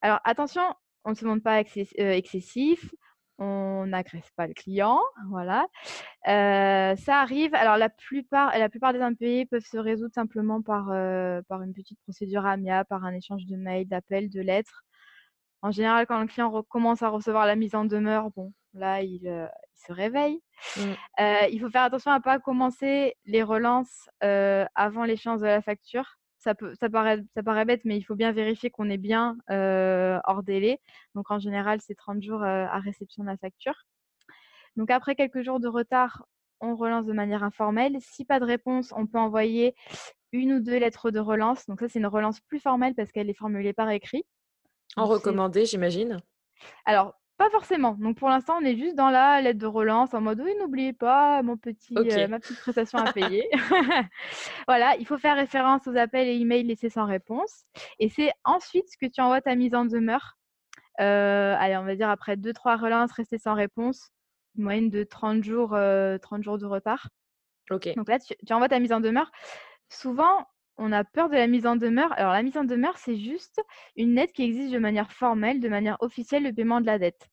Alors 0.00 0.20
attention, 0.24 0.62
on 1.04 1.10
ne 1.10 1.14
se 1.14 1.24
montre 1.24 1.42
pas 1.42 1.60
excessif, 1.60 2.94
on 3.40 3.86
n'agresse 3.86 4.30
pas 4.36 4.46
le 4.46 4.54
client, 4.54 5.00
voilà. 5.28 5.66
ça 6.24 7.20
arrive. 7.20 7.54
Alors 7.54 7.76
la 7.76 7.88
plupart, 7.88 8.56
la 8.56 8.68
plupart 8.68 8.92
des 8.92 9.00
impayés 9.00 9.46
peuvent 9.46 9.64
se 9.64 9.78
résoudre 9.78 10.14
simplement 10.14 10.62
par, 10.62 10.86
par 11.48 11.62
une 11.62 11.74
petite 11.74 11.98
procédure 12.02 12.46
AMIA, 12.46 12.84
par 12.84 13.04
un 13.04 13.14
échange 13.14 13.46
de 13.46 13.56
mails, 13.56 13.88
d'appels, 13.88 14.30
de 14.30 14.40
lettres. 14.40 14.84
En 15.62 15.70
général, 15.70 16.06
quand 16.06 16.20
le 16.20 16.26
client 16.26 16.62
commence 16.68 17.02
à 17.02 17.08
recevoir 17.08 17.46
la 17.46 17.56
mise 17.56 17.74
en 17.74 17.84
demeure, 17.84 18.30
bon, 18.30 18.52
là, 18.74 19.02
il, 19.02 19.48
se 19.74 19.92
réveille. 19.92 20.42
Mmh. 20.76 20.92
il 21.50 21.58
faut 21.58 21.70
faire 21.70 21.84
attention 21.84 22.10
à 22.10 22.18
ne 22.18 22.22
pas 22.22 22.38
commencer 22.38 23.14
les 23.24 23.42
relances 23.42 24.10
avant 24.20 25.04
l'échéance 25.04 25.40
de 25.40 25.46
la 25.46 25.62
facture 25.62 26.19
ça, 26.40 26.54
peut, 26.54 26.74
ça, 26.74 26.90
paraît, 26.90 27.22
ça 27.34 27.42
paraît 27.42 27.64
bête, 27.64 27.82
mais 27.84 27.96
il 27.96 28.02
faut 28.02 28.16
bien 28.16 28.32
vérifier 28.32 28.70
qu'on 28.70 28.90
est 28.90 28.98
bien 28.98 29.36
hors 29.48 30.42
délai. 30.42 30.80
Donc 31.14 31.30
en 31.30 31.38
général, 31.38 31.80
c'est 31.80 31.94
30 31.94 32.22
jours 32.22 32.42
à 32.42 32.78
réception 32.80 33.22
de 33.22 33.28
la 33.28 33.36
facture. 33.36 33.74
Donc 34.76 34.90
après 34.90 35.14
quelques 35.14 35.42
jours 35.42 35.60
de 35.60 35.68
retard, 35.68 36.24
on 36.60 36.76
relance 36.76 37.06
de 37.06 37.12
manière 37.12 37.42
informelle. 37.42 37.96
Si 38.00 38.24
pas 38.24 38.40
de 38.40 38.44
réponse, 38.44 38.92
on 38.96 39.06
peut 39.06 39.18
envoyer 39.18 39.74
une 40.32 40.54
ou 40.54 40.60
deux 40.60 40.78
lettres 40.78 41.10
de 41.10 41.18
relance. 41.18 41.66
Donc 41.66 41.80
ça, 41.80 41.88
c'est 41.88 41.98
une 41.98 42.06
relance 42.06 42.40
plus 42.40 42.60
formelle 42.60 42.94
parce 42.94 43.12
qu'elle 43.12 43.30
est 43.30 43.34
formulée 43.34 43.72
par 43.72 43.90
écrit. 43.90 44.24
En 44.96 45.06
recommandé, 45.06 45.64
j'imagine 45.64 46.18
Alors, 46.84 47.14
pas 47.40 47.48
forcément. 47.48 47.96
Donc 47.98 48.18
pour 48.18 48.28
l'instant, 48.28 48.58
on 48.60 48.64
est 48.66 48.76
juste 48.76 48.96
dans 48.96 49.08
la 49.08 49.40
lettre 49.40 49.58
de 49.58 49.66
relance 49.66 50.12
en 50.12 50.20
mode 50.20 50.42
oui, 50.42 50.52
n'oubliez 50.60 50.92
pas 50.92 51.42
mon 51.42 51.56
petit, 51.56 51.94
euh, 51.96 52.28
ma 52.28 52.38
petite 52.38 52.60
prestation 52.60 52.98
à 52.98 53.12
payer. 53.14 53.48
voilà, 54.68 54.94
il 54.98 55.06
faut 55.06 55.16
faire 55.16 55.36
référence 55.36 55.86
aux 55.86 55.96
appels 55.96 56.28
et 56.28 56.38
emails 56.38 56.64
laissés 56.64 56.90
sans 56.90 57.06
réponse. 57.06 57.64
Et 57.98 58.10
c'est 58.10 58.30
ensuite 58.44 58.88
que 59.00 59.06
tu 59.06 59.22
envoies 59.22 59.40
ta 59.40 59.54
mise 59.54 59.74
en 59.74 59.86
demeure. 59.86 60.36
Euh, 61.00 61.56
allez, 61.58 61.78
on 61.78 61.84
va 61.84 61.96
dire 61.96 62.10
après 62.10 62.36
2-3 62.36 62.78
relances 62.78 63.12
restées 63.12 63.38
sans 63.38 63.54
réponse, 63.54 64.10
une 64.58 64.64
moyenne 64.64 64.90
de 64.90 65.02
30 65.02 65.42
jours, 65.42 65.70
30 65.70 65.78
euh, 65.80 66.42
jours 66.42 66.58
de 66.58 66.66
retard. 66.66 67.08
Ok. 67.70 67.88
Donc 67.96 68.10
là, 68.10 68.18
tu, 68.18 68.34
tu 68.46 68.52
envoies 68.52 68.68
ta 68.68 68.80
mise 68.80 68.92
en 68.92 69.00
demeure. 69.00 69.30
Souvent, 69.88 70.46
on 70.80 70.92
a 70.92 71.04
peur 71.04 71.28
de 71.28 71.34
la 71.34 71.46
mise 71.46 71.66
en 71.66 71.76
demeure. 71.76 72.12
Alors, 72.16 72.32
la 72.32 72.42
mise 72.42 72.56
en 72.56 72.64
demeure, 72.64 72.96
c'est 72.96 73.16
juste 73.16 73.60
une 73.96 74.14
lettre 74.14 74.32
qui 74.32 74.42
exige 74.42 74.72
de 74.72 74.78
manière 74.78 75.12
formelle, 75.12 75.60
de 75.60 75.68
manière 75.68 75.96
officielle, 76.00 76.42
le 76.42 76.52
paiement 76.52 76.80
de 76.80 76.86
la 76.86 76.98
dette. 76.98 77.28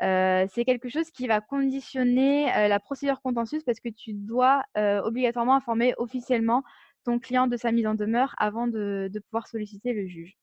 Euh, 0.00 0.46
c'est 0.52 0.64
quelque 0.64 0.88
chose 0.88 1.10
qui 1.10 1.26
va 1.26 1.40
conditionner 1.40 2.54
euh, 2.54 2.68
la 2.68 2.78
procédure 2.78 3.20
contentieuse 3.20 3.64
parce 3.64 3.80
que 3.80 3.88
tu 3.88 4.12
dois 4.12 4.62
euh, 4.76 5.02
obligatoirement 5.02 5.56
informer 5.56 5.92
officiellement 5.98 6.62
ton 7.04 7.18
client 7.18 7.48
de 7.48 7.56
sa 7.56 7.72
mise 7.72 7.86
en 7.86 7.94
demeure 7.94 8.34
avant 8.38 8.68
de, 8.68 9.10
pouvoir 9.28 9.48
solliciter 9.48 9.92
le 9.92 10.06
juge. 10.06 10.36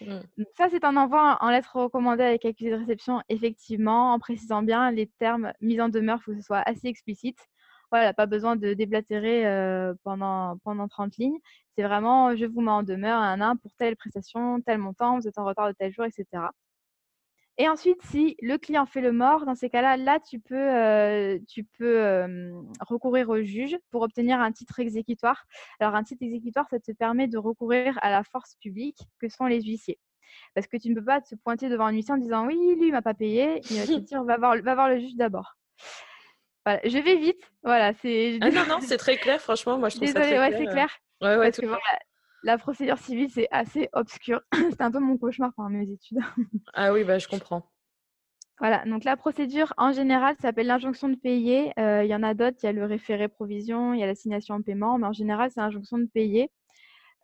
Mmh. 0.00 0.44
ça, 0.56 0.68
c'est 0.70 0.84
un 0.84 0.96
envoi 0.96 1.38
en 1.40 1.50
lettre 1.50 1.74
recommandée 1.74 2.22
avec 2.22 2.44
accusé 2.44 2.70
de 2.70 2.76
réception, 2.76 3.20
effectivement, 3.28 4.12
en 4.12 4.20
précisant 4.20 4.62
bien 4.62 4.92
les 4.92 5.08
termes 5.18 5.52
mise 5.60 5.80
en 5.80 5.88
demeure, 5.88 6.18
il 6.20 6.22
faut 6.22 6.30
que 6.32 6.36
ce 6.36 6.44
soit 6.44 6.62
assez 6.68 6.86
explicite 6.86 7.38
voilà, 7.90 8.12
pas 8.14 8.26
besoin 8.26 8.56
de 8.56 8.74
déblatérer 8.74 9.44
pendant, 10.04 10.58
pendant 10.64 10.88
30 10.88 11.16
lignes. 11.16 11.38
C'est 11.76 11.82
vraiment, 11.82 12.36
je 12.36 12.44
vous 12.44 12.60
mets 12.60 12.70
en 12.70 12.82
demeure 12.82 13.20
un 13.20 13.40
an 13.40 13.56
pour 13.56 13.72
telle 13.74 13.96
prestation, 13.96 14.60
tel 14.60 14.78
montant, 14.78 15.18
vous 15.18 15.28
êtes 15.28 15.38
en 15.38 15.44
retard 15.44 15.68
de 15.68 15.72
tel 15.72 15.92
jour, 15.92 16.04
etc. 16.04 16.48
Et 17.60 17.68
ensuite, 17.68 18.00
si 18.02 18.36
le 18.40 18.56
client 18.56 18.86
fait 18.86 19.00
le 19.00 19.10
mort, 19.10 19.44
dans 19.44 19.56
ces 19.56 19.68
cas-là, 19.68 19.96
là, 19.96 20.20
tu 20.20 20.38
peux, 20.38 21.40
tu 21.48 21.64
peux 21.64 22.30
recourir 22.80 23.28
au 23.30 23.42
juge 23.42 23.76
pour 23.90 24.02
obtenir 24.02 24.40
un 24.40 24.52
titre 24.52 24.78
exécutoire. 24.78 25.44
Alors, 25.80 25.96
un 25.96 26.04
titre 26.04 26.22
exécutoire, 26.22 26.68
ça 26.70 26.78
te 26.78 26.92
permet 26.92 27.26
de 27.26 27.36
recourir 27.36 27.98
à 28.00 28.10
la 28.10 28.22
force 28.22 28.54
publique 28.60 29.00
que 29.18 29.28
sont 29.28 29.46
les 29.46 29.60
huissiers. 29.60 29.98
Parce 30.54 30.68
que 30.68 30.76
tu 30.76 30.90
ne 30.90 30.94
peux 30.94 31.04
pas 31.04 31.20
te 31.20 31.34
pointer 31.34 31.68
devant 31.68 31.86
un 31.86 31.92
huissier 31.92 32.14
en 32.14 32.18
disant 32.18 32.46
oui, 32.46 32.76
lui, 32.76 32.88
il 32.88 32.92
m'a 32.92 33.02
pas 33.02 33.14
payé. 33.14 33.60
Il 33.70 33.78
va 33.78 33.86
te 33.86 33.92
dire 34.06 34.22
va 34.22 34.36
voir, 34.36 34.56
va 34.62 34.74
voir 34.74 34.88
le 34.88 35.00
juge 35.00 35.16
d'abord 35.16 35.56
je 36.84 36.98
vais 36.98 37.16
vite. 37.16 37.40
Voilà, 37.62 37.92
c'est. 37.94 38.38
Ah 38.40 38.50
non, 38.50 38.66
non, 38.68 38.78
c'est 38.80 38.96
très 38.96 39.16
clair, 39.16 39.40
franchement. 39.40 39.78
Moi, 39.78 39.88
je 39.88 39.96
trouve 39.96 40.08
ça 40.08 40.20
très 40.20 40.38
ouais, 40.38 40.56
c'est 40.56 40.66
clair. 40.66 40.88
Ouais, 41.20 41.36
ouais, 41.36 41.50
parce 41.50 41.58
que 41.58 41.66
la 42.44 42.58
procédure 42.58 42.98
civile, 42.98 43.28
c'est 43.30 43.48
assez 43.50 43.88
obscur. 43.92 44.40
c'est 44.52 44.80
un 44.80 44.90
peu 44.90 45.00
mon 45.00 45.16
cauchemar 45.16 45.52
pendant 45.56 45.70
mes 45.70 45.90
études. 45.90 46.18
ah 46.74 46.92
oui, 46.92 47.04
bah, 47.04 47.18
je 47.18 47.28
comprends. 47.28 47.70
Voilà, 48.60 48.84
donc 48.86 49.04
la 49.04 49.16
procédure 49.16 49.72
en 49.76 49.92
général 49.92 50.34
s'appelle 50.40 50.66
l'injonction 50.66 51.08
de 51.08 51.14
payer. 51.14 51.72
Euh, 51.78 52.02
il 52.04 52.10
y 52.10 52.14
en 52.14 52.24
a 52.24 52.34
d'autres, 52.34 52.56
il 52.62 52.66
y 52.66 52.68
a 52.68 52.72
le 52.72 52.84
référé 52.84 53.28
provision, 53.28 53.94
il 53.94 54.00
y 54.00 54.02
a 54.02 54.06
l'assignation 54.06 54.56
en 54.56 54.62
paiement, 54.62 54.98
mais 54.98 55.06
en 55.06 55.12
général, 55.12 55.50
c'est 55.52 55.60
l'injonction 55.60 55.98
de 55.98 56.06
payer. 56.06 56.50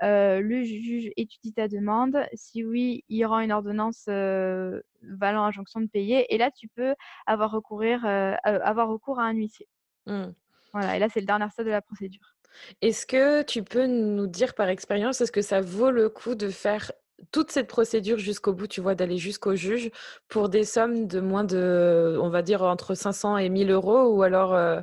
Euh, 0.04 0.40
le 0.40 0.62
juge 0.64 1.10
étudie 1.16 1.52
ta 1.52 1.68
demande. 1.68 2.18
Si 2.34 2.64
oui, 2.64 3.04
il 3.08 3.24
rend 3.24 3.40
une 3.40 3.52
ordonnance 3.52 4.04
euh, 4.08 4.80
valant 5.02 5.44
injonction 5.44 5.80
de 5.80 5.86
payer. 5.86 6.32
Et 6.34 6.38
là, 6.38 6.50
tu 6.50 6.68
peux 6.68 6.94
avoir, 7.26 7.50
recourir, 7.50 8.04
euh, 8.04 8.34
avoir 8.44 8.88
recours 8.88 9.18
à 9.18 9.24
un 9.24 9.32
huissier. 9.32 9.66
Mmh. 10.06 10.26
Voilà, 10.72 10.96
et 10.96 10.98
là, 10.98 11.08
c'est 11.12 11.20
le 11.20 11.26
dernier 11.26 11.48
stade 11.50 11.66
de 11.66 11.70
la 11.70 11.80
procédure. 11.80 12.34
Est-ce 12.82 13.06
que 13.06 13.42
tu 13.42 13.62
peux 13.62 13.86
nous 13.86 14.26
dire 14.26 14.54
par 14.54 14.68
expérience, 14.68 15.20
est-ce 15.20 15.32
que 15.32 15.42
ça 15.42 15.60
vaut 15.60 15.90
le 15.90 16.08
coup 16.08 16.34
de 16.34 16.50
faire 16.50 16.92
toute 17.30 17.50
cette 17.50 17.68
procédure 17.68 18.18
jusqu'au 18.18 18.52
bout, 18.52 18.66
tu 18.66 18.80
vois, 18.80 18.94
d'aller 18.94 19.16
jusqu'au 19.18 19.54
juge 19.54 19.90
pour 20.28 20.48
des 20.48 20.64
sommes 20.64 21.06
de 21.06 21.20
moins 21.20 21.44
de, 21.44 22.18
on 22.20 22.28
va 22.28 22.42
dire, 22.42 22.62
entre 22.62 22.94
500 22.94 23.38
et 23.38 23.48
1000 23.48 23.70
euros 23.70 24.08
ou 24.08 24.22
alors 24.22 24.82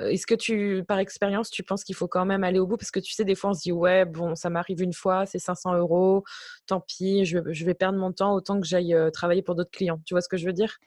est-ce 0.00 0.26
que 0.26 0.34
tu, 0.34 0.84
par 0.86 0.98
expérience, 0.98 1.50
tu 1.50 1.62
penses 1.62 1.84
qu'il 1.84 1.94
faut 1.94 2.08
quand 2.08 2.24
même 2.24 2.44
aller 2.44 2.58
au 2.58 2.66
bout? 2.66 2.76
Parce 2.76 2.90
que 2.90 3.00
tu 3.00 3.12
sais, 3.12 3.24
des 3.24 3.34
fois, 3.34 3.50
on 3.50 3.54
se 3.54 3.62
dit, 3.62 3.72
ouais, 3.72 4.04
bon, 4.04 4.34
ça 4.34 4.50
m'arrive 4.50 4.82
une 4.82 4.92
fois, 4.92 5.26
c'est 5.26 5.38
500 5.38 5.74
euros, 5.74 6.24
tant 6.66 6.80
pis, 6.80 7.24
je, 7.24 7.38
vais 7.38 7.74
perdre 7.74 7.98
mon 7.98 8.12
temps 8.12 8.34
autant 8.34 8.60
que 8.60 8.66
j'aille 8.66 8.94
travailler 9.12 9.42
pour 9.42 9.54
d'autres 9.54 9.70
clients. 9.70 10.00
Tu 10.06 10.14
vois 10.14 10.20
ce 10.20 10.28
que 10.28 10.36
je 10.36 10.46
veux 10.46 10.52
dire? 10.52 10.78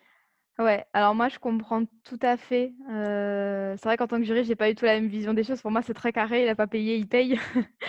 Ouais, 0.60 0.86
alors 0.94 1.16
moi 1.16 1.28
je 1.30 1.40
comprends 1.40 1.86
tout 2.04 2.20
à 2.22 2.38
fait. 2.38 2.74
c'est 2.88 3.84
vrai 3.84 3.98
qu'en 3.98 4.08
tant 4.08 4.18
que 4.18 4.26
juriste, 4.26 4.48
j'ai 4.48 4.56
pas 4.56 4.70
eu 4.70 4.76
tout 4.76 4.86
la 4.86 4.94
même 4.94 5.08
vision 5.08 5.34
des 5.34 5.44
choses. 5.44 5.62
Pour 5.62 5.72
moi, 5.72 5.82
c'est 5.82 5.94
très 5.94 6.12
carré, 6.12 6.42
il 6.42 6.46
n'a 6.46 6.56
pas 6.56 6.68
payé, 6.68 6.98
il 6.98 7.08
paye. 7.08 7.40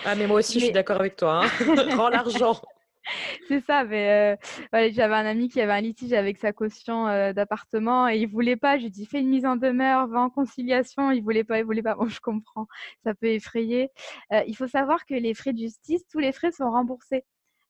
Ah, 0.05 0.15
mais 0.15 0.27
moi 0.27 0.39
aussi, 0.39 0.59
je 0.59 0.65
suis 0.65 0.73
d'accord 0.73 0.99
avec 0.99 1.15
toi. 1.15 1.45
Hein. 1.45 1.49
Rends 1.95 2.09
l'argent. 2.09 2.59
c'est 3.47 3.61
ça, 3.61 3.83
mais 3.83 4.37
euh, 4.73 4.89
j'avais 4.91 5.15
un 5.15 5.25
ami 5.25 5.49
qui 5.49 5.61
avait 5.61 5.73
un 5.73 5.81
litige 5.81 6.13
avec 6.13 6.37
sa 6.37 6.53
caution 6.53 7.07
euh, 7.07 7.33
d'appartement 7.33 8.07
et 8.07 8.17
il 8.17 8.27
voulait 8.27 8.55
pas. 8.55 8.77
Je 8.77 8.83
lui 8.83 8.91
dis 8.91 9.05
fais 9.05 9.19
une 9.19 9.29
mise 9.29 9.45
en 9.45 9.55
demeure, 9.55 10.07
va 10.07 10.21
en 10.21 10.29
conciliation. 10.29 11.11
Il 11.11 11.23
voulait 11.23 11.43
pas, 11.43 11.59
il 11.59 11.65
voulait 11.65 11.81
pas. 11.81 11.95
Bon, 12.03 12.07
je 12.07 12.19
comprends, 12.19 12.67
ça 13.03 13.13
peut 13.13 13.27
effrayer. 13.27 13.89
Euh, 14.31 14.41
il 14.47 14.55
faut 14.55 14.67
savoir 14.67 15.05
que 15.05 15.13
les 15.13 15.33
frais 15.33 15.53
de 15.53 15.59
justice, 15.59 16.05
tous 16.07 16.19
les 16.19 16.31
frais 16.31 16.51
sont 16.51 16.69
remboursés. 16.71 17.23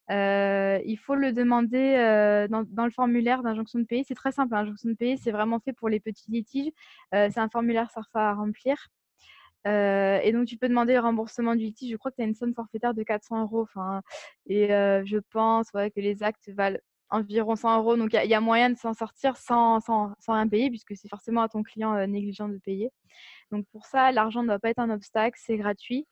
il 0.10 0.98
faut 0.98 1.16
le 1.16 1.34
demander 1.34 2.48
dans, 2.50 2.86
le 2.86 2.92
formulaire 2.92 3.44
d'injonction 3.44 3.80
de 3.80 3.86
payer. 3.86 4.04
C'est 4.08 4.16
très 4.16 4.32
simple, 4.32 4.54
l'injonction 4.54 4.90
de 4.90 4.96
payer, 4.96 5.18
c'est 5.18 5.32
vraiment 5.32 5.60
fait 5.60 5.74
pour 5.74 5.90
les 5.90 6.00
petits 6.00 6.32
litiges. 6.32 6.72
c'est 7.12 7.38
un 7.40 7.50
formulaire 7.50 7.92
SARFA 7.92 8.30
à 8.30 8.34
remplir. 8.34 8.90
Euh, 9.68 10.20
et 10.22 10.32
donc, 10.32 10.48
tu 10.48 10.58
peux 10.58 10.68
demander 10.68 10.94
le 10.94 11.00
remboursement 11.00 11.56
du 11.56 11.66
litige. 11.66 11.92
Je 11.92 11.98
crois 11.98 12.12
que 12.12 12.18
tu 12.18 12.22
as 12.22 12.26
une 12.26 12.36
somme 12.36 12.54
forfaitaire 12.54 12.94
de 12.94 13.04
400 13.04 13.44
euros. 13.44 13.68
Et 14.48 14.74
euh, 14.74 15.04
je 15.06 15.18
pense 15.32 15.72
que 15.72 16.00
les 16.00 16.24
actes 16.24 16.50
valent 16.50 16.80
environ 17.10 17.56
100 17.56 17.80
euros. 17.80 17.96
Donc, 17.98 18.14
il 18.14 18.30
y, 18.30 18.34
a 18.34 18.42
moyen 18.42 18.70
de 18.70 18.78
s'en 18.78 18.94
sortir 18.94 19.38
sans, 19.38 19.80
sans, 19.80 20.14
sans, 20.20 20.34
rien 20.34 20.48
payer, 20.48 20.70
puisque 20.70 20.96
c'est 20.96 21.08
forcément 21.08 21.42
à 21.42 21.50
ton 21.50 21.64
client 21.64 21.96
euh, 21.96 22.08
négligent 22.08 22.50
de 22.50 22.58
payer. 22.58 22.92
Donc, 23.52 23.66
pour 23.72 23.86
ça, 23.86 24.12
l'argent 24.12 24.42
ne 24.44 24.48
doit 24.48 24.60
pas 24.60 24.70
être 24.70 24.80
un 24.80 24.90
obstacle. 24.90 25.40
C'est 25.42 25.58
gratuit. 25.58 26.08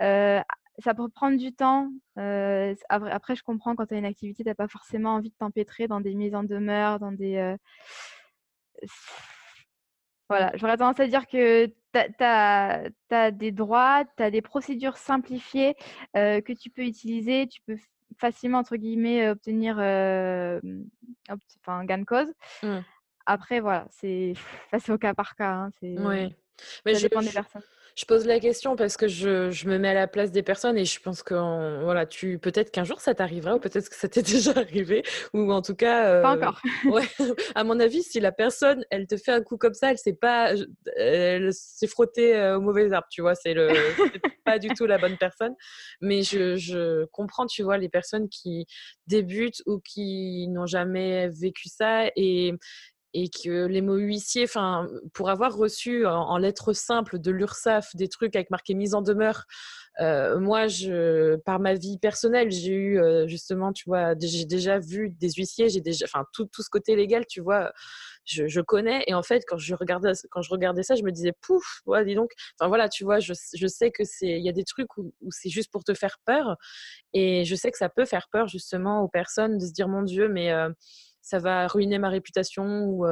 ça 0.00 0.94
peut 0.96 1.08
prendre 1.10 1.36
du 1.38 1.52
temps. 1.52 1.90
après, 2.16 3.36
je 3.36 3.42
comprends 3.42 3.76
quand 3.76 3.86
tu 3.86 3.94
as 3.94 3.98
une 3.98 4.06
activité, 4.06 4.44
tu 4.44 4.48
n'as 4.48 4.54
pas 4.54 4.68
forcément 4.68 5.14
envie 5.14 5.30
de 5.30 5.36
t'empêtrer 5.38 5.88
dans 5.88 6.00
des 6.00 6.14
mises 6.14 6.34
en 6.34 6.44
demeure, 6.44 6.98
dans 7.00 7.12
des 7.12 7.56
voilà, 10.32 10.50
j'aurais 10.54 10.78
tendance 10.78 10.98
à 10.98 11.06
dire 11.06 11.26
que 11.26 11.66
tu 11.66 12.24
as, 12.24 13.30
des 13.32 13.52
droits, 13.52 14.02
tu 14.16 14.22
as 14.22 14.30
des 14.30 14.40
procédures 14.40 14.96
simplifiées 14.96 15.76
euh, 16.16 16.40
que 16.40 16.54
tu 16.54 16.70
peux 16.70 16.84
utiliser. 16.84 17.46
Tu 17.48 17.60
peux 17.60 17.76
facilement, 18.18 18.58
entre 18.58 18.76
guillemets, 18.76 19.28
obtenir 19.28 19.76
euh, 19.78 20.58
un 21.66 21.84
gain 21.84 21.98
de 21.98 22.04
cause. 22.04 22.32
Mmh. 22.62 22.78
Après, 23.26 23.60
voilà, 23.60 23.86
c'est 23.90 24.32
au 24.88 24.96
cas 24.96 25.12
par 25.12 25.36
cas. 25.36 25.52
Hein, 25.52 25.70
oui. 25.82 26.34
Mais 26.86 26.94
ça 26.94 27.00
je, 27.00 27.08
dépend 27.08 27.20
des 27.20 27.28
personnes. 27.28 27.62
Je 27.94 28.04
pose 28.04 28.26
la 28.26 28.40
question 28.40 28.76
parce 28.76 28.96
que 28.96 29.08
je, 29.08 29.50
je, 29.50 29.68
me 29.68 29.78
mets 29.78 29.88
à 29.88 29.94
la 29.94 30.06
place 30.06 30.32
des 30.32 30.42
personnes 30.42 30.78
et 30.78 30.84
je 30.84 31.00
pense 31.00 31.22
que 31.22 31.34
voilà, 31.82 32.06
tu 32.06 32.38
peut-être 32.38 32.70
qu'un 32.70 32.84
jour 32.84 33.00
ça 33.00 33.14
t'arrivera 33.14 33.56
ou 33.56 33.58
peut-être 33.58 33.88
que 33.88 33.96
ça 33.96 34.08
t'est 34.08 34.22
déjà 34.32 34.52
arrivé 34.52 35.02
ou 35.34 35.52
en 35.52 35.62
tout 35.62 35.74
cas. 35.74 36.22
pas 36.22 36.36
encore. 36.36 36.60
ouais, 36.86 37.06
à 37.54 37.64
mon 37.64 37.78
avis, 37.80 38.02
si 38.02 38.20
la 38.20 38.32
personne 38.32 38.84
elle 38.90 39.06
te 39.06 39.16
fait 39.16 39.32
un 39.32 39.42
coup 39.42 39.56
comme 39.56 39.74
ça, 39.74 39.90
elle 39.90 39.98
sait 39.98 40.14
pas, 40.14 40.54
elle 40.96 41.52
s'est 41.52 41.86
frottée 41.86 42.52
au 42.54 42.60
mauvais 42.60 42.92
arbre, 42.92 43.08
tu 43.10 43.20
vois, 43.20 43.34
c'est 43.34 43.54
le 43.54 43.68
pas 44.44 44.58
du 44.58 44.68
tout 44.68 44.86
la 44.86 44.98
bonne 44.98 45.16
personne. 45.16 45.54
Mais 46.00 46.22
je, 46.22 46.56
je 46.56 47.04
comprends, 47.06 47.46
tu 47.46 47.62
vois, 47.62 47.78
les 47.78 47.88
personnes 47.88 48.28
qui 48.28 48.66
débutent 49.06 49.62
ou 49.66 49.80
qui 49.80 50.48
n'ont 50.48 50.66
jamais 50.66 51.28
vécu 51.28 51.68
ça 51.68 52.06
et 52.16 52.54
et 53.14 53.28
que 53.28 53.66
les 53.66 53.82
mots 53.82 53.96
huissiers, 53.96 54.44
enfin, 54.44 54.88
pour 55.12 55.28
avoir 55.30 55.54
reçu 55.54 56.06
en, 56.06 56.38
lettres 56.38 56.72
simples 56.72 57.18
de 57.18 57.30
l'URSSAF 57.30 57.94
des 57.94 58.08
trucs 58.08 58.34
avec 58.36 58.50
marqué 58.50 58.74
mise 58.74 58.94
en 58.94 59.02
demeure, 59.02 59.44
euh, 60.00 60.40
moi, 60.40 60.68
je, 60.68 61.36
par 61.36 61.60
ma 61.60 61.74
vie 61.74 61.98
personnelle, 61.98 62.50
j'ai 62.50 62.72
eu 62.72 62.98
euh, 62.98 63.26
justement, 63.26 63.72
tu 63.72 63.84
vois, 63.86 64.14
j'ai 64.18 64.46
déjà 64.46 64.78
vu 64.78 65.10
des 65.10 65.30
huissiers, 65.32 65.68
j'ai 65.68 65.82
déjà, 65.82 66.06
enfin, 66.06 66.24
tout, 66.32 66.46
tout 66.46 66.62
ce 66.62 66.70
côté 66.70 66.96
légal, 66.96 67.26
tu 67.26 67.42
vois, 67.42 67.72
je, 68.24 68.46
je, 68.48 68.60
connais. 68.62 69.04
Et 69.06 69.14
en 69.14 69.22
fait, 69.22 69.42
quand 69.46 69.58
je 69.58 69.74
regardais, 69.74 70.12
quand 70.30 70.40
je 70.40 70.50
regardais 70.50 70.82
ça, 70.82 70.94
je 70.94 71.02
me 71.02 71.12
disais, 71.12 71.32
pouf, 71.42 71.82
ouais, 71.86 72.04
dis 72.04 72.14
donc. 72.14 72.30
Enfin 72.58 72.68
voilà, 72.68 72.88
tu 72.88 73.04
vois, 73.04 73.18
je, 73.20 73.34
je 73.54 73.66
sais 73.66 73.90
que 73.90 74.04
c'est, 74.04 74.30
il 74.38 74.44
y 74.44 74.48
a 74.48 74.52
des 74.52 74.64
trucs 74.64 74.96
où, 74.96 75.12
où 75.20 75.30
c'est 75.30 75.50
juste 75.50 75.70
pour 75.70 75.84
te 75.84 75.92
faire 75.92 76.16
peur, 76.24 76.56
et 77.12 77.44
je 77.44 77.54
sais 77.54 77.70
que 77.70 77.78
ça 77.78 77.90
peut 77.90 78.06
faire 78.06 78.28
peur 78.32 78.48
justement 78.48 79.02
aux 79.02 79.08
personnes 79.08 79.58
de 79.58 79.66
se 79.66 79.72
dire, 79.72 79.88
mon 79.88 80.02
Dieu, 80.02 80.28
mais 80.28 80.52
euh, 80.52 80.70
ça 81.22 81.38
va 81.38 81.66
ruiner 81.66 81.98
ma 81.98 82.08
réputation 82.08 82.84
ou 82.84 83.06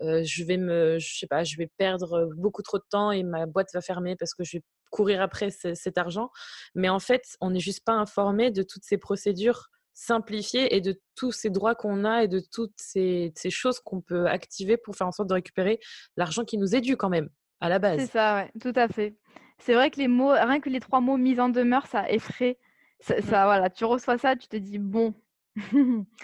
je 0.00 0.44
vais 0.44 0.56
me, 0.56 0.98
je 0.98 1.18
sais 1.18 1.26
pas, 1.26 1.44
je 1.44 1.56
vais 1.56 1.70
perdre 1.76 2.30
beaucoup 2.36 2.62
trop 2.62 2.78
de 2.78 2.84
temps 2.88 3.12
et 3.12 3.22
ma 3.22 3.46
boîte 3.46 3.68
va 3.74 3.80
fermer 3.80 4.16
parce 4.16 4.34
que 4.34 4.44
je 4.44 4.58
vais 4.58 4.64
courir 4.90 5.20
après 5.22 5.50
cet 5.50 5.98
argent. 5.98 6.30
Mais 6.74 6.88
en 6.88 6.98
fait, 6.98 7.36
on 7.40 7.50
n'est 7.50 7.60
juste 7.60 7.84
pas 7.84 7.92
informé 7.92 8.50
de 8.50 8.62
toutes 8.62 8.84
ces 8.84 8.98
procédures 8.98 9.68
simplifiées 9.92 10.74
et 10.74 10.80
de 10.80 11.00
tous 11.14 11.32
ces 11.32 11.50
droits 11.50 11.74
qu'on 11.74 12.04
a 12.04 12.22
et 12.22 12.28
de 12.28 12.40
toutes 12.40 12.74
ces, 12.76 13.32
ces 13.36 13.50
choses 13.50 13.80
qu'on 13.80 14.00
peut 14.00 14.26
activer 14.26 14.76
pour 14.76 14.96
faire 14.96 15.06
en 15.06 15.12
sorte 15.12 15.28
de 15.28 15.34
récupérer 15.34 15.78
l'argent 16.16 16.44
qui 16.44 16.56
nous 16.56 16.74
est 16.74 16.80
dû 16.80 16.96
quand 16.96 17.10
même 17.10 17.28
à 17.60 17.68
la 17.68 17.78
base. 17.78 18.00
C'est 18.00 18.12
ça, 18.12 18.36
ouais, 18.36 18.50
tout 18.60 18.72
à 18.74 18.88
fait. 18.88 19.16
C'est 19.58 19.74
vrai 19.74 19.90
que 19.90 19.98
les 19.98 20.08
mots, 20.08 20.30
rien 20.30 20.60
que 20.60 20.70
les 20.70 20.80
trois 20.80 21.00
mots 21.00 21.18
mise 21.18 21.38
en 21.38 21.50
demeure, 21.50 21.86
ça 21.86 22.10
effraie. 22.10 22.58
Ça, 23.00 23.18
mmh. 23.18 23.22
ça, 23.22 23.44
voilà, 23.44 23.68
tu 23.68 23.84
reçois 23.84 24.16
ça, 24.16 24.36
tu 24.36 24.48
te 24.48 24.56
dis 24.56 24.78
bon, 24.78 25.14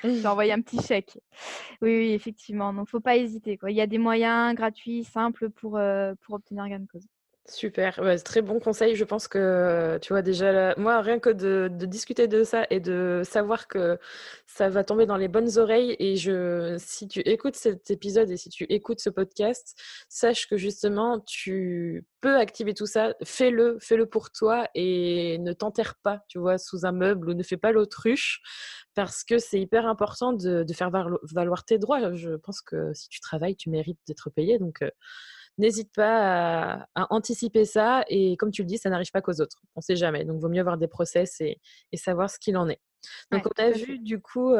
j'ai 0.04 0.26
envoyé 0.26 0.52
un 0.52 0.60
petit 0.60 0.80
chèque. 0.80 1.18
Oui, 1.82 1.96
oui, 1.98 2.12
effectivement. 2.12 2.72
Donc, 2.72 2.88
faut 2.88 3.00
pas 3.00 3.16
hésiter. 3.16 3.58
Il 3.68 3.74
y 3.74 3.80
a 3.80 3.86
des 3.86 3.98
moyens 3.98 4.54
gratuits, 4.54 5.04
simples 5.04 5.50
pour, 5.50 5.76
euh, 5.76 6.14
pour 6.22 6.36
obtenir 6.36 6.68
gain 6.68 6.80
de 6.80 6.86
cause. 6.86 7.06
Super, 7.48 8.00
très 8.24 8.42
bon 8.42 8.58
conseil. 8.58 8.96
Je 8.96 9.04
pense 9.04 9.28
que, 9.28 9.98
tu 10.02 10.12
vois, 10.12 10.22
déjà, 10.22 10.74
moi, 10.76 11.00
rien 11.00 11.20
que 11.20 11.30
de, 11.30 11.68
discuter 11.86 12.26
de 12.26 12.42
ça 12.42 12.66
et 12.70 12.80
de 12.80 13.22
savoir 13.24 13.68
que 13.68 13.98
ça 14.46 14.68
va 14.68 14.82
tomber 14.82 15.06
dans 15.06 15.16
les 15.16 15.28
bonnes 15.28 15.56
oreilles. 15.56 15.94
Et 16.00 16.16
je, 16.16 16.76
si 16.78 17.06
tu 17.06 17.20
écoutes 17.20 17.54
cet 17.54 17.90
épisode 17.92 18.30
et 18.32 18.36
si 18.36 18.48
tu 18.48 18.64
écoutes 18.64 19.00
ce 19.00 19.10
podcast, 19.10 19.80
sache 20.08 20.48
que 20.48 20.56
justement, 20.56 21.20
tu 21.20 22.04
peux 22.20 22.36
activer 22.36 22.74
tout 22.74 22.86
ça. 22.86 23.14
Fais-le, 23.22 23.78
fais-le 23.80 24.06
pour 24.06 24.32
toi 24.32 24.68
et 24.74 25.38
ne 25.38 25.52
t'enterre 25.52 25.94
pas, 26.02 26.24
tu 26.28 26.40
vois, 26.40 26.58
sous 26.58 26.84
un 26.84 26.92
meuble 26.92 27.30
ou 27.30 27.34
ne 27.34 27.44
fais 27.44 27.56
pas 27.56 27.70
l'autruche 27.70 28.40
parce 28.94 29.22
que 29.22 29.38
c'est 29.38 29.60
hyper 29.60 29.86
important 29.86 30.32
de, 30.32 30.64
faire 30.72 30.90
valoir 30.90 31.64
tes 31.64 31.78
droits. 31.78 32.12
Je 32.14 32.30
pense 32.36 32.60
que 32.60 32.92
si 32.94 33.08
tu 33.08 33.20
travailles, 33.20 33.54
tu 33.54 33.70
mérites 33.70 34.00
d'être 34.08 34.30
payé. 34.30 34.58
Donc, 34.58 34.82
euh, 34.82 34.90
n'hésite 35.58 35.92
pas 35.94 36.86
à, 36.94 37.06
anticiper 37.10 37.64
ça. 37.64 38.04
Et 38.08 38.36
comme 38.36 38.50
tu 38.50 38.62
le 38.62 38.66
dis, 38.66 38.78
ça 38.78 38.90
n'arrive 38.90 39.10
pas 39.10 39.22
qu'aux 39.22 39.40
autres. 39.40 39.62
On 39.74 39.80
ne 39.80 39.82
sait 39.82 39.96
jamais. 39.96 40.24
Donc, 40.24 40.36
il 40.38 40.42
vaut 40.42 40.48
mieux 40.48 40.60
avoir 40.60 40.78
des 40.78 40.88
process 40.88 41.40
et, 41.40 41.60
savoir 41.94 42.30
ce 42.30 42.38
qu'il 42.38 42.56
en 42.56 42.68
est. 42.68 42.80
Donc, 43.30 43.46
on 43.46 43.62
a 43.62 43.70
vu 43.70 43.98
du 43.98 44.20
coup 44.20 44.54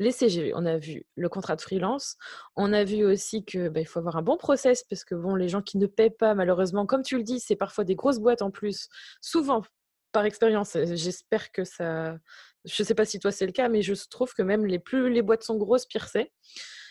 les 0.00 0.12
CGV, 0.12 0.52
on 0.54 0.64
a 0.64 0.78
vu 0.78 1.04
le 1.14 1.28
contrat 1.28 1.56
de 1.56 1.60
freelance, 1.60 2.16
on 2.56 2.72
a 2.72 2.84
vu 2.84 3.04
aussi 3.04 3.44
qu'il 3.44 3.68
bah, 3.68 3.84
faut 3.84 3.98
avoir 3.98 4.16
un 4.16 4.22
bon 4.22 4.38
process 4.38 4.82
parce 4.82 5.04
que 5.04 5.14
bon, 5.14 5.34
les 5.34 5.48
gens 5.48 5.60
qui 5.60 5.76
ne 5.76 5.86
paient 5.86 6.10
pas, 6.10 6.34
malheureusement, 6.34 6.86
comme 6.86 7.02
tu 7.02 7.18
le 7.18 7.22
dis, 7.22 7.38
c'est 7.38 7.54
parfois 7.54 7.84
des 7.84 7.94
grosses 7.94 8.18
boîtes 8.18 8.40
en 8.40 8.50
plus. 8.50 8.88
Souvent, 9.20 9.62
par 10.10 10.24
expérience, 10.24 10.76
j'espère 10.94 11.52
que 11.52 11.64
ça. 11.64 12.16
Je 12.64 12.82
ne 12.82 12.86
sais 12.86 12.94
pas 12.94 13.04
si 13.04 13.18
toi 13.20 13.30
c'est 13.30 13.46
le 13.46 13.52
cas, 13.52 13.68
mais 13.68 13.82
je 13.82 13.94
trouve 14.08 14.32
que 14.32 14.42
même 14.42 14.64
les 14.64 14.78
plus 14.78 15.10
les 15.10 15.22
boîtes 15.22 15.42
sont 15.42 15.56
grosses, 15.56 15.86
pire 15.86 16.08
c'est. 16.08 16.32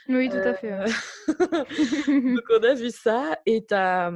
Oui, 0.09 0.27
tout 0.27 0.37
à 0.37 0.55
fait. 0.55 0.71
Donc, 2.07 2.43
on 2.49 2.63
a 2.63 2.73
vu 2.73 2.89
ça. 2.89 3.37
Et 3.45 3.63
ça, 3.69 4.11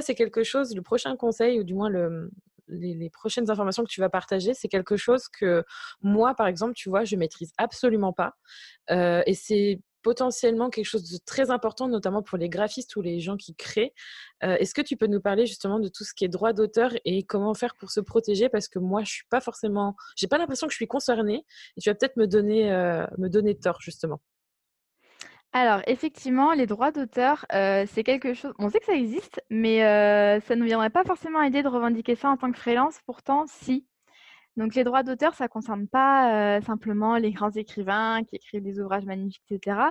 c'est 0.00 0.14
quelque 0.14 0.42
chose, 0.42 0.74
le 0.74 0.80
prochain 0.80 1.16
conseil, 1.16 1.60
ou 1.60 1.64
du 1.64 1.74
moins 1.74 1.90
le, 1.90 2.30
les, 2.68 3.10
prochaines 3.10 3.50
informations 3.50 3.84
que 3.84 3.90
tu 3.90 4.00
vas 4.00 4.08
partager, 4.08 4.54
c'est 4.54 4.68
quelque 4.68 4.96
chose 4.96 5.28
que 5.28 5.64
moi, 6.00 6.34
par 6.34 6.46
exemple, 6.46 6.72
tu 6.74 6.88
vois, 6.88 7.04
je 7.04 7.16
maîtrise 7.16 7.52
absolument 7.58 8.14
pas. 8.14 8.34
et 8.88 9.34
c'est 9.34 9.80
potentiellement 10.02 10.68
quelque 10.70 10.86
chose 10.86 11.08
de 11.10 11.18
très 11.24 11.50
important, 11.50 11.88
notamment 11.88 12.22
pour 12.22 12.38
les 12.38 12.48
graphistes 12.48 12.96
ou 12.96 13.02
les 13.02 13.20
gens 13.20 13.36
qui 13.36 13.54
créent. 13.54 13.92
Est-ce 14.40 14.74
que 14.74 14.80
tu 14.80 14.96
peux 14.96 15.06
nous 15.06 15.20
parler 15.20 15.46
justement 15.46 15.78
de 15.78 15.88
tout 15.88 16.04
ce 16.04 16.14
qui 16.14 16.24
est 16.24 16.28
droit 16.28 16.54
d'auteur 16.54 16.92
et 17.04 17.22
comment 17.22 17.54
faire 17.54 17.74
pour 17.76 17.90
se 17.90 18.00
protéger? 18.00 18.48
Parce 18.48 18.66
que 18.66 18.78
moi, 18.78 19.04
je 19.04 19.12
suis 19.12 19.26
pas 19.30 19.40
forcément, 19.40 19.94
j'ai 20.16 20.26
pas 20.26 20.38
l'impression 20.38 20.66
que 20.66 20.72
je 20.72 20.76
suis 20.76 20.88
concernée. 20.88 21.44
Et 21.76 21.80
tu 21.82 21.90
vas 21.90 21.94
peut-être 21.94 22.16
me 22.16 22.26
donner, 22.26 22.70
me 23.18 23.28
donner 23.28 23.54
tort 23.54 23.80
justement. 23.80 24.20
Alors, 25.54 25.82
effectivement, 25.86 26.54
les 26.54 26.66
droits 26.66 26.92
d'auteur, 26.92 27.44
euh, 27.52 27.84
c'est 27.92 28.04
quelque 28.04 28.32
chose. 28.32 28.54
On 28.58 28.70
sait 28.70 28.80
que 28.80 28.86
ça 28.86 28.94
existe, 28.94 29.42
mais 29.50 29.84
euh, 29.84 30.40
ça 30.40 30.54
ne 30.54 30.60
nous 30.60 30.66
viendrait 30.66 30.88
pas 30.88 31.04
forcément 31.04 31.42
aider 31.42 31.62
de 31.62 31.68
revendiquer 31.68 32.14
ça 32.14 32.30
en 32.30 32.38
tant 32.38 32.50
que 32.50 32.58
freelance. 32.58 33.00
Pourtant, 33.04 33.44
si. 33.46 33.86
Donc, 34.56 34.74
les 34.74 34.84
droits 34.84 35.02
d'auteur, 35.02 35.34
ça 35.34 35.44
ne 35.44 35.48
concerne 35.48 35.88
pas 35.88 36.56
euh, 36.56 36.60
simplement 36.62 37.16
les 37.18 37.32
grands 37.32 37.50
écrivains 37.50 38.22
qui 38.24 38.36
écrivent 38.36 38.62
des 38.62 38.80
ouvrages 38.80 39.04
magnifiques, 39.04 39.42
etc. 39.50 39.90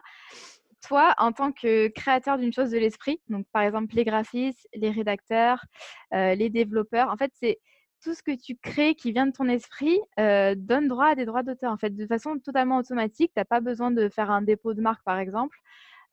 Toi, 0.88 1.14
en 1.20 1.32
tant 1.32 1.52
que 1.52 1.90
créateur 1.90 2.40
d'une 2.40 2.54
chose 2.54 2.72
de 2.72 2.80
l'esprit, 2.80 3.22
donc 3.30 3.46
par 3.54 3.62
exemple 3.62 3.94
les 3.96 4.04
graphistes, 4.04 4.68
les 4.74 4.90
rédacteurs, 4.90 5.64
les 6.12 6.50
développeurs, 6.50 7.10
en 7.10 7.18
fait, 7.18 7.32
c'est 7.40 7.60
tout 8.02 8.14
ce 8.14 8.24
que 8.24 8.36
tu 8.36 8.56
crées 8.58 8.96
qui 8.96 9.12
vient 9.12 9.28
de 9.28 9.32
ton 9.32 9.48
esprit 9.48 10.00
euh, 10.20 10.56
donne 10.58 10.88
droit 10.88 11.08
à 11.08 11.16
des 11.16 11.26
droits 11.26 11.44
d'auteur. 11.44 11.72
En 11.72 11.78
fait, 11.78 11.96
de 11.96 12.08
façon 12.08 12.40
totalement 12.40 12.78
automatique, 12.78 13.32
tu 13.34 13.40
n'as 13.40 13.46
pas 13.46 13.60
besoin 13.60 13.92
de 13.92 14.10
faire 14.10 14.32
un 14.32 14.42
dépôt 14.42 14.74
de 14.74 14.82
marque, 14.82 15.04
par 15.04 15.20
exemple. 15.20 15.58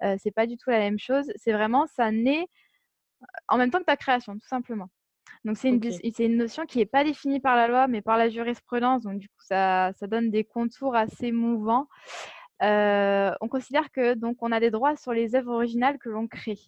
Euh, 0.02 0.16
c'est 0.22 0.30
pas 0.30 0.46
du 0.46 0.56
tout 0.56 0.70
la 0.70 0.78
même 0.78 0.98
chose. 0.98 1.26
C'est 1.36 1.52
vraiment, 1.52 1.86
ça 1.86 2.10
naît 2.10 2.48
en 3.48 3.56
même 3.56 3.70
temps 3.70 3.80
que 3.80 3.84
ta 3.84 3.96
création, 3.96 4.34
tout 4.34 4.46
simplement. 4.46 4.88
Donc, 5.44 5.56
c'est 5.56 5.68
une, 5.68 5.80
une, 6.18 6.36
notion 6.36 6.66
qui 6.66 6.78
n'est 6.78 6.86
pas 6.86 7.04
définie 7.04 7.40
par 7.40 7.56
la 7.56 7.68
loi, 7.68 7.86
mais 7.88 8.02
par 8.02 8.16
la 8.16 8.28
jurisprudence. 8.28 9.02
Donc, 9.02 9.18
du 9.18 9.28
coup, 9.28 9.40
ça, 9.40 9.92
ça 9.98 10.06
donne 10.06 10.30
des 10.30 10.44
contours 10.44 10.96
assez 10.96 11.32
mouvants. 11.32 11.88
Euh, 12.62 13.32
on 13.40 13.48
considère 13.48 13.92
que 13.92 14.14
donc 14.14 14.38
on 14.40 14.50
a 14.50 14.58
des 14.58 14.72
droits 14.72 14.96
sur 14.96 15.12
les 15.12 15.36
œuvres 15.36 15.52
originales 15.52 15.98
que 15.98 16.08
l'on 16.08 16.26
crée. 16.26 16.58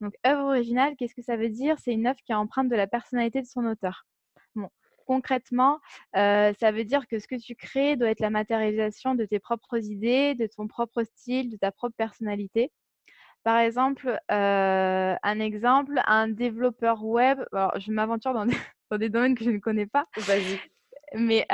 Donc 0.00 0.12
œuvre 0.26 0.44
originale, 0.46 0.94
qu'est-ce 0.96 1.14
que 1.14 1.22
ça 1.22 1.36
veut 1.36 1.50
dire? 1.50 1.76
C'est 1.78 1.92
une 1.92 2.08
œuvre 2.08 2.18
qui 2.24 2.32
est 2.32 2.34
empreinte 2.34 2.68
de 2.68 2.74
la 2.74 2.88
personnalité 2.88 3.42
de 3.42 3.46
son 3.46 3.64
auteur 3.64 4.06
concrètement, 5.06 5.80
euh, 6.16 6.52
ça 6.58 6.72
veut 6.72 6.84
dire 6.84 7.06
que 7.06 7.18
ce 7.18 7.26
que 7.26 7.36
tu 7.36 7.54
crées 7.54 7.96
doit 7.96 8.10
être 8.10 8.20
la 8.20 8.30
matérialisation 8.30 9.14
de 9.14 9.24
tes 9.24 9.38
propres 9.38 9.78
idées, 9.78 10.34
de 10.34 10.46
ton 10.46 10.66
propre 10.66 11.04
style, 11.04 11.50
de 11.50 11.56
ta 11.56 11.70
propre 11.70 11.94
personnalité. 11.96 12.72
Par 13.44 13.58
exemple, 13.58 14.18
euh, 14.32 15.14
un 15.22 15.40
exemple, 15.40 16.02
un 16.06 16.28
développeur 16.28 17.04
web, 17.04 17.38
alors 17.52 17.78
je 17.78 17.92
m'aventure 17.92 18.34
dans, 18.34 18.46
des 18.98 19.08
domaines 19.08 19.36
que 19.36 19.44
je 19.44 19.50
ne 19.50 19.58
connais 19.58 19.86
pas. 19.86 20.06
Mais 21.14 21.42
euh, 21.42 21.44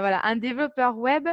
voilà, 0.00 0.20
un 0.24 0.36
développeur 0.36 0.96
web 0.98 1.28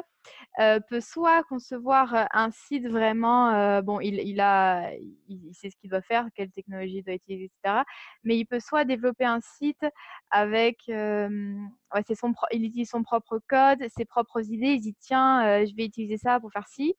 euh, 0.59 0.79
peut 0.89 1.01
soit 1.01 1.43
concevoir 1.43 2.15
euh, 2.15 2.23
un 2.31 2.49
site 2.51 2.87
vraiment, 2.87 3.81
bon, 3.81 3.99
il, 3.99 4.15
il 4.19 4.39
a, 4.39 4.91
il, 5.27 5.53
sait 5.53 5.69
ce 5.69 5.75
qu'il 5.77 5.89
doit 5.89 6.01
faire, 6.01 6.27
quelle 6.35 6.51
technologie 6.51 6.97
il 6.97 7.03
doit 7.03 7.15
utiliser, 7.15 7.45
etc. 7.45 7.83
Mais 8.23 8.37
il 8.37 8.45
peut 8.45 8.61
soit 8.61 8.85
développer 8.85 9.25
un 9.25 9.41
site 9.41 9.85
avec, 10.31 10.77
son, 10.87 12.33
il 12.51 12.63
utilise 12.65 12.89
son 12.89 13.03
propre 13.03 13.39
code, 13.47 13.85
ses 13.95 14.05
propres 14.05 14.41
idées, 14.49 14.73
il 14.73 14.81
dit 14.81 14.95
tiens, 14.99 15.65
je 15.65 15.75
vais 15.75 15.85
utiliser 15.85 16.17
ça 16.17 16.39
pour 16.39 16.51
faire 16.51 16.67
ci. 16.67 16.95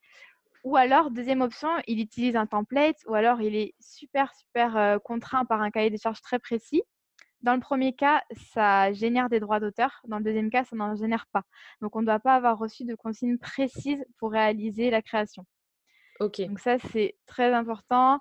Ou 0.65 0.77
alors, 0.77 1.11
deuxième 1.11 1.43
option, 1.43 1.69
il 1.87 2.01
utilise 2.01 2.37
un 2.37 2.47
template, 2.47 2.99
ou 3.07 3.15
alors 3.15 3.41
il 3.41 3.55
est 3.57 3.75
super, 3.81 4.33
super 4.35 4.99
contraint 5.03 5.45
par 5.45 5.62
un 5.62 5.71
cahier 5.71 5.91
des 5.91 5.99
charges 5.99 6.21
très 6.21 6.39
précis. 6.39 6.83
Dans 7.47 7.55
le 7.55 7.61
premier 7.61 7.93
cas, 7.93 8.25
ça 8.55 8.93
génère 8.93 9.29
des 9.29 9.39
droits 9.39 9.61
d'auteur. 9.61 10.03
Dans 10.09 10.19
le 10.19 10.25
deuxième 10.25 10.51
cas, 10.51 10.65
ça 10.65 10.75
n'en 10.75 10.97
génère 10.97 11.27
pas. 11.31 11.45
Donc, 11.81 11.95
on 11.95 12.01
ne 12.01 12.07
doit 12.07 12.19
pas 12.19 12.35
avoir 12.35 12.59
reçu 12.59 12.85
de 12.85 12.97
consignes 12.97 13.39
précises 13.39 14.05
pour 14.19 14.33
réaliser 14.33 14.91
la 14.91 15.01
création. 15.01 15.47
Ok. 16.19 16.41
Donc 16.41 16.59
ça, 16.59 16.77
c'est 16.91 17.15
très 17.25 17.53
important. 17.53 18.19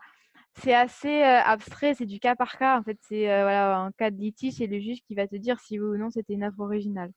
C'est 0.61 0.75
assez 0.75 1.23
euh, 1.23 1.41
abstrait, 1.41 1.95
c'est 1.95 2.05
du 2.05 2.19
cas 2.19 2.35
par 2.35 2.55
cas. 2.59 2.77
En 2.77 2.83
fait, 2.83 2.99
c'est 3.01 3.31
euh, 3.31 3.41
voilà, 3.41 3.77
un 3.79 3.91
cas 3.93 4.11
de 4.11 4.17
litige, 4.17 4.53
c'est 4.57 4.67
le 4.67 4.79
juge 4.79 5.01
qui 5.07 5.15
va 5.15 5.27
te 5.27 5.35
dire 5.37 5.59
si 5.59 5.79
oui 5.79 5.95
ou 5.95 5.97
non 5.97 6.11
c'était 6.11 6.33
une 6.33 6.43
œuvre 6.43 6.59
originale. 6.59 7.11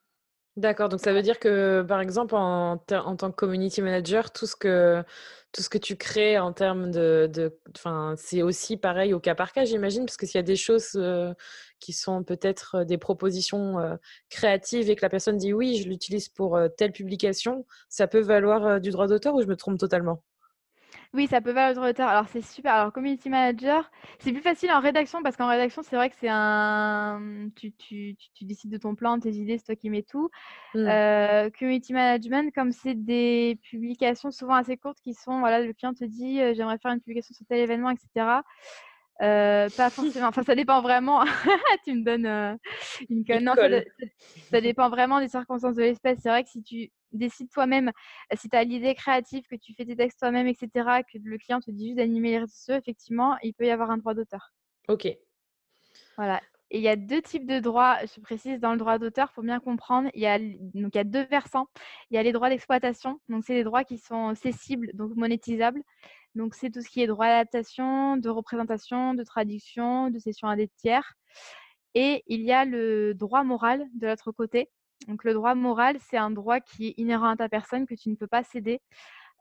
D'accord, 0.58 0.88
donc 0.88 0.98
ça 1.00 1.12
veut 1.12 1.22
dire 1.22 1.38
que, 1.38 1.82
par 1.86 2.00
exemple, 2.00 2.34
en, 2.34 2.72
en 2.90 3.16
tant 3.16 3.30
que 3.30 3.36
community 3.36 3.80
manager, 3.80 4.32
tout 4.32 4.44
ce 4.46 4.56
que, 4.56 5.04
tout 5.52 5.62
ce 5.62 5.68
que 5.68 5.78
tu 5.78 5.96
crées 5.96 6.36
en 6.38 6.52
termes 6.52 6.90
de, 6.90 7.30
de 7.32 7.56
c'est 8.16 8.42
aussi 8.42 8.76
pareil 8.76 9.14
au 9.14 9.20
cas 9.20 9.36
par 9.36 9.52
cas, 9.52 9.64
j'imagine, 9.64 10.04
parce 10.04 10.16
que 10.16 10.26
s'il 10.26 10.36
y 10.36 10.40
a 10.40 10.42
des 10.42 10.56
choses 10.56 10.92
euh, 10.96 11.32
qui 11.78 11.92
sont 11.92 12.24
peut-être 12.24 12.82
des 12.84 12.98
propositions 12.98 13.78
euh, 13.78 13.94
créatives 14.30 14.90
et 14.90 14.96
que 14.96 15.02
la 15.02 15.08
personne 15.10 15.36
dit 15.36 15.52
oui, 15.52 15.76
je 15.80 15.88
l'utilise 15.88 16.28
pour 16.28 16.56
euh, 16.56 16.68
telle 16.68 16.90
publication, 16.92 17.64
ça 17.88 18.08
peut 18.08 18.20
valoir 18.20 18.80
du 18.80 18.90
droit 18.90 19.06
d'auteur 19.06 19.34
ou 19.36 19.42
je 19.42 19.46
me 19.46 19.56
trompe 19.56 19.78
totalement? 19.78 20.24
Oui, 21.14 21.26
ça 21.26 21.40
peut 21.40 21.52
valoir 21.52 21.74
le 21.74 21.88
retard. 21.88 22.08
Alors, 22.10 22.26
c'est 22.28 22.42
super. 22.42 22.74
Alors, 22.74 22.92
community 22.92 23.30
manager, 23.30 23.90
c'est 24.18 24.30
plus 24.32 24.42
facile 24.42 24.70
en 24.70 24.80
rédaction 24.80 25.22
parce 25.22 25.36
qu'en 25.36 25.48
rédaction, 25.48 25.82
c'est 25.82 25.96
vrai 25.96 26.10
que 26.10 26.16
c'est 26.20 26.28
un. 26.28 27.48
Tu, 27.56 27.72
tu, 27.72 28.14
tu, 28.34 28.44
décides 28.44 28.70
de 28.70 28.76
ton 28.76 28.94
plan, 28.94 29.18
tes 29.18 29.32
idées, 29.32 29.56
c'est 29.56 29.64
toi 29.64 29.76
qui 29.76 29.88
mets 29.88 30.02
tout. 30.02 30.28
Mmh. 30.74 30.86
Euh, 30.86 31.50
community 31.58 31.94
management, 31.94 32.54
comme 32.54 32.72
c'est 32.72 32.94
des 32.94 33.58
publications 33.62 34.30
souvent 34.30 34.54
assez 34.54 34.76
courtes 34.76 34.98
qui 35.02 35.14
sont, 35.14 35.40
voilà, 35.40 35.60
le 35.60 35.72
client 35.72 35.94
te 35.94 36.04
dit, 36.04 36.42
euh, 36.42 36.52
j'aimerais 36.54 36.78
faire 36.78 36.92
une 36.92 37.00
publication 37.00 37.34
sur 37.34 37.46
tel 37.46 37.60
événement, 37.60 37.90
etc. 37.90 38.42
Euh, 39.20 39.68
pas 39.76 39.90
forcément. 39.90 40.28
Enfin, 40.28 40.42
ça 40.42 40.54
dépend 40.54 40.80
vraiment. 40.80 41.24
tu 41.84 41.94
me 41.94 42.04
donnes 42.04 42.58
une 43.08 43.24
conne. 43.24 43.44
Non, 43.44 43.54
ça, 43.54 43.68
ça, 44.50 44.60
dépend 44.60 44.88
vraiment 44.90 45.20
des 45.20 45.28
circonstances 45.28 45.74
de 45.74 45.82
l'espèce. 45.82 46.18
C'est 46.22 46.28
vrai 46.28 46.44
que 46.44 46.50
si 46.50 46.62
tu 46.62 46.92
décides 47.12 47.50
toi-même, 47.50 47.90
si 48.34 48.48
tu 48.48 48.56
as 48.56 48.64
l'idée 48.64 48.94
créative, 48.94 49.44
que 49.50 49.56
tu 49.56 49.74
fais 49.74 49.84
tes 49.84 49.96
textes 49.96 50.18
toi-même, 50.18 50.46
etc., 50.46 50.68
que 51.12 51.18
le 51.22 51.38
client 51.38 51.60
te 51.60 51.70
dit 51.70 51.86
juste 51.86 51.96
d'animer 51.96 52.30
les 52.30 52.38
réseaux 52.38 52.52
sociaux, 52.52 52.76
effectivement, 52.76 53.36
il 53.42 53.54
peut 53.54 53.66
y 53.66 53.70
avoir 53.70 53.90
un 53.90 53.98
droit 53.98 54.14
d'auteur. 54.14 54.52
Ok. 54.88 55.08
Voilà. 56.16 56.40
Et 56.70 56.78
il 56.78 56.82
y 56.82 56.88
a 56.88 56.96
deux 56.96 57.22
types 57.22 57.46
de 57.46 57.60
droits, 57.60 57.96
je 58.04 58.20
précise, 58.20 58.60
dans 58.60 58.72
le 58.72 58.78
droit 58.78 58.98
d'auteur, 58.98 59.32
faut 59.32 59.42
bien 59.42 59.58
comprendre. 59.58 60.10
Il 60.14 60.20
y, 60.20 60.26
a, 60.26 60.38
donc, 60.38 60.94
il 60.94 60.96
y 60.96 60.98
a 60.98 61.04
deux 61.04 61.24
versants. 61.24 61.66
Il 62.10 62.16
y 62.16 62.18
a 62.18 62.22
les 62.22 62.32
droits 62.32 62.50
d'exploitation, 62.50 63.20
donc 63.30 63.44
c'est 63.44 63.54
les 63.54 63.64
droits 63.64 63.84
qui 63.84 63.96
sont 63.96 64.34
cessibles, 64.34 64.90
donc 64.92 65.16
monétisables. 65.16 65.82
Donc 66.34 66.54
c'est 66.54 66.70
tout 66.70 66.82
ce 66.82 66.88
qui 66.88 67.02
est 67.02 67.06
droit 67.06 67.26
d'adaptation, 67.26 68.16
de 68.16 68.28
représentation, 68.28 69.14
de 69.14 69.24
traduction, 69.24 70.10
de 70.10 70.18
cession 70.18 70.48
à 70.48 70.56
des 70.56 70.68
tiers. 70.68 71.14
Et 71.94 72.22
il 72.26 72.42
y 72.42 72.52
a 72.52 72.64
le 72.64 73.14
droit 73.14 73.44
moral 73.44 73.86
de 73.94 74.06
l'autre 74.06 74.32
côté. 74.32 74.70
Donc 75.06 75.24
le 75.24 75.32
droit 75.32 75.54
moral, 75.54 75.96
c'est 76.00 76.16
un 76.16 76.30
droit 76.30 76.60
qui 76.60 76.88
est 76.88 76.94
inhérent 76.96 77.30
à 77.30 77.36
ta 77.36 77.48
personne 77.48 77.86
que 77.86 77.94
tu 77.94 78.10
ne 78.10 78.14
peux 78.14 78.26
pas 78.26 78.44
céder. 78.44 78.80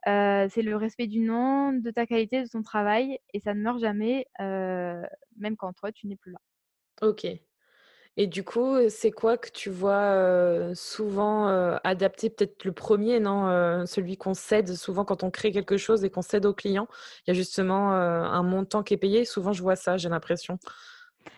Euh, 0.06 0.46
c'est 0.50 0.62
le 0.62 0.76
respect 0.76 1.06
du 1.08 1.20
nom, 1.20 1.72
de 1.72 1.90
ta 1.90 2.06
qualité, 2.06 2.42
de 2.42 2.48
ton 2.48 2.62
travail, 2.62 3.18
et 3.34 3.40
ça 3.40 3.52
ne 3.54 3.60
meurt 3.60 3.80
jamais, 3.80 4.26
euh, 4.40 5.02
même 5.36 5.56
quand 5.56 5.72
toi, 5.72 5.90
tu 5.90 6.06
n'es 6.06 6.16
plus 6.16 6.32
là. 6.32 6.38
Ok. 7.02 7.26
Et 8.20 8.26
du 8.26 8.42
coup, 8.42 8.76
c'est 8.88 9.12
quoi 9.12 9.38
que 9.38 9.48
tu 9.48 9.70
vois 9.70 10.74
souvent 10.74 11.46
adapté 11.84 12.28
Peut-être 12.30 12.64
le 12.64 12.72
premier, 12.72 13.20
non 13.20 13.86
Celui 13.86 14.16
qu'on 14.16 14.34
cède 14.34 14.74
souvent 14.74 15.04
quand 15.04 15.22
on 15.22 15.30
crée 15.30 15.52
quelque 15.52 15.76
chose 15.76 16.04
et 16.04 16.10
qu'on 16.10 16.20
cède 16.20 16.44
au 16.44 16.52
client? 16.52 16.88
Il 17.26 17.30
y 17.30 17.30
a 17.30 17.34
justement 17.34 17.92
un 17.92 18.42
montant 18.42 18.82
qui 18.82 18.94
est 18.94 18.98
payé? 18.98 19.24
Souvent, 19.24 19.52
je 19.52 19.62
vois 19.62 19.76
ça, 19.76 19.96
j'ai 19.96 20.08
l'impression. 20.08 20.58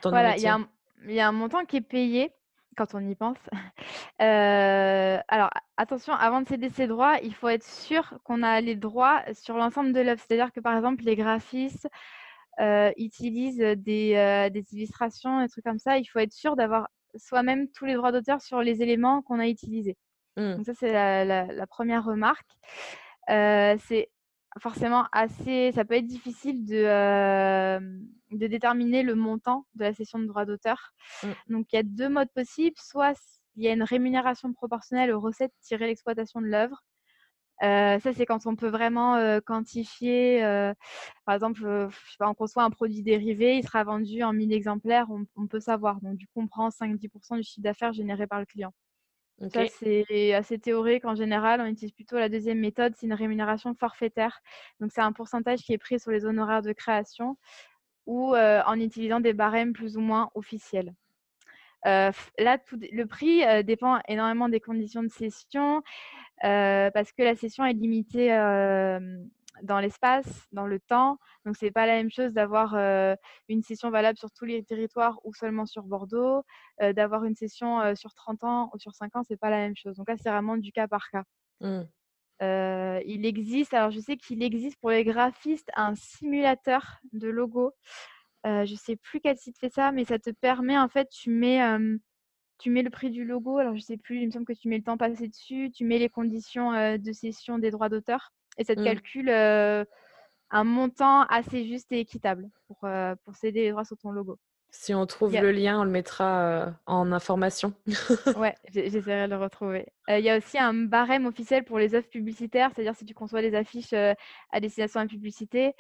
Voilà, 0.04 0.38
il 0.38 0.42
y, 0.42 0.46
a 0.46 0.54
un, 0.54 0.68
il 1.04 1.12
y, 1.12 1.20
a 1.20 1.28
un 1.28 1.32
montant 1.32 1.66
qui 1.66 1.76
est 1.76 1.82
payé 1.82 2.32
quand 2.78 2.94
on 2.94 3.06
y 3.06 3.14
pense. 3.14 3.36
alors, 4.18 5.50
attention, 5.76 6.14
avant 6.14 6.40
de 6.40 6.48
céder 6.48 6.70
ses 6.70 6.86
droits, 6.86 7.18
il 7.22 7.34
faut 7.34 7.48
être 7.48 7.64
sûr 7.64 8.14
qu'on 8.24 8.42
a 8.42 8.62
les 8.62 8.74
droits 8.74 9.22
sur 9.34 9.58
l'ensemble 9.58 9.92
de 9.92 10.00
l'œuvre. 10.00 10.22
C'est-à-dire 10.26 10.50
que, 10.50 10.60
par 10.60 10.74
exemple, 10.76 11.04
les 11.04 11.16
graphistes 11.16 11.90
euh, 12.58 12.90
utilisent 12.96 13.58
des, 13.58 14.14
euh, 14.16 14.50
des, 14.50 14.64
illustrations, 14.72 15.40
des 15.40 15.48
trucs 15.48 15.64
comme 15.64 15.78
ça, 15.78 15.98
il 15.98 16.04
faut 16.04 16.18
être 16.18 16.32
sûr 16.32 16.56
d'avoir 16.56 16.88
soi-même 17.16 17.68
tous 17.70 17.84
les 17.84 17.94
droits 17.94 18.12
d'auteur 18.12 18.42
sur 18.42 18.60
les 18.60 18.82
éléments 18.82 19.22
qu'on 19.22 19.38
a 19.38 19.48
utilisés. 19.48 19.96
Mmh. 20.36 20.56
Donc 20.56 20.66
ça, 20.66 20.74
c'est 20.74 20.92
la, 20.92 21.66
première 21.66 22.04
remarque. 22.04 22.50
Euh, 23.30 23.76
c'est 23.86 24.10
forcément 24.58 25.06
assez, 25.12 25.72
ça 25.72 25.84
peut 25.84 25.94
être 25.94 26.06
difficile 26.06 26.64
de, 26.66 27.78
de 28.32 28.46
déterminer 28.46 29.02
le 29.02 29.14
montant 29.14 29.64
de 29.74 29.84
la 29.84 29.94
session 29.94 30.18
de 30.18 30.26
droits 30.26 30.44
d'auteur. 30.44 30.92
Mmh. 31.22 31.28
Donc 31.48 31.72
il 31.72 31.76
y 31.76 31.78
a 31.78 31.82
deux 31.82 32.08
modes 32.08 32.32
possibles. 32.34 32.76
Soit 32.78 33.18
il 33.56 33.64
y 33.64 33.68
a 33.68 33.72
une 33.72 33.82
rémunération 33.82 34.52
proportionnelle 34.52 35.12
aux 35.12 35.20
recettes 35.20 35.52
tirées 35.62 35.84
de 35.84 35.90
l'exploitation 35.90 36.40
de 36.40 36.46
l'œuvre. 36.46 36.82
Euh, 37.62 37.98
ça, 37.98 38.12
c'est 38.14 38.24
quand 38.24 38.46
on 38.46 38.56
peut 38.56 38.68
vraiment 38.68 39.16
euh, 39.16 39.40
quantifier. 39.40 40.42
Euh, 40.44 40.72
par 41.24 41.34
exemple, 41.34 41.88
on 42.20 42.34
conçoit 42.34 42.64
un 42.64 42.70
produit 42.70 43.02
dérivé, 43.02 43.56
il 43.56 43.64
sera 43.64 43.84
vendu 43.84 44.22
en 44.22 44.32
1000 44.32 44.52
exemplaires, 44.52 45.06
on, 45.36 45.46
peut 45.46 45.60
savoir. 45.60 46.00
Donc, 46.00 46.16
du 46.16 46.26
coup, 46.26 46.40
on 46.40 46.46
prend 46.46 46.70
5-10% 46.70 47.36
du 47.36 47.42
chiffre 47.42 47.62
d'affaires 47.62 47.92
généré 47.92 48.26
par 48.26 48.40
le 48.40 48.46
client. 48.46 48.72
Ça, 49.54 49.66
c'est 49.68 50.34
assez 50.34 50.58
théorique 50.58 51.06
en 51.06 51.14
général. 51.14 51.62
On 51.62 51.66
utilise 51.66 51.92
plutôt 51.92 52.18
la 52.18 52.28
deuxième 52.28 52.58
méthode, 52.58 52.92
c'est 52.96 53.06
une 53.06 53.14
rémunération 53.14 53.74
forfaitaire. 53.74 54.38
Donc, 54.80 54.90
c'est 54.92 55.00
un 55.00 55.12
pourcentage 55.12 55.60
qui 55.60 55.72
est 55.72 55.78
pris 55.78 55.98
sur 55.98 56.10
les 56.10 56.26
honoraires 56.26 56.60
de 56.60 56.72
création 56.72 57.38
ou 58.04 58.34
en 58.34 58.80
utilisant 58.80 59.20
des 59.20 59.32
barèmes 59.32 59.72
plus 59.72 59.96
ou 59.96 60.00
moins 60.00 60.30
officiels. 60.34 60.94
Là, 61.84 62.58
le 62.92 63.04
prix 63.04 63.42
dépend 63.64 64.00
énormément 64.08 64.48
des 64.48 64.60
conditions 64.60 65.02
de 65.02 65.08
cession. 65.08 65.82
Euh, 66.44 66.90
parce 66.92 67.12
que 67.12 67.22
la 67.22 67.36
session 67.36 67.64
est 67.64 67.74
limitée 67.74 68.28
dans 69.62 69.78
l'espace, 69.78 70.48
dans 70.52 70.66
le 70.66 70.80
temps. 70.80 71.18
Donc, 71.44 71.56
ce 71.56 71.66
n'est 71.66 71.70
pas 71.70 71.86
la 71.86 71.94
même 71.94 72.10
chose 72.10 72.32
d'avoir 72.32 72.74
une 73.48 73.62
session 73.62 73.90
valable 73.90 74.18
sur 74.18 74.30
tous 74.30 74.44
les 74.44 74.62
territoires 74.62 75.18
ou 75.24 75.34
seulement 75.34 75.66
sur 75.66 75.82
Bordeaux. 75.82 76.42
d'avoir 76.80 77.24
une 77.24 77.34
session 77.34 77.94
sur 77.94 78.14
30 78.14 78.44
ans 78.44 78.70
ou 78.72 78.78
sur 78.78 78.94
5 78.94 79.16
ans, 79.16 79.22
ce 79.22 79.32
n'est 79.32 79.38
pas 79.38 79.50
la 79.50 79.58
même 79.58 79.76
chose. 79.76 79.96
Donc 79.96 80.08
là, 80.08 80.16
c'est 80.16 80.30
vraiment 80.30 80.56
du 80.56 80.72
cas 80.72 80.88
par 80.88 81.10
cas. 81.10 81.24
Mmh. 81.60 81.82
il 83.04 83.26
existe, 83.26 83.74
alors 83.74 83.90
je 83.90 84.00
sais 84.00 84.16
qu'il 84.16 84.42
existe 84.42 84.80
pour 84.80 84.90
les 84.90 85.04
graphistes 85.04 85.70
un 85.76 85.94
simulateur 85.94 87.00
de 87.12 87.28
logo. 87.28 87.72
Je 88.44 88.72
ne 88.72 88.78
sais 88.78 88.96
plus 88.96 89.20
quel 89.20 89.36
site 89.36 89.58
fait 89.58 89.72
ça, 89.72 89.92
mais 89.92 90.04
ça 90.04 90.18
te 90.18 90.30
permet, 90.30 90.78
en 90.78 90.88
fait, 90.88 91.08
tu 91.10 91.30
mets 91.30 91.60
tu 92.58 92.68
mets 92.70 92.82
le 92.82 92.90
prix 92.90 93.10
du 93.10 93.24
logo, 93.24 93.56
alors 93.56 93.74
je 93.74 93.80
sais 93.80 93.96
plus, 93.96 94.20
il 94.20 94.26
me 94.26 94.30
semble 94.30 94.44
que 94.44 94.52
tu 94.52 94.68
mets 94.68 94.76
le 94.76 94.82
temps 94.82 94.98
passé 94.98 95.28
dessus, 95.28 95.70
tu 95.74 95.84
mets 95.86 95.98
les 95.98 96.10
conditions 96.10 96.72
de 96.98 97.12
cession 97.12 97.58
des 97.58 97.70
droits 97.70 97.88
d'auteur 97.88 98.32
et 98.58 98.64
ça 98.64 98.74
te 98.74 98.80
mmh. 98.80 98.84
calcule 98.84 99.30
un 100.50 100.64
montant 100.64 101.22
assez 101.24 101.64
juste 101.64 101.90
et 101.92 102.00
équitable 102.00 102.50
pour, 102.66 102.86
pour 103.24 103.34
céder 103.34 103.62
les 103.62 103.70
droits 103.70 103.86
sur 103.86 103.96
ton 103.96 104.10
logo. 104.10 104.38
Si 104.72 104.94
on 104.94 105.04
trouve 105.06 105.34
le 105.34 105.50
lien, 105.50 105.80
on 105.80 105.84
le 105.84 105.90
mettra 105.90 106.74
en 106.86 107.10
information. 107.12 107.72
ouais, 108.36 108.54
j'essaierai 108.68 109.26
de 109.26 109.30
le 109.30 109.38
retrouver. 109.38 109.86
Il 110.08 110.20
y 110.20 110.30
a 110.30 110.36
aussi 110.36 110.58
un 110.58 110.74
barème 110.74 111.26
officiel 111.26 111.64
pour 111.64 111.78
les 111.78 111.94
œuvres 111.94 112.08
publicitaires, 112.08 112.70
c'est-à-dire 112.74 112.94
si 112.94 113.04
tu 113.04 113.14
conçois 113.14 113.40
des 113.42 113.54
affiches 113.54 113.94
à 113.94 114.60
destination 114.60 115.02
de 115.02 115.08
publicité. 115.08 115.74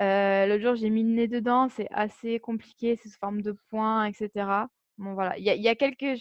L'autre 0.00 0.62
jour, 0.62 0.74
j'ai 0.76 0.90
mis 0.90 1.02
le 1.02 1.10
nez 1.10 1.28
dedans, 1.28 1.68
c'est 1.68 1.88
assez 1.90 2.38
compliqué, 2.40 2.96
c'est 2.96 3.08
sous 3.08 3.18
forme 3.18 3.42
de 3.42 3.52
points, 3.70 4.04
etc. 4.06 4.30
Bon, 4.98 5.14
voilà. 5.14 5.36
Il 5.38 5.44
y 5.44 5.68
a, 5.68 5.74
quelques, 5.74 6.20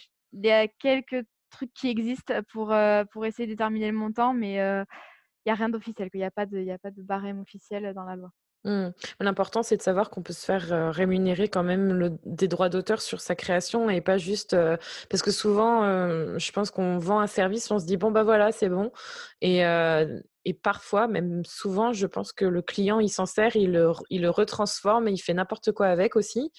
quelques 0.79 1.25
trucs 1.49 1.73
qui 1.73 1.89
existent 1.89 2.33
pour, 2.51 2.73
pour 3.11 3.25
essayer 3.25 3.47
de 3.47 3.53
déterminer 3.53 3.91
le 3.91 3.97
montant, 3.97 4.33
mais 4.33 4.53
il 4.53 4.85
n'y 5.45 5.51
a 5.51 5.55
rien 5.55 5.69
d'officiel, 5.69 6.09
Il 6.13 6.17
n'y 6.17 6.23
a, 6.23 6.27
a 6.27 6.31
pas 6.31 6.45
de 6.45 7.01
barème 7.01 7.39
officiel 7.39 7.93
dans 7.93 8.05
la 8.05 8.15
loi. 8.15 8.31
Mmh. 8.65 8.89
L'important, 9.21 9.63
c'est 9.63 9.77
de 9.77 9.81
savoir 9.81 10.09
qu'on 10.09 10.21
peut 10.21 10.33
se 10.33 10.43
faire 10.43 10.73
euh, 10.73 10.91
rémunérer 10.91 11.47
quand 11.47 11.63
même 11.63 12.17
des 12.25 12.47
droits 12.47 12.69
d'auteur 12.69 13.01
sur 13.01 13.21
sa 13.21 13.35
création 13.35 13.89
et 13.89 14.01
pas 14.01 14.17
juste 14.17 14.55
parce 15.09 15.21
que 15.21 15.31
souvent, 15.31 15.83
je 16.37 16.51
pense 16.51 16.71
qu'on 16.71 16.97
vend 16.97 17.19
un 17.19 17.27
service, 17.27 17.69
on 17.71 17.79
se 17.79 17.85
dit 17.85 17.97
bon 17.97 18.11
bah 18.11 18.23
voilà, 18.23 18.51
c'est 18.51 18.69
bon 18.69 18.91
et, 19.41 19.63
et 20.45 20.53
parfois, 20.53 21.07
même 21.07 21.43
souvent, 21.43 21.91
je 21.91 22.05
pense 22.05 22.31
que 22.31 22.45
le 22.45 22.61
client, 22.61 22.99
il 22.99 23.09
s'en 23.09 23.25
sert, 23.25 23.55
il 23.55 23.71
le, 23.71 23.91
il 24.11 24.21
le 24.21 24.29
retransforme 24.29 25.07
et 25.07 25.11
il 25.11 25.17
fait 25.17 25.33
n'importe 25.33 25.71
quoi 25.71 25.87
avec 25.87 26.15
aussi. 26.15 26.51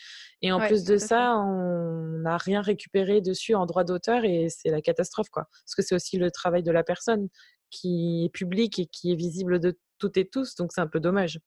Et 0.42 0.50
en 0.50 0.58
plus 0.58 0.82
de 0.82 0.96
ça, 0.96 1.36
on 1.36 2.18
n'a 2.18 2.36
rien 2.36 2.62
récupéré 2.62 3.20
dessus 3.20 3.54
en 3.54 3.64
droit 3.64 3.84
d'auteur 3.84 4.24
et 4.24 4.48
c'est 4.48 4.70
la 4.70 4.80
catastrophe, 4.80 5.30
quoi. 5.30 5.44
Parce 5.64 5.76
que 5.76 5.82
c'est 5.82 5.94
aussi 5.94 6.18
le 6.18 6.32
travail 6.32 6.64
de 6.64 6.72
la 6.72 6.82
personne 6.82 7.28
qui 7.70 8.24
est 8.24 8.28
public 8.28 8.80
et 8.80 8.86
qui 8.86 9.12
est 9.12 9.16
visible 9.16 9.60
de 9.60 9.78
toutes 9.98 10.16
et 10.16 10.28
tous, 10.28 10.56
donc 10.56 10.72
c'est 10.72 10.80
un 10.80 10.88
peu 10.88 11.00
dommage. 11.00 11.38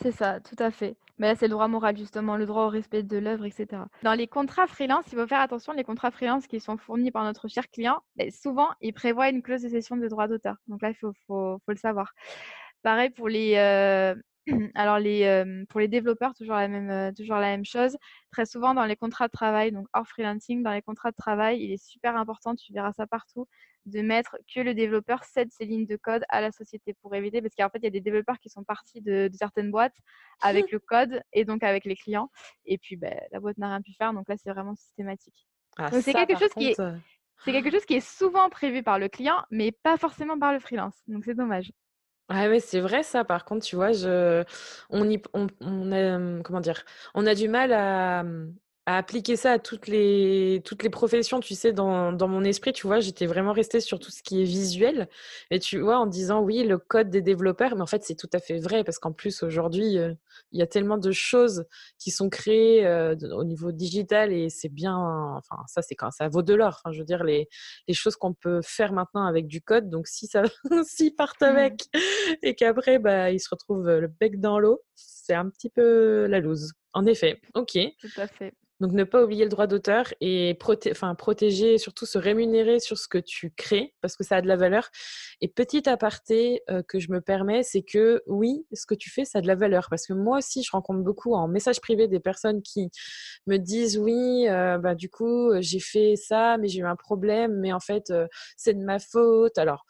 C'est 0.00 0.12
ça, 0.12 0.40
tout 0.40 0.56
à 0.58 0.70
fait. 0.70 0.96
Mais 1.18 1.28
là, 1.28 1.34
c'est 1.34 1.46
le 1.46 1.52
droit 1.52 1.66
moral, 1.66 1.96
justement, 1.96 2.36
le 2.36 2.46
droit 2.46 2.66
au 2.66 2.68
respect 2.68 3.02
de 3.02 3.18
l'œuvre, 3.18 3.44
etc. 3.44 3.82
Dans 4.02 4.14
les 4.14 4.28
contrats 4.28 4.66
freelance, 4.68 5.04
il 5.12 5.18
faut 5.18 5.26
faire 5.26 5.40
attention, 5.40 5.72
les 5.72 5.82
contrats 5.84 6.10
freelance 6.10 6.46
qui 6.46 6.60
sont 6.60 6.76
fournis 6.76 7.10
par 7.10 7.24
notre 7.24 7.48
cher 7.48 7.68
client, 7.70 8.00
souvent, 8.30 8.68
ils 8.80 8.92
prévoient 8.92 9.28
une 9.28 9.42
clause 9.42 9.62
de 9.62 9.68
cession 9.68 9.96
de 9.96 10.06
droit 10.08 10.28
d'auteur. 10.28 10.56
Donc 10.68 10.80
là, 10.82 10.90
il 10.90 10.94
faut, 10.94 11.12
le 11.66 11.76
savoir. 11.76 12.12
Pareil 12.82 13.10
pour 13.10 13.28
les, 13.28 13.56
euh, 13.56 14.14
euh, 14.78 15.86
développeurs, 15.88 16.34
toujours 16.34 16.54
la, 16.54 16.68
même, 16.68 16.90
euh, 16.90 17.12
toujours 17.12 17.36
la 17.36 17.48
même 17.48 17.64
chose. 17.64 17.96
Très 18.30 18.46
souvent, 18.46 18.74
dans 18.74 18.84
les 18.84 18.96
contrats 18.96 19.26
de 19.26 19.32
travail, 19.32 19.72
donc 19.72 19.86
hors 19.94 20.06
freelancing, 20.06 20.62
dans 20.62 20.72
les 20.72 20.82
contrats 20.82 21.10
de 21.10 21.16
travail, 21.16 21.60
il 21.60 21.72
est 21.72 21.84
super 21.84 22.16
important, 22.16 22.54
tu 22.54 22.72
verras 22.72 22.92
ça 22.92 23.06
partout, 23.08 23.48
de 23.88 24.00
mettre 24.00 24.36
que 24.52 24.60
le 24.60 24.74
développeur 24.74 25.24
cède 25.24 25.50
ses 25.52 25.64
lignes 25.64 25.86
de 25.86 25.96
code 25.96 26.24
à 26.28 26.40
la 26.40 26.52
société 26.52 26.94
pour 27.02 27.14
éviter, 27.14 27.42
parce 27.42 27.54
qu'en 27.54 27.68
fait, 27.68 27.78
il 27.78 27.84
y 27.84 27.88
a 27.88 27.90
des 27.90 28.00
développeurs 28.00 28.38
qui 28.38 28.48
sont 28.48 28.64
partis 28.64 29.00
de, 29.00 29.30
certaines 29.34 29.70
boîtes 29.70 29.96
avec 30.40 30.70
le 30.72 30.78
code 30.78 31.22
et 31.32 31.44
donc 31.44 31.62
avec 31.62 31.84
les 31.84 31.96
clients. 31.96 32.30
Et 32.66 32.78
puis, 32.78 32.96
ben, 32.96 33.18
la 33.32 33.40
boîte 33.40 33.58
n'a 33.58 33.68
rien 33.68 33.82
pu 33.82 33.92
faire, 33.94 34.12
donc 34.12 34.28
là, 34.28 34.36
c'est 34.36 34.50
vraiment 34.50 34.74
systématique. 34.74 35.46
Ah, 35.76 35.90
c'est 35.90 36.12
quelque 36.12 36.38
chose 36.38 36.52
qui 36.56 36.68
est. 36.68 36.80
Euh, 36.80 36.96
c'est 37.44 37.52
quelque 37.52 37.70
chose 37.70 37.84
qui 37.84 37.94
est 37.94 38.06
souvent 38.06 38.50
prévu 38.50 38.82
par 38.82 38.98
le 38.98 39.08
client, 39.08 39.44
mais 39.50 39.70
pas 39.70 39.96
forcément 39.96 40.36
par 40.38 40.52
le 40.52 40.58
freelance. 40.58 40.96
Donc 41.06 41.24
c'est 41.24 41.34
dommage. 41.34 41.70
Ah 42.28 42.48
ouais, 42.48 42.60
c'est 42.60 42.80
vrai 42.80 43.02
ça. 43.02 43.24
Par 43.24 43.44
contre, 43.44 43.64
tu 43.64 43.76
vois, 43.76 43.92
je, 43.92 44.44
on 44.90 45.08
y, 45.08 45.22
on, 45.32 45.46
on 45.60 46.42
comment 46.42 46.60
dire, 46.60 46.84
on 47.14 47.26
a 47.26 47.34
du 47.34 47.48
mal 47.48 47.72
à, 47.72 48.24
à 48.88 48.96
appliquer 48.96 49.36
ça 49.36 49.52
à 49.52 49.58
toutes 49.58 49.86
les, 49.86 50.62
toutes 50.64 50.82
les 50.82 50.88
professions, 50.88 51.40
tu 51.40 51.54
sais, 51.54 51.74
dans, 51.74 52.10
dans 52.10 52.26
mon 52.26 52.42
esprit, 52.42 52.72
tu 52.72 52.86
vois, 52.86 53.00
j'étais 53.00 53.26
vraiment 53.26 53.52
restée 53.52 53.80
sur 53.80 53.98
tout 53.98 54.10
ce 54.10 54.22
qui 54.22 54.40
est 54.40 54.46
visuel. 54.46 55.10
Et 55.50 55.58
tu 55.58 55.78
vois, 55.78 55.98
en 55.98 56.06
disant, 56.06 56.40
oui, 56.40 56.64
le 56.64 56.78
code 56.78 57.10
des 57.10 57.20
développeurs, 57.20 57.76
mais 57.76 57.82
en 57.82 57.86
fait, 57.86 58.02
c'est 58.02 58.14
tout 58.14 58.30
à 58.32 58.38
fait 58.38 58.58
vrai, 58.58 58.84
parce 58.84 58.98
qu'en 58.98 59.12
plus, 59.12 59.42
aujourd'hui, 59.42 59.98
euh, 59.98 60.14
il 60.52 60.58
y 60.58 60.62
a 60.62 60.66
tellement 60.66 60.96
de 60.96 61.12
choses 61.12 61.66
qui 61.98 62.10
sont 62.10 62.30
créées 62.30 62.86
euh, 62.86 63.14
au 63.36 63.44
niveau 63.44 63.72
digital, 63.72 64.32
et 64.32 64.48
c'est 64.48 64.70
bien, 64.70 64.96
enfin, 64.96 65.56
ça, 65.66 65.82
c'est 65.82 65.94
quand 65.94 66.10
ça 66.10 66.30
vaut 66.30 66.40
de 66.42 66.54
l'or. 66.54 66.80
Enfin, 66.82 66.90
je 66.90 67.00
veux 67.00 67.04
dire, 67.04 67.24
les, 67.24 67.46
les 67.88 67.94
choses 67.94 68.16
qu'on 68.16 68.32
peut 68.32 68.62
faire 68.64 68.94
maintenant 68.94 69.26
avec 69.26 69.48
du 69.48 69.60
code, 69.60 69.90
donc 69.90 70.06
si 70.06 70.26
ça, 70.26 70.44
s'ils 70.86 71.14
partent 71.14 71.42
mmh. 71.42 71.44
avec, 71.44 71.82
et 72.42 72.54
qu'après, 72.54 72.98
bah, 72.98 73.32
ils 73.32 73.40
se 73.40 73.50
retrouvent 73.50 73.86
le 73.86 74.08
bec 74.08 74.40
dans 74.40 74.58
l'eau, 74.58 74.80
c'est 74.94 75.34
un 75.34 75.50
petit 75.50 75.68
peu 75.68 76.24
la 76.26 76.40
loose. 76.40 76.72
En 76.94 77.04
effet, 77.04 77.38
ok. 77.54 77.76
Tout 78.00 78.08
à 78.16 78.26
fait. 78.26 78.54
Donc, 78.80 78.92
ne 78.92 79.04
pas 79.04 79.22
oublier 79.24 79.44
le 79.44 79.50
droit 79.50 79.66
d'auteur 79.66 80.12
et 80.20 80.56
protéger 81.18 81.74
et 81.74 81.78
surtout 81.78 82.06
se 82.06 82.18
rémunérer 82.18 82.78
sur 82.78 82.96
ce 82.98 83.08
que 83.08 83.18
tu 83.18 83.50
crées 83.50 83.94
parce 84.00 84.16
que 84.16 84.24
ça 84.24 84.36
a 84.36 84.42
de 84.42 84.46
la 84.46 84.56
valeur. 84.56 84.90
Et 85.40 85.48
petit 85.48 85.88
aparté 85.88 86.62
euh, 86.70 86.82
que 86.82 86.98
je 86.98 87.10
me 87.10 87.20
permets, 87.20 87.62
c'est 87.62 87.82
que 87.82 88.22
oui, 88.26 88.66
ce 88.72 88.86
que 88.86 88.94
tu 88.94 89.10
fais, 89.10 89.24
ça 89.24 89.38
a 89.38 89.42
de 89.42 89.46
la 89.46 89.54
valeur 89.54 89.88
parce 89.90 90.06
que 90.06 90.12
moi 90.12 90.38
aussi, 90.38 90.62
je 90.62 90.70
rencontre 90.70 91.00
beaucoup 91.00 91.34
en 91.34 91.48
message 91.48 91.80
privé 91.80 92.08
des 92.08 92.20
personnes 92.20 92.62
qui 92.62 92.90
me 93.46 93.56
disent 93.56 93.98
oui, 93.98 94.46
euh, 94.48 94.78
bah, 94.78 94.94
du 94.94 95.10
coup, 95.10 95.50
j'ai 95.60 95.80
fait 95.80 96.16
ça, 96.16 96.56
mais 96.58 96.68
j'ai 96.68 96.80
eu 96.80 96.86
un 96.86 96.96
problème, 96.96 97.58
mais 97.58 97.72
en 97.72 97.80
fait, 97.80 98.10
euh, 98.10 98.26
c'est 98.56 98.74
de 98.74 98.84
ma 98.84 98.98
faute. 98.98 99.58
Alors, 99.58 99.84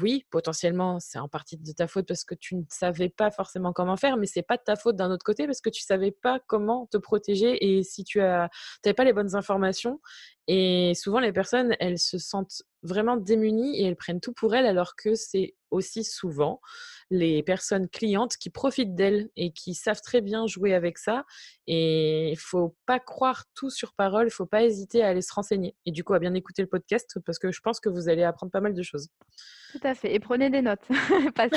oui, 0.00 0.26
potentiellement, 0.30 0.98
c'est 1.00 1.18
en 1.18 1.28
partie 1.28 1.56
de 1.56 1.72
ta 1.72 1.86
faute 1.86 2.06
parce 2.06 2.24
que 2.24 2.34
tu 2.34 2.56
ne 2.56 2.62
savais 2.68 3.08
pas 3.08 3.30
forcément 3.30 3.72
comment 3.72 3.96
faire, 3.96 4.16
mais 4.16 4.26
c'est 4.26 4.42
pas 4.42 4.56
de 4.56 4.62
ta 4.62 4.76
faute 4.76 4.96
d'un 4.96 5.10
autre 5.10 5.24
côté 5.24 5.46
parce 5.46 5.60
que 5.60 5.70
tu 5.70 5.82
savais 5.82 6.10
pas 6.10 6.40
comment 6.46 6.86
te 6.86 6.96
protéger 6.96 7.78
et 7.78 7.82
si 7.82 8.04
tu 8.04 8.18
n'avais 8.18 8.94
pas 8.96 9.04
les 9.04 9.12
bonnes 9.12 9.36
informations. 9.36 10.00
Et 10.46 10.94
souvent, 10.94 11.20
les 11.20 11.32
personnes, 11.32 11.76
elles 11.78 11.98
se 11.98 12.18
sentent 12.18 12.62
vraiment 12.82 13.16
démunies 13.16 13.80
et 13.80 13.86
elles 13.86 13.96
prennent 13.96 14.20
tout 14.20 14.32
pour 14.32 14.54
elles 14.54 14.66
alors 14.66 14.94
que 14.96 15.14
c'est 15.14 15.54
aussi 15.70 16.04
souvent 16.04 16.60
les 17.10 17.42
personnes 17.42 17.88
clientes 17.88 18.36
qui 18.36 18.50
profitent 18.50 18.94
d'elles 18.94 19.28
et 19.36 19.52
qui 19.52 19.74
savent 19.74 20.00
très 20.00 20.20
bien 20.20 20.46
jouer 20.46 20.74
avec 20.74 20.98
ça. 20.98 21.24
Et 21.66 22.30
il 22.30 22.38
faut 22.38 22.76
pas 22.86 22.98
croire 22.98 23.44
tout 23.54 23.70
sur 23.70 23.94
parole, 23.94 24.26
il 24.26 24.30
faut 24.32 24.46
pas 24.46 24.62
hésiter 24.62 25.02
à 25.02 25.08
aller 25.08 25.22
se 25.22 25.32
renseigner. 25.32 25.74
Et 25.86 25.92
du 25.92 26.04
coup, 26.04 26.14
à 26.14 26.18
bien 26.18 26.34
écouter 26.34 26.62
le 26.62 26.68
podcast 26.68 27.18
parce 27.24 27.38
que 27.38 27.50
je 27.52 27.60
pense 27.60 27.80
que 27.80 27.88
vous 27.88 28.08
allez 28.08 28.22
apprendre 28.22 28.52
pas 28.52 28.60
mal 28.60 28.74
de 28.74 28.82
choses. 28.82 29.08
Tout 29.72 29.80
à 29.82 29.94
fait. 29.94 30.14
Et 30.14 30.20
prenez 30.20 30.50
des 30.50 30.62
notes. 30.62 30.86
pas 31.34 31.48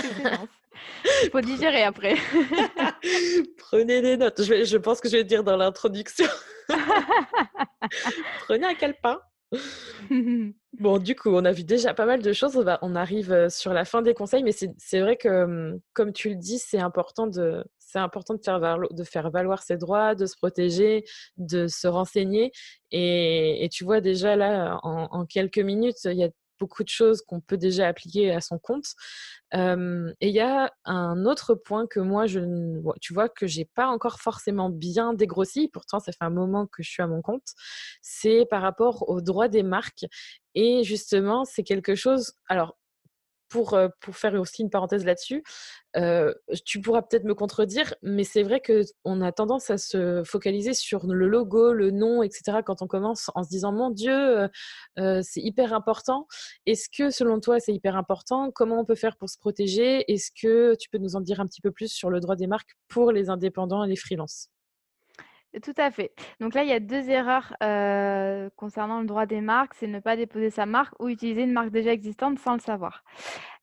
Il 1.23 1.29
faut 1.31 1.41
digérer 1.41 1.83
après. 1.83 2.15
prenez 3.57 4.01
des 4.01 4.17
notes. 4.17 4.43
Je, 4.43 4.63
je 4.63 4.77
pense 4.77 5.01
que 5.01 5.09
je 5.09 5.17
vais 5.17 5.23
dire 5.23 5.43
dans 5.43 5.57
l'introduction. 5.57 6.27
Prenez 8.45 8.65
un 8.65 8.75
calepin. 8.75 9.19
bon, 10.79 10.97
du 10.97 11.15
coup, 11.15 11.29
on 11.29 11.45
a 11.45 11.51
vu 11.51 11.63
déjà 11.63 11.93
pas 11.93 12.05
mal 12.05 12.21
de 12.21 12.33
choses. 12.33 12.63
On, 12.81 12.95
arrive 12.95 13.31
euh, 13.31 13.49
sur 13.49 13.73
la 13.73 13.85
fin 13.85 14.01
des 14.01 14.13
conseils, 14.13 14.43
mais 14.43 14.51
c'est 14.51 14.99
vrai 14.99 15.17
que, 15.17 15.43
hum, 15.43 15.79
comme 15.93 16.13
tu 16.13 16.29
le 16.29 16.35
dis, 16.35 16.59
c'est 16.59 16.79
important 16.79 17.27
de, 17.27 17.63
important 17.95 18.33
de 18.33 18.41
faire, 18.43 18.59
valoir, 18.59 18.91
de 18.91 19.03
faire 19.03 19.29
valoir 19.29 19.61
ses 19.61 19.77
droits, 19.77 20.15
de 20.15 20.25
se 20.25 20.35
protéger, 20.35 21.03
de 21.37 21.67
se 21.67 21.87
renseigner. 21.87 22.51
Et, 22.91 23.67
tu 23.71 23.83
vois 23.83 24.01
déjà 24.01 24.35
là, 24.35 24.79
en, 24.83 25.07
en, 25.11 25.25
quelques 25.25 25.59
minutes, 25.59 26.03
il 26.05 26.17
y 26.17 26.23
a 26.23 26.29
beaucoup 26.63 26.83
de 26.83 26.89
choses 26.89 27.21
qu'on 27.21 27.41
peut 27.41 27.57
déjà 27.57 27.87
appliquer 27.89 28.31
à 28.31 28.39
son 28.39 28.57
compte. 28.57 28.85
et 29.53 30.27
il 30.29 30.33
y 30.33 30.39
a 30.39 30.71
un 30.85 31.25
autre 31.25 31.55
point 31.55 31.87
que 31.87 31.99
moi, 31.99 32.25
je, 32.25 32.39
tu 33.01 33.13
vois, 33.13 33.27
que 33.27 33.47
j'ai 33.47 33.65
pas 33.65 33.87
encore 33.87 34.21
forcément 34.21 34.69
bien 34.69 35.13
dégrossi. 35.13 35.67
Pourtant, 35.67 35.99
ça 35.99 36.13
fait 36.13 36.23
un 36.23 36.29
moment 36.29 36.65
que 36.67 36.81
je 36.81 36.89
suis 36.89 37.03
à 37.03 37.07
mon 37.07 37.21
compte. 37.21 37.49
C'est 38.01 38.45
par 38.49 38.61
rapport 38.61 39.09
aux 39.09 39.19
droits 39.19 39.49
des 39.49 39.63
marques. 39.63 40.05
Et 40.55 40.83
justement, 40.83 41.43
c'est 41.43 41.63
quelque 41.63 41.95
chose. 41.95 42.33
Alors, 42.47 42.77
pour, 43.53 43.77
faire 44.13 44.33
aussi 44.33 44.63
une 44.63 44.71
parenthèse 44.71 45.05
là-dessus, 45.05 45.43
tu 46.65 46.81
pourras 46.81 47.03
peut-être 47.03 47.23
me 47.23 47.35
contredire, 47.35 47.93
mais 48.01 48.23
c'est 48.23 48.41
vrai 48.41 48.61
qu'on 48.61 49.21
a 49.21 49.31
tendance 49.31 49.69
à 49.69 49.77
se 49.77 50.23
focaliser 50.25 50.73
sur 50.73 51.05
le 51.05 51.27
logo, 51.27 51.71
le 51.71 51.91
nom, 51.91 52.23
etc. 52.23 52.59
quand 52.65 52.81
on 52.81 52.87
commence 52.87 53.29
en 53.35 53.43
se 53.43 53.49
disant 53.49 53.71
Mon 53.71 53.91
Dieu, 53.91 54.49
c'est 54.97 55.41
hyper 55.41 55.73
important. 55.73 56.27
Est-ce 56.65 56.89
que 56.89 57.11
selon 57.11 57.39
toi, 57.39 57.59
c'est 57.59 57.73
hyper 57.73 57.95
important? 57.95 58.51
Comment 58.51 58.79
on 58.79 58.85
peut 58.85 58.95
faire 58.95 59.17
pour 59.17 59.29
se 59.29 59.37
protéger? 59.37 60.11
Est-ce 60.11 60.31
que 60.31 60.75
tu 60.75 60.89
peux 60.89 60.97
nous 60.97 61.15
en 61.15 61.21
dire 61.21 61.39
un 61.39 61.45
petit 61.45 61.61
peu 61.61 61.71
plus 61.71 61.91
sur 61.91 62.09
le 62.09 62.19
droit 62.19 62.35
des 62.35 62.47
marques 62.47 62.75
pour 62.87 63.11
les 63.11 63.29
indépendants 63.29 63.83
et 63.83 63.87
les 63.87 63.95
freelances? 63.95 64.52
Tout 65.61 65.73
à 65.77 65.91
fait. 65.91 66.13
Donc 66.39 66.53
là, 66.53 66.63
il 66.63 66.69
y 66.69 66.73
a 66.73 66.79
deux 66.79 67.09
erreurs 67.09 67.53
concernant 68.55 68.99
le 68.99 69.05
droit 69.05 69.25
des 69.25 69.41
marques. 69.41 69.73
C'est 69.75 69.87
ne 69.87 69.99
pas 69.99 70.15
déposer 70.15 70.49
sa 70.49 70.65
marque 70.65 70.93
ou 70.99 71.09
utiliser 71.09 71.43
une 71.43 71.51
marque 71.51 71.69
déjà 71.69 71.91
existante 71.91 72.39
sans 72.39 72.53
le 72.53 72.59
savoir. 72.59 73.03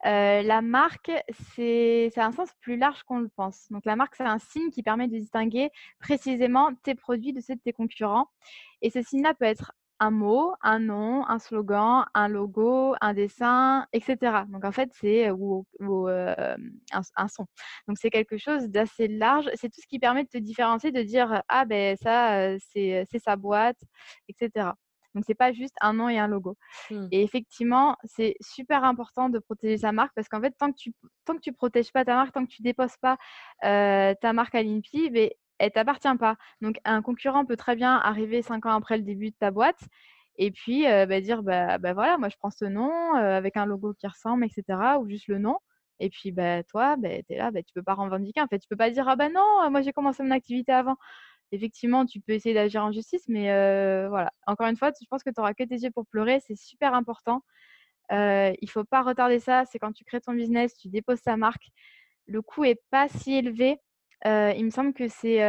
la 0.03 0.61
marque, 0.61 1.11
c'est 1.55 2.11
un 2.17 2.31
sens 2.31 2.49
plus 2.61 2.77
large 2.77 3.03
qu'on 3.03 3.19
le 3.19 3.29
pense. 3.29 3.67
Donc 3.71 3.85
la 3.85 3.95
marque, 3.95 4.15
c'est 4.15 4.23
un 4.23 4.39
signe 4.39 4.69
qui 4.71 4.83
permet 4.83 5.07
de 5.07 5.17
distinguer 5.17 5.69
précisément 5.99 6.73
tes 6.83 6.95
produits 6.95 7.33
de 7.33 7.41
ceux 7.41 7.55
de 7.55 7.61
tes 7.61 7.73
concurrents. 7.73 8.27
Et 8.81 8.89
ce 8.89 9.01
signe-là 9.01 9.33
peut 9.33 9.45
être 9.45 9.73
un 10.01 10.09
mot, 10.09 10.55
un 10.63 10.79
nom, 10.79 11.27
un 11.27 11.37
slogan, 11.37 12.05
un 12.15 12.27
logo, 12.27 12.95
un 13.01 13.13
dessin, 13.13 13.85
etc. 13.93 14.45
Donc 14.49 14.65
en 14.65 14.71
fait, 14.71 14.89
c'est 14.93 15.29
ou, 15.29 15.65
un, 16.07 17.27
son. 17.27 17.45
Donc 17.87 17.97
c'est 17.99 18.09
quelque 18.09 18.37
chose 18.37 18.67
d'assez 18.67 19.07
large. 19.07 19.47
C'est 19.53 19.69
tout 19.69 19.79
ce 19.79 19.85
qui 19.87 19.99
permet 19.99 20.23
de 20.23 20.29
te 20.29 20.39
différencier, 20.39 20.91
de 20.91 21.03
dire 21.03 21.43
ah 21.47 21.65
ben 21.65 21.95
ça 22.01 22.57
c'est 22.73 23.05
sa 23.23 23.35
boîte, 23.35 23.77
etc. 24.27 24.71
Donc 25.13 25.23
c'est 25.27 25.35
pas 25.35 25.53
juste 25.53 25.75
un 25.81 25.93
nom 25.93 26.09
et 26.09 26.17
un 26.17 26.27
logo. 26.27 26.57
Mmh. 26.89 27.07
Et 27.11 27.21
effectivement, 27.21 27.95
c'est 28.03 28.35
super 28.41 28.83
important 28.83 29.29
de 29.29 29.37
protéger 29.37 29.77
sa 29.77 29.91
marque 29.91 30.13
parce 30.15 30.29
qu'en 30.29 30.41
fait, 30.41 30.55
tant 30.57 30.71
que 30.71 30.77
tu 30.77 30.93
tant 31.25 31.35
que 31.35 31.41
tu 31.41 31.53
protèges 31.53 31.91
pas 31.91 32.05
ta 32.05 32.15
marque, 32.15 32.33
tant 32.33 32.43
que 32.43 32.51
tu 32.51 32.63
déposes 32.63 32.97
pas 32.99 33.17
ta 33.61 34.33
marque 34.33 34.55
à 34.55 34.63
l'INPI, 34.63 35.11
ben, 35.11 35.29
elle 35.61 35.71
t'appartient 35.71 36.17
pas. 36.19 36.37
Donc, 36.61 36.79
un 36.85 37.01
concurrent 37.01 37.45
peut 37.45 37.55
très 37.57 37.75
bien 37.75 37.95
arriver 37.97 38.41
cinq 38.41 38.65
ans 38.65 38.75
après 38.75 38.97
le 38.97 39.03
début 39.03 39.29
de 39.31 39.35
ta 39.39 39.51
boîte 39.51 39.79
et 40.37 40.51
puis 40.51 40.83
bah, 40.85 41.21
dire 41.21 41.43
bah, 41.43 41.77
bah, 41.77 41.93
voilà, 41.93 42.17
moi 42.17 42.29
je 42.29 42.37
prends 42.37 42.49
ce 42.51 42.65
nom 42.65 43.13
avec 43.15 43.57
un 43.57 43.65
logo 43.65 43.93
qui 43.93 44.07
ressemble, 44.07 44.45
etc. 44.45 44.99
ou 44.99 45.07
juste 45.07 45.27
le 45.27 45.37
nom. 45.39 45.57
Et 45.99 46.09
puis, 46.09 46.31
bah, 46.31 46.63
toi, 46.63 46.95
bah, 46.97 47.09
tu 47.27 47.33
es 47.33 47.37
là, 47.37 47.51
bah, 47.51 47.61
tu 47.63 47.73
peux 47.73 47.83
pas 47.83 47.93
revendiquer. 47.93 48.41
En 48.41 48.47
fait, 48.47 48.59
tu 48.59 48.67
peux 48.67 48.75
pas 48.77 48.89
dire 48.89 49.07
ah 49.07 49.15
ben 49.15 49.31
non, 49.33 49.69
moi 49.69 49.81
j'ai 49.81 49.93
commencé 49.93 50.23
mon 50.23 50.31
activité 50.31 50.71
avant. 50.71 50.95
Effectivement, 51.51 52.05
tu 52.05 52.21
peux 52.21 52.33
essayer 52.33 52.55
d'agir 52.55 52.83
en 52.83 52.91
justice, 52.91 53.25
mais 53.27 53.47
voilà. 54.09 54.31
Encore 54.47 54.67
une 54.67 54.77
fois, 54.77 54.91
je 54.99 55.05
pense 55.09 55.23
que 55.23 55.29
tu 55.31 55.39
auras 55.41 55.53
que 55.53 55.63
tes 55.63 55.75
yeux 55.75 55.91
pour 55.91 56.05
pleurer. 56.07 56.39
C'est 56.47 56.55
super 56.57 56.93
important. 56.95 57.43
Il 58.11 58.55
il 58.61 58.69
faut 58.69 58.83
pas 58.85 59.03
retarder 59.03 59.39
ça. 59.39 59.65
C'est 59.65 59.79
quand 59.79 59.93
tu 59.93 60.03
crées 60.05 60.21
ton 60.21 60.33
business, 60.33 60.75
tu 60.77 60.89
déposes 60.89 61.21
ta 61.21 61.37
marque. 61.37 61.69
Le 62.27 62.41
coût 62.41 62.65
est 62.65 62.81
pas 62.91 63.07
si 63.09 63.35
élevé 63.35 63.79
il 64.25 64.65
me 64.65 64.69
semble 64.69 64.93
que 64.93 65.07
c'est, 65.07 65.39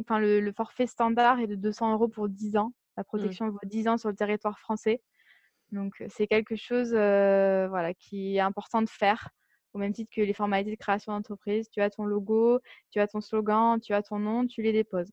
enfin 0.00 0.18
le 0.18 0.52
forfait 0.52 0.86
standard 0.86 1.40
est 1.40 1.46
de 1.46 1.54
200 1.54 1.92
euros 1.92 2.08
pour 2.08 2.28
10 2.28 2.56
ans. 2.56 2.72
La 2.96 3.02
mmh. 3.02 3.04
protection 3.04 3.48
vaut 3.50 3.58
10 3.64 3.88
ans 3.88 3.98
sur 3.98 4.08
le 4.08 4.16
territoire 4.16 4.58
français. 4.58 5.02
Donc 5.72 6.02
c'est 6.08 6.26
quelque 6.26 6.56
chose, 6.56 6.90
voilà, 6.90 7.92
qui 7.94 8.36
est 8.36 8.40
important 8.40 8.82
de 8.82 8.88
faire, 8.88 9.30
au 9.74 9.78
même 9.78 9.92
titre 9.92 10.10
que 10.14 10.20
les 10.20 10.32
formalités 10.32 10.70
de 10.70 10.76
création 10.76 11.12
d'entreprise. 11.12 11.68
Tu 11.70 11.80
as 11.80 11.90
ton 11.90 12.04
logo, 12.04 12.60
tu 12.90 13.00
as 13.00 13.06
ton 13.06 13.20
slogan, 13.20 13.80
tu 13.80 13.92
as 13.92 14.02
ton 14.02 14.18
nom, 14.18 14.46
tu 14.46 14.62
les 14.62 14.72
déposes. 14.72 15.10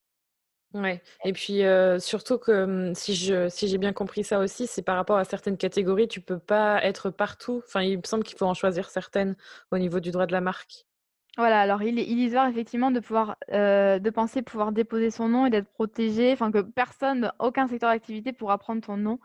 Ouais 0.73 1.03
et 1.23 1.33
puis, 1.33 1.61
surtout 1.99 2.37
que, 2.37 2.65
mmh, 2.65 2.95
si 2.95 3.15
je 3.15 3.47
si 3.47 3.67
j'ai 3.67 3.77
bien 3.77 3.93
compris 3.93 4.23
ça 4.23 4.39
aussi, 4.39 4.67
c'est 4.67 4.81
par 4.81 4.95
rapport 4.95 5.17
à 5.17 5.23
certaines 5.23 5.57
catégories, 5.57 6.07
tu 6.07 6.19
peux 6.19 6.39
pas 6.39 6.83
être 6.83 7.09
partout. 7.09 7.61
Enfin, 7.65 7.81
il 7.81 7.97
me 7.97 8.03
semble 8.03 8.23
qu'il 8.23 8.37
faut 8.37 8.45
en 8.45 8.53
choisir 8.53 8.89
certaines 8.89 9.35
au 9.71 9.77
niveau 9.77 9.99
du 9.99 10.11
droit 10.11 10.25
de 10.25 10.31
la 10.31 10.41
marque. 10.41 10.85
Voilà, 11.37 11.61
alors 11.61 11.81
il 11.81 11.97
est 11.97 12.05
illusoire 12.05 12.47
effectivement 12.47 12.91
de 12.91 12.99
pouvoir 12.99 13.37
de 13.49 14.09
penser 14.11 14.43
pouvoir 14.43 14.71
déposer 14.71 15.09
son 15.09 15.29
nom 15.29 15.47
et 15.47 15.49
d'être 15.49 15.69
protégé, 15.69 16.31
enfin 16.31 16.51
que 16.51 16.61
personne, 16.61 17.31
aucun 17.39 17.67
secteur 17.67 17.89
d'activité 17.89 18.33
pourra 18.33 18.59
prendre 18.59 18.81
ton 18.81 18.97
nom. 18.97 19.19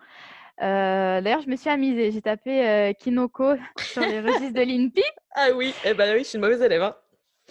d'ailleurs, 0.59 1.43
je 1.43 1.51
me 1.51 1.57
suis 1.57 1.69
amusée, 1.69 2.11
j'ai 2.11 2.23
tapé 2.23 2.95
Kinoko 2.99 3.57
sur 3.79 4.01
les 4.01 4.21
registres 4.21 4.55
de 4.55 4.63
l'INPI. 4.63 5.03
Ah 5.35 5.49
oui, 5.55 5.75
eh 5.85 5.93
ben 5.93 6.15
oui, 6.15 6.21
je 6.21 6.29
suis 6.29 6.37
une 6.37 6.45
mauvaise 6.45 6.63
élève. 6.63 6.83
Hein. 6.83 6.97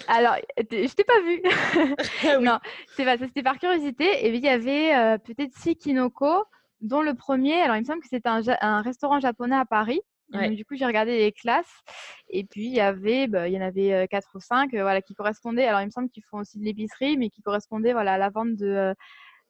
Alors, 0.07 0.35
je 0.57 0.93
t'ai 0.93 1.03
pas 1.03 1.21
vu. 1.21 1.41
Ah 2.27 2.39
non, 2.39 2.59
c'est 2.95 3.05
pas 3.05 3.17
c'était 3.17 3.43
par 3.43 3.59
curiosité. 3.59 4.05
Et 4.25 4.29
il 4.33 4.43
y 4.43 4.49
avait 4.49 5.19
peut-être 5.19 5.53
six 5.55 5.75
Kinoko, 5.75 6.45
dont 6.81 7.03
le 7.03 7.13
premier, 7.13 7.61
alors 7.61 7.75
il 7.75 7.81
me 7.81 7.85
semble 7.85 8.01
que 8.01 8.07
c'était 8.09 8.29
un 8.29 8.81
restaurant 8.81 9.19
japonais 9.19 9.55
à 9.55 9.65
Paris 9.65 10.01
du 10.30 10.65
coup, 10.65 10.75
j'ai 10.75 10.86
regardé 10.86 11.17
les 11.17 11.32
classes 11.32 11.84
et 12.30 12.43
puis 12.43 12.65
il 12.65 12.73
y 12.73 12.80
avait, 12.80 13.28
bah, 13.28 13.47
il 13.47 13.53
y 13.53 13.57
en 13.57 13.61
avait 13.61 14.07
quatre 14.09 14.30
ou 14.36 14.39
cinq, 14.39 14.71
voilà, 14.71 15.01
qui 15.01 15.15
correspondaient. 15.15 15.65
Alors, 15.65 15.82
il 15.82 15.86
me 15.86 15.91
semble 15.91 16.09
qu'ils 16.09 16.23
font 16.23 16.39
aussi 16.39 16.59
de 16.59 16.63
l'épicerie, 16.63 17.17
mais 17.17 17.30
qui 17.30 17.41
correspondaient, 17.41 17.93
voilà, 17.93 18.13
à 18.13 18.17
la 18.17 18.30
vente 18.30 18.55
de, 18.55 18.93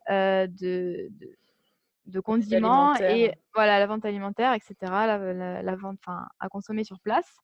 de, 0.10 1.10
de 2.06 2.20
condiments 2.20 2.96
et 2.96 3.34
voilà, 3.54 3.80
la 3.80 3.88
vente 3.88 4.06
alimentaire, 4.06 4.54
etc., 4.54 4.76
la, 4.82 5.76
vente 5.76 6.00
à 6.08 6.50
consommer 6.50 6.84
sur 6.84 7.00
place. 7.00 7.36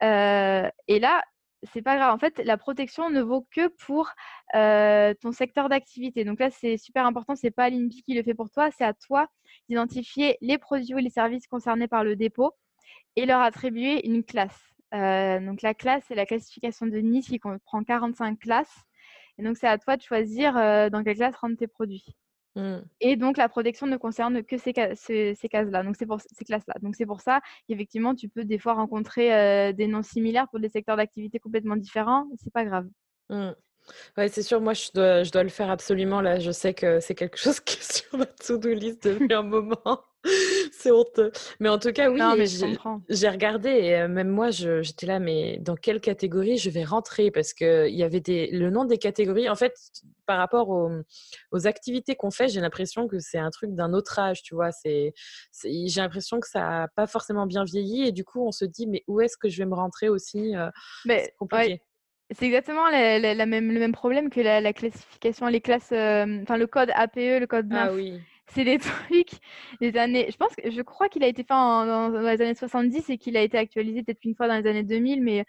et 0.00 0.98
là, 0.98 1.22
c'est 1.64 1.82
pas 1.82 1.96
grave. 1.96 2.14
En 2.14 2.18
fait, 2.18 2.38
la 2.44 2.56
protection 2.56 3.10
ne 3.10 3.20
vaut 3.20 3.46
que 3.50 3.68
pour 3.68 4.10
ton 4.52 5.32
secteur 5.32 5.68
d'activité. 5.68 6.24
Donc 6.24 6.40
là, 6.40 6.50
c'est 6.50 6.76
super 6.76 7.06
important. 7.06 7.36
C'est 7.36 7.50
pas 7.50 7.70
l'INPI 7.70 8.02
qui 8.02 8.14
le 8.14 8.22
fait 8.22 8.34
pour 8.34 8.50
toi. 8.50 8.70
C'est 8.70 8.84
à 8.84 8.94
toi 8.94 9.28
d'identifier 9.68 10.36
les 10.40 10.58
produits 10.58 10.94
ou 10.94 10.98
les 10.98 11.10
services 11.10 11.46
concernés 11.46 11.88
par 11.88 12.04
le 12.04 12.16
dépôt 12.16 12.52
et 13.16 13.26
leur 13.26 13.40
attribuer 13.40 14.06
une 14.06 14.24
classe. 14.24 14.58
donc 14.92 15.62
la 15.62 15.74
classe, 15.74 16.04
c'est 16.08 16.14
la 16.14 16.26
classification 16.26 16.86
de 16.86 16.98
Nice 16.98 17.28
qui 17.28 17.38
comprend 17.38 17.84
45 17.84 18.38
classes. 18.38 18.84
Et 19.38 19.42
donc, 19.42 19.56
c'est 19.56 19.68
à 19.68 19.78
toi 19.78 19.96
de 19.96 20.02
choisir 20.02 20.54
dans 20.90 21.02
quelle 21.04 21.16
classe 21.16 21.36
rentrent 21.36 21.58
tes 21.58 21.66
produits. 21.66 22.04
Mmh. 22.56 22.78
Et 23.00 23.16
donc, 23.16 23.36
la 23.36 23.48
protection 23.48 23.86
ne 23.86 23.96
concerne 23.96 24.42
que 24.42 24.56
ces, 24.58 24.72
ces, 24.96 25.48
cases-là, 25.48 25.82
donc 25.82 25.96
c'est 25.96 26.06
pour 26.06 26.20
ces 26.20 26.44
classes-là. 26.44 26.74
Donc, 26.82 26.96
c'est 26.96 27.06
pour 27.06 27.20
ça 27.20 27.40
qu'effectivement, 27.68 28.14
tu 28.14 28.28
peux 28.28 28.44
des 28.44 28.58
fois 28.58 28.74
rencontrer 28.74 29.72
des 29.72 29.86
noms 29.86 30.02
similaires 30.02 30.48
pour 30.48 30.60
des 30.60 30.68
secteurs 30.68 30.96
d'activité 30.96 31.38
complètement 31.38 31.76
différents. 31.76 32.26
C'est 32.42 32.52
pas 32.52 32.64
grave. 32.64 32.88
Mmh. 33.28 33.50
Ouais, 34.16 34.28
c'est 34.28 34.42
sûr, 34.42 34.60
moi 34.60 34.74
je 34.74 34.90
dois, 34.94 35.22
je 35.22 35.30
dois 35.30 35.42
le 35.42 35.48
faire 35.48 35.70
absolument. 35.70 36.20
Là, 36.20 36.38
je 36.38 36.50
sais 36.50 36.74
que 36.74 37.00
c'est 37.00 37.14
quelque 37.14 37.38
chose 37.38 37.60
qui 37.60 37.78
est 37.78 37.92
sur 37.92 38.18
ma 38.18 38.26
to-do 38.26 38.70
list 38.70 39.06
depuis 39.06 39.32
un 39.34 39.42
moment. 39.42 40.04
c'est 40.72 40.90
honteux. 40.90 41.32
Mais 41.60 41.68
en 41.68 41.78
tout 41.78 41.92
cas, 41.92 42.10
oui, 42.10 42.20
j'ai 43.08 43.28
regardé 43.28 43.70
et 43.70 43.96
euh, 43.96 44.08
même 44.08 44.28
moi, 44.28 44.50
j'étais 44.50 45.06
là, 45.06 45.18
mais 45.18 45.58
dans 45.58 45.76
quelle 45.76 46.00
catégorie 46.00 46.58
je 46.58 46.70
vais 46.70 46.84
rentrer? 46.84 47.30
Parce 47.30 47.52
qu'il 47.52 47.94
y 47.94 48.02
avait 48.02 48.20
des, 48.20 48.48
le 48.50 48.70
nom 48.70 48.84
des 48.84 48.98
catégories. 48.98 49.48
En 49.48 49.54
fait, 49.54 49.74
par 50.26 50.38
rapport 50.38 50.68
aux, 50.68 50.90
aux 51.52 51.66
activités 51.66 52.16
qu'on 52.16 52.30
fait, 52.30 52.48
j'ai 52.48 52.60
l'impression 52.60 53.08
que 53.08 53.18
c'est 53.18 53.38
un 53.38 53.50
truc 53.50 53.74
d'un 53.74 53.94
autre 53.94 54.18
âge, 54.18 54.42
tu 54.42 54.54
vois? 54.54 54.72
C'est, 54.72 55.14
j'ai 55.64 56.00
l'impression 56.00 56.38
que 56.40 56.48
ça 56.48 56.60
n'a 56.60 56.88
pas 56.88 57.06
forcément 57.06 57.46
bien 57.46 57.64
vieilli 57.64 58.06
et 58.06 58.12
du 58.12 58.24
coup, 58.24 58.46
on 58.46 58.52
se 58.52 58.64
dit, 58.64 58.86
mais 58.86 59.02
où 59.06 59.20
est-ce 59.20 59.36
que 59.36 59.48
je 59.48 59.58
vais 59.58 59.66
me 59.66 59.74
rentrer 59.74 60.08
aussi 60.08 60.54
euh, 60.56 60.70
mais, 61.04 61.24
C'est 61.24 61.34
compliqué. 61.38 61.82
C'est 62.32 62.46
exactement 62.46 62.88
la, 62.88 63.46
même, 63.46 63.72
le 63.72 63.80
même 63.80 63.92
problème 63.92 64.30
que 64.30 64.40
la, 64.40 64.72
classification, 64.72 65.46
les 65.46 65.60
classes, 65.60 65.90
euh, 65.92 66.42
enfin 66.42 66.56
le 66.56 66.66
code 66.66 66.90
APE, 66.94 67.16
le 67.16 67.46
code 67.46 67.68
NAF. 67.68 67.88
Ah 67.90 67.94
oui. 67.94 68.20
C'est 68.46 68.64
des 68.64 68.78
trucs 68.78 69.32
des 69.80 69.96
années. 69.96 70.28
Je 70.30 70.36
pense 70.36 70.54
que 70.54 70.70
je 70.70 70.82
crois 70.82 71.08
qu'il 71.08 71.24
a 71.24 71.26
été 71.26 71.42
fait 71.42 71.48
dans 71.48 72.08
les 72.08 72.40
années 72.42 72.54
70 72.54 73.10
et 73.10 73.18
qu'il 73.18 73.36
a 73.36 73.42
été 73.42 73.58
actualisé 73.58 74.02
peut-être 74.02 74.24
une 74.24 74.34
fois 74.34 74.48
dans 74.48 74.56
les 74.56 74.68
années 74.68 74.84
2000, 74.84 75.22
mais 75.22 75.44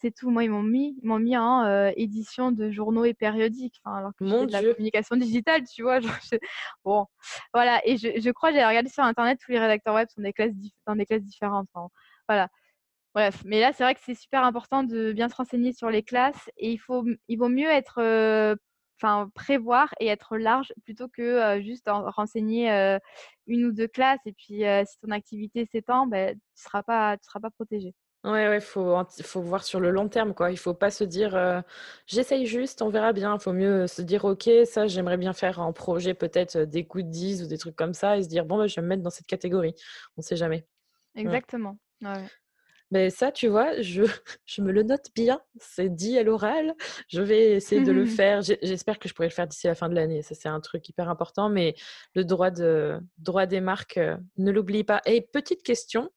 c'est 0.00 0.14
tout. 0.14 0.30
Moi, 0.30 0.44
ils 0.44 0.50
m'ont 0.50 0.62
mis, 0.62 0.96
m'ont 1.02 1.18
mis 1.18 1.36
en 1.36 1.64
euh, 1.64 1.90
édition 1.96 2.52
de 2.52 2.70
journaux 2.70 3.04
et 3.04 3.14
périodiques. 3.14 3.80
Enfin, 3.84 3.96
alors 3.96 4.12
que 4.16 4.24
Mon 4.24 4.44
de 4.46 4.52
la 4.52 4.62
communication 4.62 5.16
digitale, 5.16 5.62
tu 5.64 5.82
vois. 5.82 5.98
Bon, 6.84 7.06
voilà. 7.52 7.80
Et 7.84 7.96
je, 7.96 8.20
je 8.20 8.30
crois, 8.30 8.52
j'ai 8.52 8.64
regardé 8.64 8.88
sur 8.88 9.02
internet, 9.02 9.38
tous 9.44 9.52
les 9.52 9.58
rédacteurs 9.58 9.94
web 9.94 10.08
sont 10.08 10.22
des 10.22 10.32
classes 10.32 10.54
dans 10.86 10.96
des 10.96 11.06
classes 11.06 11.22
différentes. 11.22 11.68
voilà. 12.28 12.48
Bref, 13.14 13.42
mais 13.44 13.60
là, 13.60 13.72
c'est 13.72 13.82
vrai 13.82 13.94
que 13.94 14.00
c'est 14.04 14.14
super 14.14 14.44
important 14.44 14.84
de 14.84 15.12
bien 15.12 15.28
se 15.28 15.34
renseigner 15.34 15.72
sur 15.72 15.90
les 15.90 16.02
classes 16.02 16.48
et 16.56 16.70
il, 16.70 16.78
faut, 16.78 17.04
il 17.28 17.36
vaut 17.36 17.48
mieux 17.48 17.68
être, 17.68 18.00
enfin, 19.00 19.30
prévoir 19.34 19.92
et 19.98 20.06
être 20.06 20.36
large 20.36 20.72
plutôt 20.84 21.08
que 21.08 21.60
juste 21.60 21.88
renseigner 21.88 22.70
une 23.46 23.64
ou 23.64 23.72
deux 23.72 23.88
classes 23.88 24.20
et 24.26 24.32
puis 24.32 24.62
si 24.86 24.98
ton 25.00 25.10
activité 25.10 25.66
s'étend, 25.66 26.06
ben, 26.06 26.34
tu 26.34 26.36
ne 26.36 26.62
seras, 26.62 26.84
pas, 26.84 27.16
tu 27.16 27.24
seras 27.24 27.40
pas 27.40 27.50
protégé. 27.50 27.94
Ouais, 28.22 28.48
ouais, 28.48 28.60
faut, 28.60 28.98
faut 29.22 29.40
voir 29.40 29.64
sur 29.64 29.80
le 29.80 29.90
long 29.90 30.08
terme, 30.08 30.34
quoi. 30.34 30.50
Il 30.50 30.58
faut 30.58 30.74
pas 30.74 30.90
se 30.90 31.04
dire, 31.04 31.64
j'essaye 32.06 32.46
juste, 32.46 32.82
on 32.82 32.90
verra 32.90 33.12
bien. 33.12 33.34
Il 33.34 33.40
faut 33.40 33.54
mieux 33.54 33.86
se 33.86 34.02
dire, 34.02 34.24
ok, 34.24 34.48
ça, 34.66 34.86
j'aimerais 34.86 35.16
bien 35.16 35.32
faire 35.32 35.58
en 35.58 35.72
projet 35.72 36.12
peut-être 36.14 36.58
des 36.58 36.86
10 36.94 37.42
ou 37.42 37.46
des 37.48 37.58
trucs 37.58 37.76
comme 37.76 37.94
ça 37.94 38.18
et 38.18 38.22
se 38.22 38.28
dire, 38.28 38.44
bon, 38.44 38.58
ben, 38.58 38.66
je 38.66 38.76
vais 38.76 38.82
me 38.82 38.88
mettre 38.88 39.02
dans 39.02 39.10
cette 39.10 39.26
catégorie. 39.26 39.74
On 40.16 40.20
ne 40.20 40.22
sait 40.22 40.36
jamais. 40.36 40.66
Exactement. 41.16 41.78
Ouais. 42.02 42.26
Mais 42.90 43.10
ça, 43.10 43.30
tu 43.30 43.48
vois, 43.48 43.80
je, 43.80 44.02
je 44.46 44.62
me 44.62 44.72
le 44.72 44.82
note 44.82 45.06
bien. 45.14 45.40
C'est 45.58 45.94
dit 45.94 46.18
à 46.18 46.22
l'oral. 46.22 46.74
Je 47.08 47.22
vais 47.22 47.52
essayer 47.52 47.82
de 47.82 47.92
le 47.92 48.04
faire. 48.06 48.42
J'espère 48.42 48.98
que 48.98 49.08
je 49.08 49.14
pourrai 49.14 49.28
le 49.28 49.34
faire 49.34 49.46
d'ici 49.46 49.66
la 49.66 49.74
fin 49.74 49.88
de 49.88 49.94
l'année. 49.94 50.22
Ça, 50.22 50.34
c'est 50.34 50.48
un 50.48 50.60
truc 50.60 50.88
hyper 50.88 51.08
important. 51.08 51.48
Mais 51.48 51.74
le 52.14 52.24
droit, 52.24 52.50
de, 52.50 52.98
droit 53.18 53.46
des 53.46 53.60
marques, 53.60 53.98
euh, 53.98 54.16
ne 54.38 54.50
l'oublie 54.50 54.84
pas. 54.84 55.00
Et 55.06 55.20
petite 55.20 55.62
question. 55.62 56.10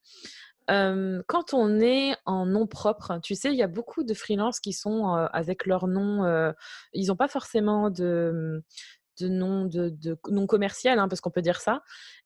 quand 0.67 1.53
on 1.53 1.79
est 1.79 2.15
en 2.25 2.45
nom 2.45 2.67
propre, 2.67 3.19
tu 3.21 3.35
sais, 3.35 3.51
il 3.51 3.57
y 3.57 3.63
a 3.63 3.67
beaucoup 3.67 4.03
de 4.03 4.13
freelances 4.13 4.59
qui 4.59 4.73
sont 4.73 5.15
euh, 5.15 5.27
avec 5.33 5.65
leur 5.65 5.87
nom. 5.87 6.23
Euh, 6.23 6.51
ils 6.93 7.07
n'ont 7.07 7.15
pas 7.15 7.27
forcément 7.27 7.89
de, 7.89 8.63
de 9.19 9.27
nom, 9.27 9.65
de, 9.65 10.17
commercial, 10.45 10.99
hein, 10.99 11.07
parce 11.07 11.21
qu'on 11.21 11.31
peut 11.31 11.41
dire 11.41 11.61
ça. 11.61 11.81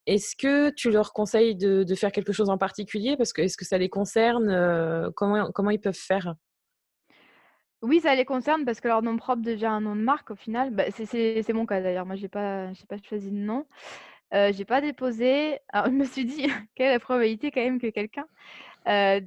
Est-ce 0.05 0.35
que 0.35 0.69
tu 0.69 0.89
leur 0.89 1.13
conseilles 1.13 1.55
de, 1.55 1.95
faire 1.95 2.11
quelque 2.11 2.33
chose 2.33 2.49
en 2.49 2.57
particulier? 2.57 3.17
Parce 3.17 3.33
que 3.33 3.41
est-ce 3.41 3.57
que 3.57 3.65
ça 3.65 3.77
les 3.77 3.89
concerne 3.89 5.11
comment, 5.15 5.69
ils 5.69 5.81
peuvent 5.81 5.93
faire? 5.93 6.35
Oui, 7.81 7.99
ça 7.99 8.15
les 8.15 8.25
concerne 8.25 8.65
parce 8.65 8.79
que 8.79 8.87
leur 8.87 9.03
nom 9.03 9.17
propre 9.17 9.43
devient 9.43 9.67
un 9.67 9.81
nom 9.81 9.95
de 9.95 10.01
marque 10.01 10.31
au 10.31 10.35
final. 10.35 10.71
Bah, 10.71 10.85
c'est 10.91 11.53
mon 11.53 11.65
cas 11.65 11.81
d'ailleurs. 11.81 12.05
Moi, 12.05 12.15
je 12.15 12.23
n'ai 12.23 12.29
pas, 12.29 12.69
pas 12.89 12.97
choisi 13.03 13.29
de 13.31 13.37
nom. 13.37 13.65
Euh, 14.33 14.51
j'ai 14.53 14.65
pas 14.65 14.81
déposé. 14.81 15.59
Alors, 15.69 15.87
je 15.87 15.91
me 15.91 16.05
suis 16.05 16.25
dit, 16.25 16.47
quelle 16.75 16.87
est 16.87 16.93
la 16.93 16.99
probabilité 16.99 17.51
quand 17.51 17.61
même 17.61 17.79
que 17.79 17.87
quelqu'un 17.87 18.25
euh, 18.87 19.21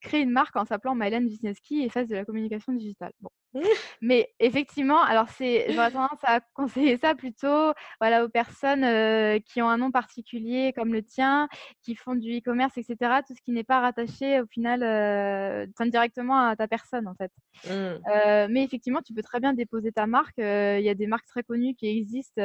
crée 0.00 0.20
une 0.20 0.30
marque 0.30 0.56
en 0.56 0.64
s'appelant 0.64 0.94
Mylène 0.94 1.26
Wisniewski 1.26 1.82
et 1.82 1.88
fasse 1.88 2.08
de 2.08 2.16
la 2.16 2.24
communication 2.24 2.72
digitale. 2.72 3.12
Bon. 3.20 3.30
Mais 4.02 4.32
effectivement, 4.38 5.02
alors 5.02 5.28
c'est, 5.30 5.66
j'aurais 5.72 5.90
tendance 5.90 6.22
à 6.22 6.40
conseiller 6.54 6.96
ça 6.98 7.14
plutôt 7.14 7.72
voilà, 8.00 8.24
aux 8.24 8.28
personnes 8.28 8.84
euh, 8.84 9.38
qui 9.40 9.62
ont 9.62 9.68
un 9.68 9.78
nom 9.78 9.90
particulier 9.90 10.72
comme 10.74 10.92
le 10.92 11.02
tien, 11.02 11.48
qui 11.82 11.94
font 11.94 12.14
du 12.14 12.38
e-commerce, 12.38 12.76
etc. 12.76 13.20
Tout 13.26 13.34
ce 13.34 13.40
qui 13.40 13.52
n'est 13.52 13.64
pas 13.64 13.80
rattaché 13.80 14.40
au 14.40 14.46
final 14.46 14.82
euh, 14.82 15.66
directement 15.86 16.38
à 16.38 16.56
ta 16.56 16.68
personne 16.68 17.08
en 17.08 17.14
fait. 17.14 17.32
Mmh. 17.64 17.70
Euh, 17.70 18.46
mais 18.50 18.64
effectivement, 18.64 19.00
tu 19.00 19.14
peux 19.14 19.22
très 19.22 19.40
bien 19.40 19.52
déposer 19.52 19.92
ta 19.92 20.06
marque. 20.06 20.38
Il 20.38 20.82
y 20.82 20.88
a 20.88 20.94
des 20.94 21.06
marques 21.06 21.26
très 21.26 21.42
connues 21.42 21.74
qui 21.74 21.86
existent 21.86 22.42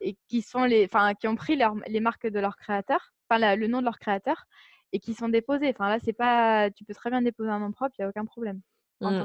et 0.00 0.16
qui 0.28 0.42
sont 0.42 0.64
les, 0.64 0.84
enfin, 0.84 1.14
qui 1.14 1.28
ont 1.28 1.36
pris 1.36 1.58
les 1.86 2.00
marques 2.00 2.26
de 2.26 2.40
leurs 2.40 2.56
créateurs, 2.56 3.12
enfin 3.28 3.56
le 3.56 3.66
nom 3.66 3.80
de 3.80 3.84
leurs 3.84 3.98
créateurs 3.98 4.46
et 4.92 5.00
qui 5.00 5.14
sont 5.14 5.28
déposées. 5.28 5.70
Enfin 5.70 5.88
là, 5.88 5.98
c'est 6.04 6.12
pas, 6.12 6.70
tu 6.70 6.84
peux 6.84 6.94
très 6.94 7.10
bien 7.10 7.22
déposer 7.22 7.50
un 7.50 7.60
nom 7.60 7.72
propre, 7.72 7.94
il 7.98 8.02
n'y 8.02 8.06
a 8.06 8.08
aucun 8.08 8.24
problème. 8.24 8.60
Mmh, 9.00 9.24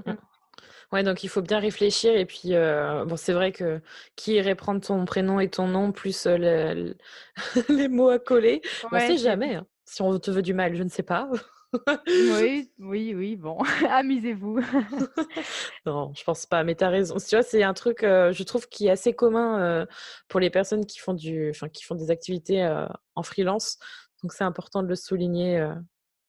Ouais, 0.91 1.03
donc 1.03 1.23
il 1.23 1.27
faut 1.29 1.41
bien 1.41 1.59
réfléchir. 1.59 2.15
Et 2.15 2.25
puis, 2.25 2.53
euh, 2.53 3.05
bon, 3.05 3.17
c'est 3.17 3.33
vrai 3.33 3.51
que 3.51 3.81
qui 4.15 4.33
irait 4.33 4.55
prendre 4.55 4.81
ton 4.81 5.05
prénom 5.05 5.39
et 5.39 5.49
ton 5.49 5.67
nom 5.67 5.91
plus 5.91 6.25
euh, 6.25 6.93
les 7.69 7.87
mots 7.87 8.09
à 8.09 8.19
coller? 8.19 8.61
On 8.91 8.95
ne 8.95 9.01
sait 9.01 9.17
jamais. 9.17 9.55
Hein. 9.55 9.67
Si 9.85 10.01
on 10.01 10.17
te 10.19 10.31
veut 10.31 10.41
du 10.41 10.53
mal, 10.53 10.75
je 10.75 10.83
ne 10.83 10.89
sais 10.89 11.03
pas. 11.03 11.29
oui, 12.07 12.71
oui, 12.79 13.13
oui, 13.13 13.35
bon, 13.35 13.57
amusez-vous. 13.89 14.61
non, 15.85 16.13
je 16.15 16.23
pense 16.23 16.45
pas, 16.45 16.63
mais 16.63 16.75
tu 16.75 16.83
as 16.85 16.89
raison. 16.89 17.17
Tu 17.17 17.35
vois, 17.35 17.43
c'est 17.43 17.63
un 17.63 17.73
truc, 17.73 18.03
euh, 18.03 18.31
je 18.31 18.43
trouve, 18.43 18.67
qui 18.69 18.87
est 18.87 18.91
assez 18.91 19.13
commun 19.13 19.85
pour 20.29 20.39
les 20.39 20.49
personnes 20.49 20.85
qui 20.85 20.99
font, 20.99 21.13
du, 21.13 21.51
qui 21.73 21.83
font 21.83 21.95
des 21.95 22.09
activités 22.09 22.65
en 23.15 23.23
freelance. 23.23 23.79
Donc, 24.27 24.33
c'est 24.33 24.43
important 24.43 24.83
de 24.83 24.89
le 24.89 24.95
souligner 24.95 25.65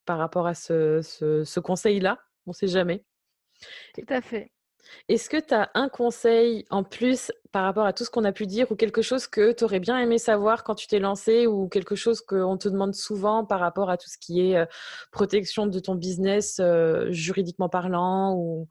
par 0.07 0.19
rapport 0.19 0.47
à 0.47 0.55
ce, 0.55 1.03
ce, 1.03 1.43
ce 1.43 1.59
conseil-là. 1.59 2.21
On 2.47 2.53
ne 2.53 2.55
sait 2.55 2.69
jamais. 2.69 3.05
Tout 3.93 4.07
à 4.09 4.21
fait. 4.21 4.53
Est-ce 5.09 5.29
que 5.29 5.37
tu 5.37 5.53
as 5.53 5.69
un 5.75 5.89
conseil 5.89 6.65
en 6.71 6.85
plus 6.85 7.33
par 7.51 7.65
rapport 7.65 7.87
à 7.87 7.93
tout 7.93 8.05
ce 8.05 8.11
qu'on 8.11 8.23
a 8.23 8.31
pu 8.31 8.47
dire 8.47 8.71
ou 8.71 8.77
quelque 8.77 9.03
chose 9.03 9.27
que 9.27 9.51
tu 9.51 9.65
aurais 9.65 9.81
bien 9.81 9.99
aimé 9.99 10.19
savoir 10.19 10.63
quand 10.63 10.77
tu 10.77 10.87
t'es 10.87 11.01
lancé 11.01 11.49
ou 11.49 11.69
quelque 11.69 11.97
chose 11.97 12.21
qu'on 12.21 12.57
te 12.57 12.69
demande 12.69 12.95
souvent 12.95 13.45
par 13.45 13.59
rapport 13.59 13.91
à 13.91 13.97
tout 13.97 14.09
ce 14.09 14.17
qui 14.17 14.53
est 14.53 14.65
protection 15.11 15.67
de 15.67 15.81
ton 15.81 15.97
business 15.97 16.61
juridiquement 17.09 17.69
parlant 17.69 18.37
ou 18.37 18.69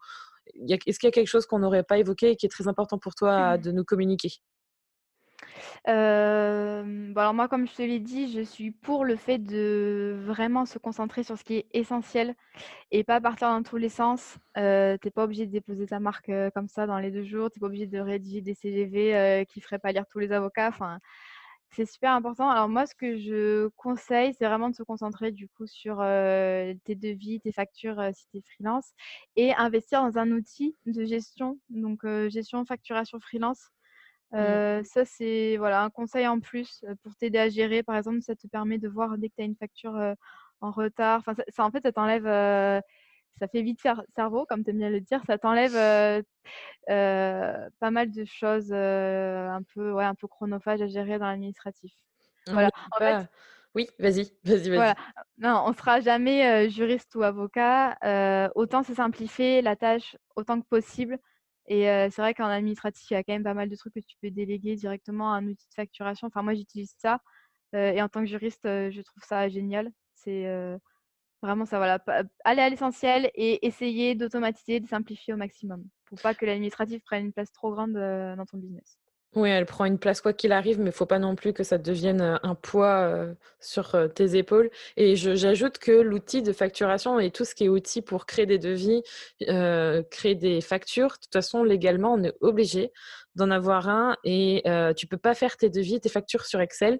est-ce 0.55 0.99
qu'il 0.99 1.07
y 1.07 1.09
a 1.09 1.11
quelque 1.11 1.27
chose 1.27 1.45
qu'on 1.45 1.59
n'aurait 1.59 1.83
pas 1.83 1.97
évoqué 1.97 2.29
et 2.29 2.35
qui 2.37 2.45
est 2.45 2.49
très 2.49 2.69
important 2.69 2.97
pour 2.97 3.13
toi 3.13 3.57
de 3.57 3.71
nous 3.73 3.83
communiquer? 3.83 4.31
Alors 5.85 7.33
moi, 7.33 7.47
comme 7.47 7.67
je 7.67 7.73
te 7.73 7.81
l'ai 7.81 7.99
dit, 7.99 8.31
je 8.31 8.41
suis 8.41 8.71
pour 8.71 9.05
le 9.05 9.15
fait 9.15 9.37
de 9.39 10.15
vraiment 10.25 10.65
se 10.65 10.77
concentrer 10.77 11.23
sur 11.23 11.37
ce 11.37 11.43
qui 11.43 11.55
est 11.55 11.67
essentiel 11.73 12.35
et 12.91 13.03
pas 13.03 13.21
partir 13.21 13.49
dans 13.49 13.63
tous 13.63 13.77
les 13.77 13.89
sens. 13.89 14.37
Euh, 14.57 14.97
tu 15.01 15.11
pas 15.11 15.23
obligé 15.23 15.45
de 15.45 15.51
déposer 15.51 15.87
ta 15.87 15.99
marque 15.99 16.31
comme 16.53 16.67
ça 16.67 16.87
dans 16.87 16.99
les 16.99 17.11
deux 17.11 17.23
jours. 17.23 17.51
Tu 17.51 17.59
pas 17.59 17.67
obligé 17.67 17.87
de 17.87 17.99
rédiger 17.99 18.41
des 18.41 18.53
CGV 18.53 19.45
qui 19.49 19.59
ne 19.59 19.63
feraient 19.63 19.79
pas 19.79 19.91
lire 19.91 20.05
tous 20.09 20.19
les 20.19 20.31
avocats. 20.31 20.69
Enfin, 20.69 20.99
c'est 21.71 21.85
super 21.85 22.13
important. 22.13 22.49
Alors 22.49 22.69
moi, 22.69 22.85
ce 22.85 22.95
que 22.95 23.17
je 23.17 23.67
conseille, 23.75 24.33
c'est 24.37 24.45
vraiment 24.45 24.69
de 24.69 24.75
se 24.75 24.83
concentrer 24.83 25.31
du 25.31 25.47
coup 25.49 25.67
sur 25.67 25.97
tes 25.97 26.95
devis, 26.95 27.39
tes 27.41 27.51
factures 27.51 28.01
si 28.13 28.27
tu 28.29 28.37
es 28.37 28.41
freelance 28.41 28.93
et 29.35 29.53
investir 29.55 30.01
dans 30.01 30.17
un 30.17 30.31
outil 30.31 30.75
de 30.85 31.05
gestion, 31.05 31.59
donc 31.69 32.05
gestion 32.29 32.65
facturation 32.65 33.19
freelance. 33.19 33.69
Mmh. 34.31 34.83
ça, 34.83 35.05
c'est 35.05 35.55
voilà, 35.57 35.83
un 35.83 35.89
conseil 35.89 36.27
en 36.27 36.39
plus 36.39 36.83
pour 37.03 37.15
t'aider 37.15 37.39
à 37.39 37.49
gérer. 37.49 37.83
Par 37.83 37.95
exemple, 37.95 38.21
ça 38.21 38.35
te 38.35 38.47
permet 38.47 38.77
de 38.77 38.87
voir 38.89 39.17
dès 39.17 39.29
que 39.29 39.35
tu 39.35 39.41
as 39.41 39.45
une 39.45 39.55
facture 39.55 39.97
en 40.61 40.71
retard. 40.71 41.19
Enfin, 41.19 41.33
ça, 41.49 41.63
en 41.63 41.71
fait, 41.71 41.81
ça 41.81 41.91
t'enlève, 41.91 42.25
ça 43.39 43.47
fait 43.47 43.61
vite 43.61 43.81
faire 43.81 44.03
cerveau, 44.15 44.45
comme 44.45 44.63
tu 44.63 44.71
aimes 44.71 44.79
bien 44.79 44.89
le 44.89 45.01
dire. 45.01 45.21
Ça 45.27 45.37
t'enlève 45.37 46.23
pas 46.87 47.91
mal 47.91 48.11
de 48.11 48.25
choses 48.25 48.73
un, 48.73 49.61
peu, 49.73 49.91
ouais, 49.93 50.05
un 50.05 50.15
peu 50.15 50.27
chronophages 50.27 50.81
à 50.81 50.87
gérer 50.87 51.19
dans 51.19 51.27
l'administratif. 51.27 51.93
Voilà. 52.47 52.71
Oui, 53.75 53.87
vas-y, 53.99 54.31
vas-y, 54.43 54.69
vas-y. 54.69 54.93
Non, 55.37 55.63
on 55.65 55.69
ne 55.69 55.75
sera 55.75 55.99
jamais 56.01 56.69
juriste 56.69 57.13
ou 57.15 57.23
avocat. 57.23 57.97
autant 58.55 58.83
se 58.83 58.93
simplifier 58.93 59.61
la 59.61 59.75
tâche 59.75 60.17
autant 60.35 60.59
que 60.59 60.67
possible. 60.67 61.19
Et 61.67 61.83
c'est 62.11 62.21
vrai 62.21 62.33
qu'en 62.33 62.45
administratif, 62.47 63.09
il 63.11 63.13
y 63.13 63.17
a 63.17 63.23
quand 63.23 63.33
même 63.33 63.43
pas 63.43 63.53
mal 63.53 63.69
de 63.69 63.75
trucs 63.75 63.93
que 63.93 63.99
tu 63.99 64.15
peux 64.21 64.31
déléguer 64.31 64.75
directement 64.75 65.33
à 65.33 65.37
un 65.37 65.47
outil 65.47 65.67
de 65.67 65.73
facturation. 65.75 66.27
Enfin, 66.27 66.41
moi, 66.41 66.53
j'utilise 66.53 66.93
ça. 66.97 67.19
et 67.73 68.01
en 68.01 68.09
tant 68.09 68.21
que 68.21 68.27
juriste, 68.27 68.63
je 68.63 69.01
trouve 69.01 69.23
ça 69.23 69.49
génial. 69.49 69.91
C'est 70.15 70.45
vraiment 71.41 71.65
ça, 71.65 71.77
voilà. 71.77 71.99
Aller 72.45 72.61
à 72.61 72.69
l'essentiel 72.69 73.31
et 73.35 73.65
essayer 73.67 74.15
d'automatiser, 74.15 74.79
de 74.79 74.87
simplifier 74.87 75.33
au 75.33 75.37
maximum 75.37 75.83
pour 76.05 76.19
pas 76.21 76.33
que 76.33 76.45
l'administratif 76.45 77.03
prenne 77.03 77.25
une 77.25 77.33
place 77.33 77.51
trop 77.51 77.71
grande 77.71 77.93
dans 77.93 78.45
ton 78.45 78.57
business. 78.57 78.97
Oui, 79.35 79.49
elle 79.49 79.65
prend 79.65 79.85
une 79.85 79.99
place 79.99 80.21
quoi 80.21 80.33
qu'il 80.33 80.51
arrive, 80.51 80.79
mais 80.79 80.89
il 80.89 80.91
faut 80.93 81.05
pas 81.05 81.19
non 81.19 81.35
plus 81.35 81.53
que 81.53 81.63
ça 81.63 81.77
devienne 81.77 82.39
un 82.41 82.55
poids 82.55 83.27
sur 83.59 83.95
tes 84.15 84.35
épaules. 84.35 84.71
Et 84.95 85.15
j'ajoute 85.15 85.77
que 85.77 85.91
l'outil 85.91 86.41
de 86.41 86.53
facturation 86.53 87.19
et 87.19 87.29
tout 87.29 87.45
ce 87.45 87.53
qui 87.53 87.65
est 87.65 87.69
outil 87.69 88.01
pour 88.01 88.25
créer 88.25 88.45
des 88.47 88.57
devis, 88.57 89.03
créer 90.09 90.35
des 90.35 90.61
factures, 90.61 91.09
de 91.09 91.13
toute 91.23 91.33
façon, 91.33 91.63
légalement, 91.63 92.13
on 92.13 92.23
est 92.23 92.33
obligé 92.41 92.91
d'en 93.35 93.51
avoir 93.51 93.89
un 93.89 94.15
et 94.23 94.63
tu 94.95 95.05
peux 95.07 95.17
pas 95.17 95.35
faire 95.35 95.57
tes 95.57 95.69
devis, 95.69 95.99
tes 95.99 96.09
factures 96.09 96.45
sur 96.45 96.59
Excel 96.61 96.99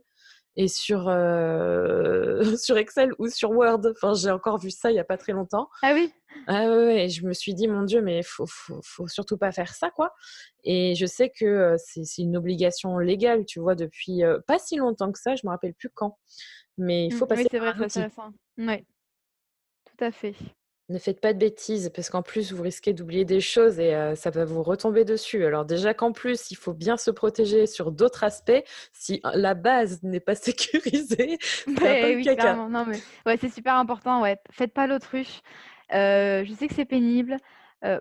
et 0.57 0.67
sur, 0.67 1.03
sur 2.57 2.77
Excel 2.77 3.13
ou 3.19 3.29
sur 3.29 3.51
Word. 3.51 3.81
Enfin, 3.95 4.13
j'ai 4.13 4.31
encore 4.31 4.57
vu 4.57 4.69
ça 4.69 4.91
il 4.91 4.95
n'y 4.95 4.99
a 4.99 5.05
pas 5.05 5.17
très 5.17 5.31
longtemps. 5.31 5.69
Ah 5.81 5.93
oui? 5.93 6.11
Ah 6.47 6.67
ouais, 6.67 7.05
et 7.05 7.09
je 7.09 7.25
me 7.25 7.33
suis 7.33 7.53
dit, 7.53 7.67
mon 7.67 7.83
Dieu, 7.83 8.01
mais 8.01 8.19
il 8.19 8.23
faut, 8.23 8.45
faut, 8.45 8.79
faut, 8.83 9.07
surtout 9.07 9.37
pas 9.37 9.51
faire 9.51 9.73
ça, 9.73 9.89
quoi. 9.89 10.13
Et 10.63 10.93
je 10.95 11.05
sais 11.05 11.29
que 11.29 11.75
c'est 11.77 12.03
une 12.17 12.35
obligation 12.37 12.97
légale, 12.97 13.45
tu 13.45 13.59
vois, 13.59 13.75
depuis 13.75 14.21
pas 14.45 14.59
si 14.59 14.75
longtemps 14.75 15.11
que 15.11 15.19
ça, 15.19 15.35
je 15.35 15.45
me 15.45 15.51
rappelle 15.51 15.73
plus 15.73 15.89
quand. 15.89 16.17
Mais 16.77 17.07
il 17.07 17.11
faut 17.11 17.25
mmh, 17.25 17.27
passer 17.27 17.41
oui, 17.43 17.47
c'est 17.51 17.59
vrai, 17.59 17.73
c'est 17.77 17.83
intéressant. 17.83 18.33
Oui, 18.57 18.85
tout 19.85 20.03
à 20.03 20.11
fait. 20.11 20.35
Ne 20.89 20.99
faites 20.99 21.19
pas 21.19 21.33
de 21.33 21.39
bêtises 21.39 21.91
parce 21.93 22.09
qu'en 22.09 22.21
plus, 22.21 22.53
vous 22.53 22.63
risquez 22.63 22.93
d'oublier 22.93 23.25
des 23.25 23.41
choses 23.41 23.77
et 23.77 23.93
ça 24.15 24.29
va 24.29 24.45
vous 24.45 24.63
retomber 24.63 25.03
dessus. 25.03 25.43
Alors 25.45 25.65
déjà 25.65 25.93
qu'en 25.93 26.13
plus, 26.13 26.49
il 26.49 26.55
faut 26.55 26.73
bien 26.73 26.95
se 26.95 27.11
protéger 27.11 27.67
sur 27.67 27.91
d'autres 27.91 28.23
aspects. 28.23 28.63
Si 28.93 29.21
la 29.33 29.53
base 29.53 30.01
n'est 30.03 30.21
pas 30.21 30.35
sécurisée, 30.35 31.39
ouais, 31.67 32.15
oui. 32.15 32.25
Non, 32.69 32.85
mais 32.85 32.99
ouais, 33.25 33.37
c'est 33.37 33.49
super 33.49 33.75
important. 33.75 34.21
Ouais, 34.21 34.37
faites 34.49 34.73
pas 34.73 34.87
l'autruche. 34.87 35.41
je 35.91 36.55
sais 36.57 36.67
que 36.69 36.73
c'est 36.73 36.85
pénible. 36.85 37.35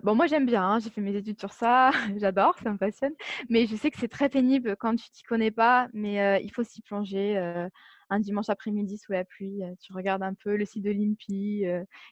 bon, 0.04 0.14
moi 0.14 0.28
j'aime 0.28 0.46
bien, 0.46 0.62
hein, 0.62 0.78
j'ai 0.78 0.90
fait 0.90 1.00
mes 1.00 1.16
études 1.16 1.40
sur 1.40 1.52
ça, 1.52 1.90
j'adore, 2.18 2.56
ça 2.62 2.70
me 2.70 2.78
passionne. 2.78 3.14
Mais 3.48 3.66
je 3.66 3.74
sais 3.74 3.90
que 3.90 3.98
c'est 3.98 4.06
très 4.06 4.28
pénible 4.28 4.76
quand 4.76 4.94
tu 4.94 5.10
t'y 5.10 5.24
connais 5.24 5.50
pas, 5.50 5.88
mais 5.92 6.40
il 6.44 6.52
faut 6.52 6.62
s'y 6.62 6.82
plonger 6.82 7.68
un 8.10 8.20
dimanche 8.20 8.48
après-midi 8.48 8.98
sous 8.98 9.12
la 9.12 9.24
pluie, 9.24 9.62
tu 9.80 9.92
regardes 9.92 10.22
un 10.22 10.34
peu 10.34 10.56
le 10.56 10.64
site 10.64 10.84
de 10.84 10.90
l'INPI, 10.90 11.64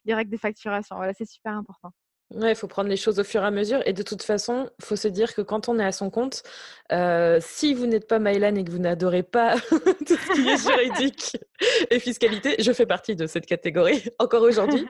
les 0.04 0.14
règles 0.14 0.30
de 0.32 0.36
facturation. 0.36 0.96
Voilà, 0.96 1.14
c'est 1.14 1.26
super 1.26 1.52
important. 1.52 1.92
Ouais, 2.34 2.50
il 2.50 2.56
faut 2.56 2.66
prendre 2.66 2.88
les 2.88 2.96
choses 2.96 3.20
au 3.20 3.24
fur 3.24 3.42
et 3.42 3.46
à 3.46 3.50
mesure. 3.50 3.80
Et 3.86 3.92
de 3.92 4.02
toute 4.02 4.22
façon, 4.22 4.68
il 4.80 4.84
faut 4.84 4.96
se 4.96 5.06
dire 5.06 5.34
que 5.34 5.42
quand 5.42 5.68
on 5.68 5.78
est 5.78 5.84
à 5.84 5.92
son 5.92 6.10
compte, 6.10 6.42
si 7.40 7.74
vous 7.74 7.86
n'êtes 7.86 8.08
pas 8.08 8.18
Maëlan 8.18 8.56
et 8.56 8.64
que 8.64 8.70
vous 8.70 8.78
n'adorez 8.78 9.22
pas 9.22 9.54
tout 9.70 10.16
ce 10.16 10.34
qui 10.34 10.48
est 10.48 10.56
juridique 10.56 11.36
et 11.90 11.98
fiscalité, 12.00 12.56
je 12.58 12.72
fais 12.72 12.86
partie 12.86 13.14
de 13.14 13.26
cette 13.26 13.46
catégorie 13.46 14.02
encore 14.18 14.42
aujourd'hui. 14.42 14.86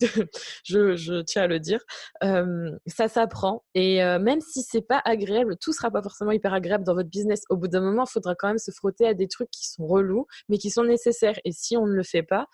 je, 0.64 0.96
je, 0.96 1.22
tiens 1.22 1.42
à 1.42 1.46
le 1.46 1.60
dire. 1.60 1.80
ça 2.86 3.08
s'apprend. 3.08 3.62
Et 3.74 3.98
même 4.18 4.40
si 4.40 4.62
c'est 4.62 4.86
pas 4.86 5.02
agréable, 5.04 5.56
tout 5.60 5.72
sera 5.74 5.90
pas 5.90 6.02
forcément 6.02 6.32
hyper 6.32 6.54
agréable 6.54 6.84
dans 6.84 6.94
votre 6.94 7.10
business. 7.10 7.42
Au 7.50 7.56
bout 7.56 7.68
d'un 7.68 7.80
moment, 7.80 8.04
il 8.08 8.10
faudra 8.10 8.34
quand 8.34 8.48
même 8.48 8.58
se 8.58 8.70
frotter 8.70 9.06
à 9.06 9.14
des 9.14 9.28
trucs 9.28 9.50
qui 9.50 9.68
sont 9.68 9.86
relous, 9.86 10.26
mais 10.48 10.56
qui 10.58 10.70
sont 10.70 10.84
nécessaires. 10.84 11.38
Et 11.44 11.52
si 11.52 11.76
on 11.76 11.86
ne 11.86 11.92
le 11.92 12.02
fait 12.02 12.22
pas, 12.22 12.46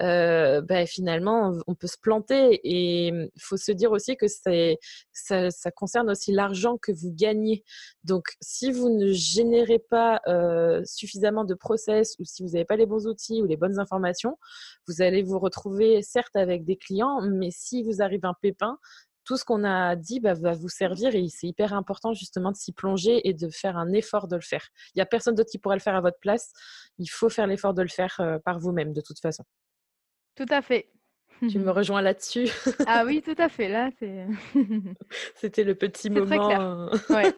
euh, 0.00 0.60
bah, 0.60 0.86
finalement, 0.86 1.52
on 1.66 1.74
peut 1.74 1.86
se 1.86 1.98
planter. 2.00 2.60
Et 2.64 3.08
il 3.08 3.42
faut 3.42 3.56
se 3.56 3.72
dire 3.72 3.92
aussi 3.92 4.16
que 4.16 4.26
ça, 4.28 5.50
ça 5.50 5.70
concerne 5.70 6.10
aussi 6.10 6.32
l'argent 6.32 6.76
que 6.78 6.92
vous 6.92 7.12
gagnez. 7.12 7.64
Donc, 8.04 8.28
si 8.40 8.70
vous 8.72 8.88
ne 8.88 9.12
générez 9.12 9.78
pas 9.78 10.20
euh, 10.26 10.82
suffisamment 10.84 11.44
de 11.44 11.54
process 11.54 12.16
ou 12.18 12.24
si 12.24 12.42
vous 12.42 12.50
n'avez 12.50 12.64
pas 12.64 12.76
les 12.76 12.86
bons 12.86 13.06
outils 13.06 13.42
ou 13.42 13.46
les 13.46 13.56
bonnes 13.56 13.78
informations, 13.78 14.38
vous 14.86 15.02
allez 15.02 15.22
vous 15.22 15.38
retrouver 15.38 16.02
certes 16.02 16.36
avec 16.36 16.64
des 16.64 16.76
clients, 16.76 17.20
mais 17.22 17.50
si 17.50 17.82
vous 17.82 18.02
arrive 18.02 18.24
un 18.24 18.34
pépin, 18.40 18.78
tout 19.24 19.36
ce 19.36 19.44
qu'on 19.44 19.64
a 19.64 19.96
dit 19.96 20.20
bah, 20.20 20.34
va 20.34 20.52
vous 20.52 20.68
servir 20.68 21.14
et 21.16 21.28
c'est 21.28 21.48
hyper 21.48 21.74
important 21.74 22.12
justement 22.14 22.52
de 22.52 22.56
s'y 22.56 22.72
plonger 22.72 23.28
et 23.28 23.34
de 23.34 23.48
faire 23.48 23.76
un 23.76 23.92
effort 23.92 24.28
de 24.28 24.36
le 24.36 24.42
faire. 24.42 24.68
Il 24.94 24.98
n'y 24.98 25.02
a 25.02 25.06
personne 25.06 25.34
d'autre 25.34 25.50
qui 25.50 25.58
pourrait 25.58 25.76
le 25.76 25.82
faire 25.82 25.96
à 25.96 26.00
votre 26.00 26.20
place. 26.20 26.52
Il 26.98 27.08
faut 27.08 27.28
faire 27.28 27.48
l'effort 27.48 27.74
de 27.74 27.82
le 27.82 27.88
faire 27.88 28.20
par 28.44 28.60
vous-même 28.60 28.92
de 28.92 29.00
toute 29.00 29.18
façon. 29.18 29.44
Tout 30.36 30.46
à 30.50 30.62
fait. 30.62 30.88
Tu 31.48 31.58
me 31.58 31.70
rejoins 31.70 32.02
là-dessus. 32.02 32.48
ah 32.86 33.04
oui, 33.04 33.22
tout 33.24 33.34
à 33.38 33.48
fait. 33.48 33.68
Là. 33.68 33.90
C'était 35.34 35.64
le 35.64 35.74
petit 35.74 36.10
moment. 36.10 36.88
Euh, 36.90 37.14
ouais. 37.14 37.34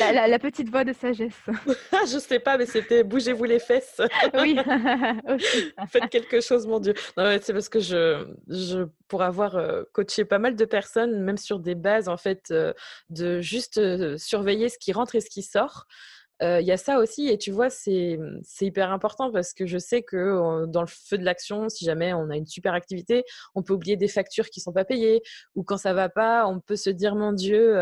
La, 0.00 0.38
petite 0.38 0.70
voix 0.70 0.84
de 0.84 0.92
sagesse. 0.92 1.40
Ah, 1.92 2.02
je 2.06 2.18
sais 2.18 2.38
pas, 2.38 2.56
mais 2.56 2.66
c'était 2.66 3.04
bougez-vous 3.04 3.44
les 3.44 3.58
fesses. 3.58 4.00
oui. 4.34 4.56
Faites 5.88 6.08
quelque 6.10 6.40
chose, 6.40 6.66
mon 6.66 6.80
Dieu. 6.80 6.94
c'est 7.16 7.52
parce 7.52 7.68
que 7.68 7.80
je, 7.80 8.26
je, 8.48 8.86
pour 9.08 9.22
avoir 9.22 9.60
coaché 9.92 10.24
pas 10.24 10.38
mal 10.38 10.56
de 10.56 10.64
personnes, 10.64 11.22
même 11.22 11.36
sur 11.38 11.58
des 11.58 11.74
bases 11.74 12.08
en 12.08 12.16
fait, 12.16 12.52
de 13.10 13.40
juste 13.40 14.16
surveiller 14.16 14.68
ce 14.68 14.78
qui 14.78 14.92
rentre 14.92 15.14
et 15.14 15.20
ce 15.20 15.30
qui 15.30 15.42
sort 15.42 15.86
il 16.40 16.66
y 16.66 16.72
a 16.72 16.76
ça 16.76 16.98
aussi, 16.98 17.28
et 17.28 17.38
tu 17.38 17.52
vois, 17.52 17.70
c'est 17.70 18.18
hyper 18.60 18.90
important 18.90 19.30
parce 19.30 19.52
que 19.52 19.66
je 19.66 19.78
sais 19.78 20.02
que 20.02 20.66
dans 20.66 20.80
le 20.80 20.88
feu 20.88 21.16
de 21.16 21.24
l'action, 21.24 21.68
si 21.68 21.84
jamais 21.84 22.12
on 22.14 22.30
a 22.30 22.36
une 22.36 22.46
super 22.46 22.74
activité, 22.74 23.24
on 23.54 23.62
peut 23.62 23.74
oublier 23.74 23.96
des 23.96 24.08
factures 24.08 24.48
qui 24.50 24.60
sont 24.60 24.72
pas 24.72 24.84
payées, 24.84 25.22
ou 25.54 25.62
quand 25.62 25.76
ça 25.76 25.94
va 25.94 26.08
pas, 26.08 26.46
on 26.48 26.58
peut 26.58 26.74
se 26.74 26.90
dire 26.90 27.14
mon 27.14 27.32
Dieu, 27.32 27.76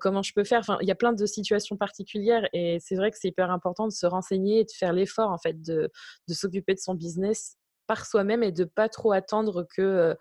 comment 0.00 0.22
je 0.22 0.32
peux 0.32 0.44
faire? 0.44 0.60
Enfin, 0.60 0.78
il 0.80 0.88
y 0.88 0.92
a 0.92 0.94
plein 0.94 1.12
de 1.12 1.26
situations 1.26 1.76
particulières, 1.76 2.48
et 2.54 2.78
c'est 2.80 2.96
vrai 2.96 3.10
que 3.10 3.18
c'est 3.20 3.28
hyper 3.28 3.50
important 3.50 3.86
de 3.86 3.92
se 3.92 4.06
renseigner 4.06 4.60
et 4.60 4.64
de 4.64 4.72
faire 4.72 4.94
l'effort 4.94 5.30
en 5.30 5.38
fait 5.38 5.60
de, 5.60 5.90
de 6.26 6.34
s'occuper 6.34 6.74
de 6.74 6.80
son 6.80 6.94
business 6.94 7.56
par 7.86 8.06
soi-même 8.06 8.42
et 8.42 8.52
de 8.52 8.64
pas 8.64 8.88
trop 8.88 9.12
attendre 9.12 9.66
que 9.76 10.16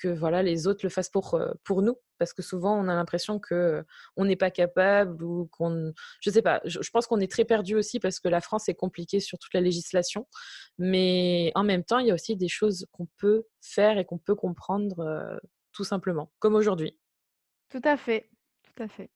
que 0.00 0.08
voilà 0.08 0.42
les 0.42 0.66
autres 0.66 0.80
le 0.84 0.88
fassent 0.88 1.10
pour 1.10 1.40
pour 1.64 1.82
nous. 1.82 1.96
Parce 2.18 2.32
que 2.32 2.42
souvent 2.42 2.78
on 2.78 2.88
a 2.88 2.94
l'impression 2.94 3.38
que 3.38 3.84
on 4.16 4.24
n'est 4.24 4.36
pas 4.36 4.50
capable 4.50 5.22
ou 5.24 5.48
qu'on 5.52 5.92
je 6.20 6.30
sais 6.30 6.42
pas 6.42 6.60
je, 6.64 6.78
pense 6.92 7.06
qu'on 7.06 7.20
est 7.20 7.30
très 7.30 7.44
perdu 7.44 7.74
aussi 7.74 8.00
parce 8.00 8.20
que 8.20 8.28
la 8.28 8.40
France 8.40 8.68
est 8.68 8.74
compliquée 8.74 9.20
sur 9.20 9.38
toute 9.38 9.54
la 9.54 9.60
législation. 9.60 10.26
Mais 10.78 11.52
en 11.54 11.64
même 11.64 11.84
temps 11.84 11.98
il 11.98 12.06
y 12.06 12.10
a 12.10 12.14
aussi 12.14 12.36
des 12.36 12.48
choses 12.48 12.86
qu'on 12.92 13.08
peut 13.18 13.44
faire 13.60 13.98
et 13.98 14.04
qu'on 14.04 14.18
peut 14.18 14.34
comprendre 14.34 15.38
tout 15.72 15.84
simplement 15.84 16.32
comme 16.38 16.54
aujourd'hui. 16.54 16.98
Tout 17.70 17.82
à 17.84 17.96
fait 17.96 18.28
tout 18.70 18.82
à 18.82 18.88
fait. 18.88 19.10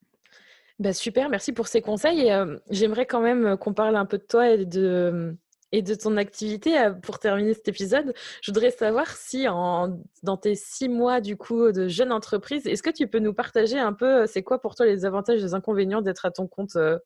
Bah, 0.79 0.93
super 0.93 1.29
merci 1.29 1.53
pour 1.53 1.69
ces 1.69 1.81
conseils 1.81 2.29
et 2.29 2.45
j'aimerais 2.71 3.07
quand 3.07 3.21
même 3.21 3.57
qu'on 3.57 3.75
parle 3.75 3.97
un 3.97 4.07
peu 4.07 4.19
de 4.19 4.25
toi 4.25 4.51
et 4.51 4.67
de 4.67 5.37
et 5.75 5.83
de 5.83 5.95
ton 5.97 6.17
activité 6.17 6.79
euh, 6.79 6.93
pour 6.93 7.19
terminer 7.19 7.53
cet 7.53 7.67
épisode. 7.67 8.15
Je 8.43 8.53
voudrais 8.53 8.71
savoir 8.71 9.09
si 9.09 9.45
dans 9.45 10.37
tes 10.41 10.55
six 10.55 10.89
mois 10.89 11.21
du 11.21 11.37
coup 11.37 11.73
de 11.73 11.89
jeune 11.89 12.13
entreprise, 12.13 12.67
est-ce 12.67 12.83
que 12.83 12.91
tu 12.91 13.09
peux 13.09 13.19
nous 13.19 13.35
partager 13.35 13.79
un 13.79 13.93
peu 13.93 14.23
euh, 14.23 14.27
c'est 14.27 14.45
quoi 14.45 14.61
pour 14.61 14.77
toi 14.77 14.87
les 14.87 15.05
avantages 15.05 15.41
et 15.41 15.43
les 15.43 15.55
inconvénients 15.55 16.01
d'être 16.01 16.27
à 16.27 16.31
ton 16.31 16.47
compte 16.47 16.77
euh, 16.77 16.99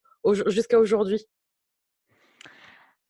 jusqu'à 0.48 0.78
aujourd'hui? 0.78 1.24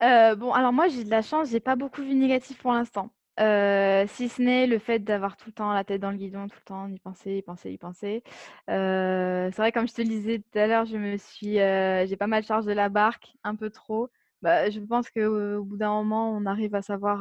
Bon, 0.01 0.53
alors 0.53 0.73
moi 0.73 0.87
j'ai 0.87 1.03
de 1.03 1.11
la 1.11 1.23
chance, 1.23 1.51
j'ai 1.51 1.59
pas 1.59 1.75
beaucoup 1.75 2.03
vu 2.03 2.15
négatif 2.15 2.63
pour 2.63 2.73
l'instant. 2.73 3.11
si 3.37 4.29
ce 4.29 4.41
n'est 4.41 4.69
le 4.69 4.79
fait 4.79 5.01
d'avoir 5.01 5.37
tout 5.37 5.49
le 5.49 5.55
temps 5.55 5.73
la 5.73 5.83
tête 5.83 6.01
dans 6.01 6.13
le 6.13 6.19
guidon, 6.19 6.47
tout 6.47 6.59
le 6.61 6.65
temps 6.65 6.89
y 6.89 7.01
penser, 7.01 7.39
y 7.39 7.43
penser, 7.43 7.73
y 7.73 7.79
penser. 7.79 8.23
c'est 8.69 9.57
vrai, 9.57 9.73
comme 9.73 9.89
je 9.89 9.95
te 9.95 10.03
le 10.03 10.09
disais 10.09 10.39
tout 10.39 10.57
à 10.57 10.69
l'heure, 10.69 10.85
je 10.85 10.97
me 10.97 11.17
suis, 11.17 11.55
j'ai 11.55 12.17
pas 12.17 12.29
mal 12.29 12.45
chargé 12.45 12.75
la 12.75 12.89
barque, 12.89 13.33
un 13.43 13.57
peu 13.57 13.71
trop. 13.71 14.09
Bah, 14.43 14.71
je 14.71 14.81
pense 14.81 15.11
qu'au 15.11 15.65
bout 15.65 15.77
d'un 15.77 15.91
moment, 15.91 16.31
on 16.33 16.47
arrive 16.47 16.75
à 16.75 16.83
savoir 16.83 17.21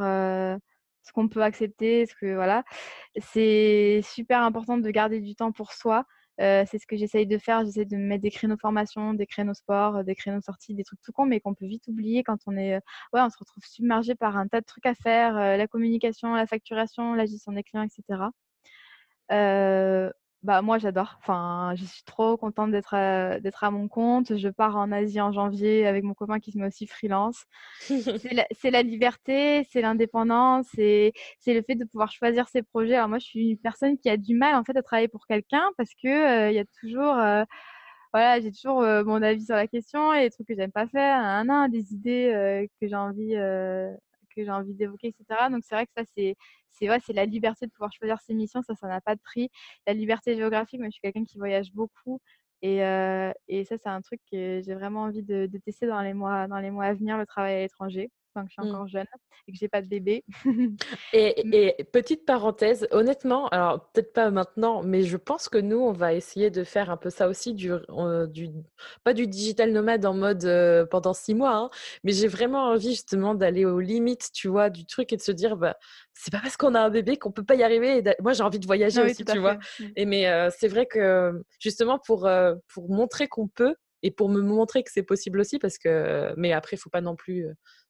ce 1.03 1.11
qu'on 1.13 1.27
peut 1.29 1.41
accepter, 1.43 2.05
ce 2.05 2.13
que 2.15 2.35
voilà. 2.35 2.63
C'est 3.17 4.01
super 4.03 4.41
important 4.43 4.77
de 4.77 4.89
garder 4.91 5.19
du 5.21 5.35
temps 5.35 5.51
pour 5.51 5.73
soi. 5.73 6.05
c'est 6.39 6.77
ce 6.79 6.85
que 6.87 6.95
j'essaye 6.97 7.25
de 7.27 7.37
faire. 7.39 7.65
J'essaie 7.65 7.85
de 7.85 7.97
mettre 7.97 8.21
des 8.23 8.31
créneaux 8.31 8.57
formation, 8.57 9.13
des 9.13 9.25
créneaux 9.25 9.53
sport, 9.55 10.03
des 10.03 10.15
créneaux 10.15 10.41
sorties, 10.41 10.75
des 10.75 10.83
trucs 10.83 11.01
tout 11.01 11.11
con, 11.11 11.25
mais 11.25 11.39
qu'on 11.39 11.55
peut 11.55 11.65
vite 11.67 11.87
oublier 11.87 12.23
quand 12.23 12.37
on 12.47 12.55
est, 12.57 12.75
ouais, 13.13 13.21
on 13.21 13.29
se 13.29 13.37
retrouve 13.39 13.63
submergé 13.65 14.13
par 14.15 14.37
un 14.37 14.47
tas 14.47 14.61
de 14.61 14.65
trucs 14.65 14.85
à 14.85 14.93
faire, 14.95 15.33
la 15.35 15.67
communication, 15.67 16.33
la 16.35 16.45
facturation, 16.47 17.13
la 17.15 17.25
gestion 17.25 17.51
des 17.53 17.63
clients, 17.63 17.83
etc. 17.83 18.31
Bah, 20.47 20.61
moi, 20.61 20.77
j'adore. 20.77 21.17
Enfin, 21.19 21.73
je 21.75 21.83
suis 21.83 22.03
trop 22.03 22.37
contente 22.37 22.71
d'être 22.71 22.93
à, 22.93 23.37
d'être 23.41 23.65
à 23.65 23.69
mon 23.69 23.89
compte. 23.89 24.37
Je 24.37 24.47
pars 24.47 24.77
en 24.77 24.93
Asie 24.93 25.19
en 25.19 25.33
janvier 25.33 25.85
avec 25.85 26.05
mon 26.05 26.13
copain 26.13 26.39
qui 26.39 26.53
se 26.53 26.57
met 26.57 26.65
aussi 26.67 26.87
freelance. 26.87 27.43
c'est, 27.81 28.71
la, 28.71 28.81
liberté, 28.81 29.67
c'est 29.69 29.81
l'indépendance, 29.81 30.65
c'est, 30.73 31.11
c'est 31.39 31.53
le 31.53 31.61
fait 31.63 31.75
de 31.75 31.83
pouvoir 31.83 32.13
choisir 32.13 32.47
ses 32.47 32.63
projets. 32.63 32.95
Alors 32.95 33.09
moi, 33.09 33.19
je 33.19 33.25
suis 33.25 33.49
une 33.49 33.57
personne 33.57 33.97
qui 33.97 34.09
a 34.09 34.15
du 34.15 34.35
mal 34.35 34.55
en 34.55 34.63
fait 34.63 34.77
à 34.77 34.81
travailler 34.81 35.09
pour 35.09 35.27
quelqu'un 35.27 35.65
parce 35.75 35.91
que 36.01 36.49
il 36.49 36.55
y 36.55 36.59
a 36.59 36.65
toujours 36.79 37.15
voilà, 38.13 38.39
j'ai 38.39 38.51
toujours 38.53 38.81
mon 38.81 39.21
avis 39.21 39.43
sur 39.45 39.55
la 39.55 39.67
question 39.67 40.13
et 40.13 40.23
des 40.23 40.29
trucs 40.29 40.47
que 40.47 40.55
j'aime 40.55 40.71
pas 40.71 40.87
faire, 40.87 41.19
un, 41.19 41.49
un, 41.49 41.67
des 41.67 41.93
idées 41.93 42.69
que 42.79 42.87
j'ai 42.87 42.95
envie 42.95 43.35
que 44.37 44.45
j'ai 44.45 44.51
envie 44.51 44.73
d'évoquer, 44.73 45.07
etc. 45.09 45.49
Donc 45.51 45.63
c'est 45.65 45.75
vrai 45.75 45.85
que 45.85 45.93
ça 45.97 46.03
c'est 46.15 46.35
c'est 46.71 47.13
la 47.13 47.25
liberté 47.25 47.65
de 47.65 47.71
pouvoir 47.71 47.91
choisir 47.91 48.19
ses 48.21 48.33
missions, 48.33 48.61
ça 48.61 48.75
ça 48.75 48.87
n'a 48.87 49.01
pas 49.01 49.15
de 49.15 49.21
prix. 49.21 49.49
La 49.87 49.93
liberté 49.93 50.35
géographique, 50.35 50.79
moi 50.79 50.87
je 50.89 50.93
suis 50.93 51.01
quelqu'un 51.01 51.25
qui 51.25 51.37
voyage 51.37 51.71
beaucoup 51.73 52.21
et, 52.61 52.77
et 53.47 53.65
ça 53.65 53.77
c'est 53.77 53.89
un 53.89 54.01
truc 54.01 54.21
que 54.31 54.61
j'ai 54.63 54.73
vraiment 54.75 55.03
envie 55.03 55.23
de, 55.23 55.47
de, 55.47 55.57
tester 55.59 55.87
dans 55.87 56.01
les 56.01 56.13
mois 56.13 56.47
dans 56.47 56.59
les 56.59 56.71
mois 56.71 56.85
à 56.85 56.93
venir, 56.93 57.17
le 57.17 57.25
travail 57.25 57.55
à 57.55 57.59
l'étranger 57.61 58.11
que 58.43 58.49
je 58.49 58.61
suis 58.61 58.69
mmh. 58.69 58.75
encore 58.75 58.87
jeune 58.87 59.05
et 59.47 59.51
que 59.51 59.57
j'ai 59.57 59.67
pas 59.67 59.81
de 59.81 59.87
bébé. 59.87 60.23
et, 61.13 61.75
petite 61.91 62.25
parenthèse, 62.25 62.87
honnêtement, 62.91 63.47
alors 63.49 63.89
peut-être 63.91 64.13
pas 64.13 64.29
maintenant, 64.29 64.83
mais 64.83 65.03
je 65.03 65.17
pense 65.17 65.49
que 65.49 65.57
nous, 65.57 65.77
on 65.77 65.93
va 65.93 66.13
essayer 66.13 66.49
de 66.49 66.63
faire 66.63 66.89
un 66.89 66.97
peu 66.97 67.09
ça 67.09 67.27
aussi, 67.27 67.53
du, 67.53 67.71
du 68.29 68.49
pas 69.03 69.13
du 69.13 69.27
digital 69.27 69.71
nomade 69.71 70.05
en 70.05 70.13
mode 70.13 70.87
pendant 70.91 71.13
six 71.13 71.33
mois, 71.33 71.55
hein, 71.55 71.69
mais 72.03 72.11
j'ai 72.11 72.27
vraiment 72.27 72.65
envie 72.65 72.91
justement 72.91 73.35
d'aller 73.35 73.65
aux 73.65 73.79
limites, 73.79 74.31
tu 74.33 74.47
vois, 74.47 74.69
du 74.69 74.85
truc 74.85 75.13
et 75.13 75.17
de 75.17 75.21
se 75.21 75.31
dire, 75.31 75.55
bah, 75.55 75.77
c'est 76.13 76.31
pas 76.31 76.39
parce 76.41 76.57
qu'on 76.57 76.75
a 76.75 76.81
un 76.81 76.89
bébé 76.89 77.17
qu'on 77.17 77.31
peut 77.31 77.45
pas 77.45 77.55
y 77.55 77.63
arriver. 77.63 78.03
moi, 78.21 78.33
j'ai 78.33 78.43
envie 78.43 78.59
de 78.59 78.65
voyager 78.65 79.01
ah 79.01 79.05
aussi, 79.05 79.23
tu 79.23 79.39
vois. 79.39 79.55
Mmh. 79.55 79.83
Et 79.95 80.05
mais 80.05 80.49
c'est 80.51 80.67
vrai 80.67 80.85
que 80.85 81.41
justement 81.59 81.99
pour 81.99 82.29
pour 82.67 82.89
montrer 82.89 83.27
qu'on 83.27 83.47
peut, 83.47 83.75
et 84.03 84.11
pour 84.11 84.29
me 84.29 84.41
montrer 84.41 84.83
que 84.83 84.91
c'est 84.91 85.03
possible 85.03 85.39
aussi 85.39 85.59
parce 85.59 85.77
que 85.77 86.33
mais 86.37 86.53
après 86.53 86.75
il 86.75 86.79
faut 86.79 86.89
pas 86.89 87.01
non 87.01 87.15
plus 87.15 87.47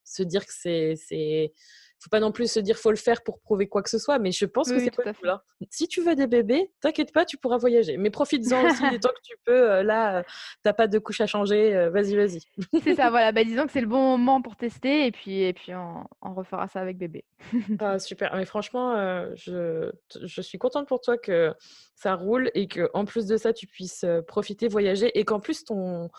se 0.08 0.24
dire 0.24 0.46
que 0.46 0.54
c'est 0.54 0.94
c'est 0.96 1.54
faut 2.00 2.10
pas 2.10 2.20
non 2.20 2.32
plus 2.32 2.52
se 2.52 2.60
dire 2.60 2.78
faut 2.78 2.92
le 2.92 2.98
faire 2.98 3.24
pour 3.24 3.40
prouver 3.40 3.68
quoi 3.68 3.82
que 3.82 3.90
ce 3.90 3.98
soit 3.98 4.20
mais 4.20 4.32
je 4.32 4.46
pense 4.46 4.70
que 4.72 4.80
c'est 4.80 4.92
possible 4.92 5.30
hein. 5.30 5.42
si 5.72 5.88
tu 5.88 6.02
veux 6.02 6.16
des 6.16 6.28
bébés 6.28 6.72
t'inquiète 6.80 7.12
pas 7.12 7.26
tu 7.26 7.38
pourras 7.38 7.58
voyager 7.58 7.98
mais 7.98 8.12
profites-en 8.12 8.66
aussi 8.66 8.88
du 8.90 9.00
temps 9.00 9.10
que 9.10 9.22
tu 9.24 9.36
peux 9.46 9.82
là 9.82 10.24
t'as 10.62 10.74
pas 10.74 10.88
de 10.88 11.00
couche 11.00 11.22
à 11.22 11.28
changer 11.28 11.90
vas-y 11.90 12.16
vas-y. 12.16 12.42
C'est 12.84 12.96
ça 12.96 13.10
voilà 13.10 13.32
bah, 13.32 13.44
disons 13.44 13.66
que 13.66 13.72
c'est 13.72 13.82
le 13.82 13.88
bon 13.88 14.18
moment 14.18 14.42
pour 14.42 14.56
tester 14.56 15.08
et 15.08 15.12
puis 15.12 15.42
et 15.42 15.54
puis 15.54 15.74
on, 15.74 16.06
refera 16.22 16.68
ça 16.68 16.82
avec 16.82 16.98
bébé. 16.98 17.26
Ah, 17.80 17.98
super 18.00 18.36
mais 18.36 18.46
franchement 18.46 18.96
je, 19.36 19.92
je 20.24 20.42
suis 20.42 20.60
contente 20.60 20.88
pour 20.88 21.02
toi 21.02 21.18
que 21.18 21.54
ça 21.96 22.14
roule 22.14 22.52
et 22.54 22.68
que 22.68 22.90
en 22.94 23.06
plus 23.06 23.26
de 23.26 23.38
ça 23.38 23.54
tu 23.54 23.66
puisses 23.66 24.06
profiter 24.28 24.68
voyager 24.68 25.18
et 25.18 25.26
qu'en 25.26 25.40
plus 25.40 25.64
ton 25.64 26.10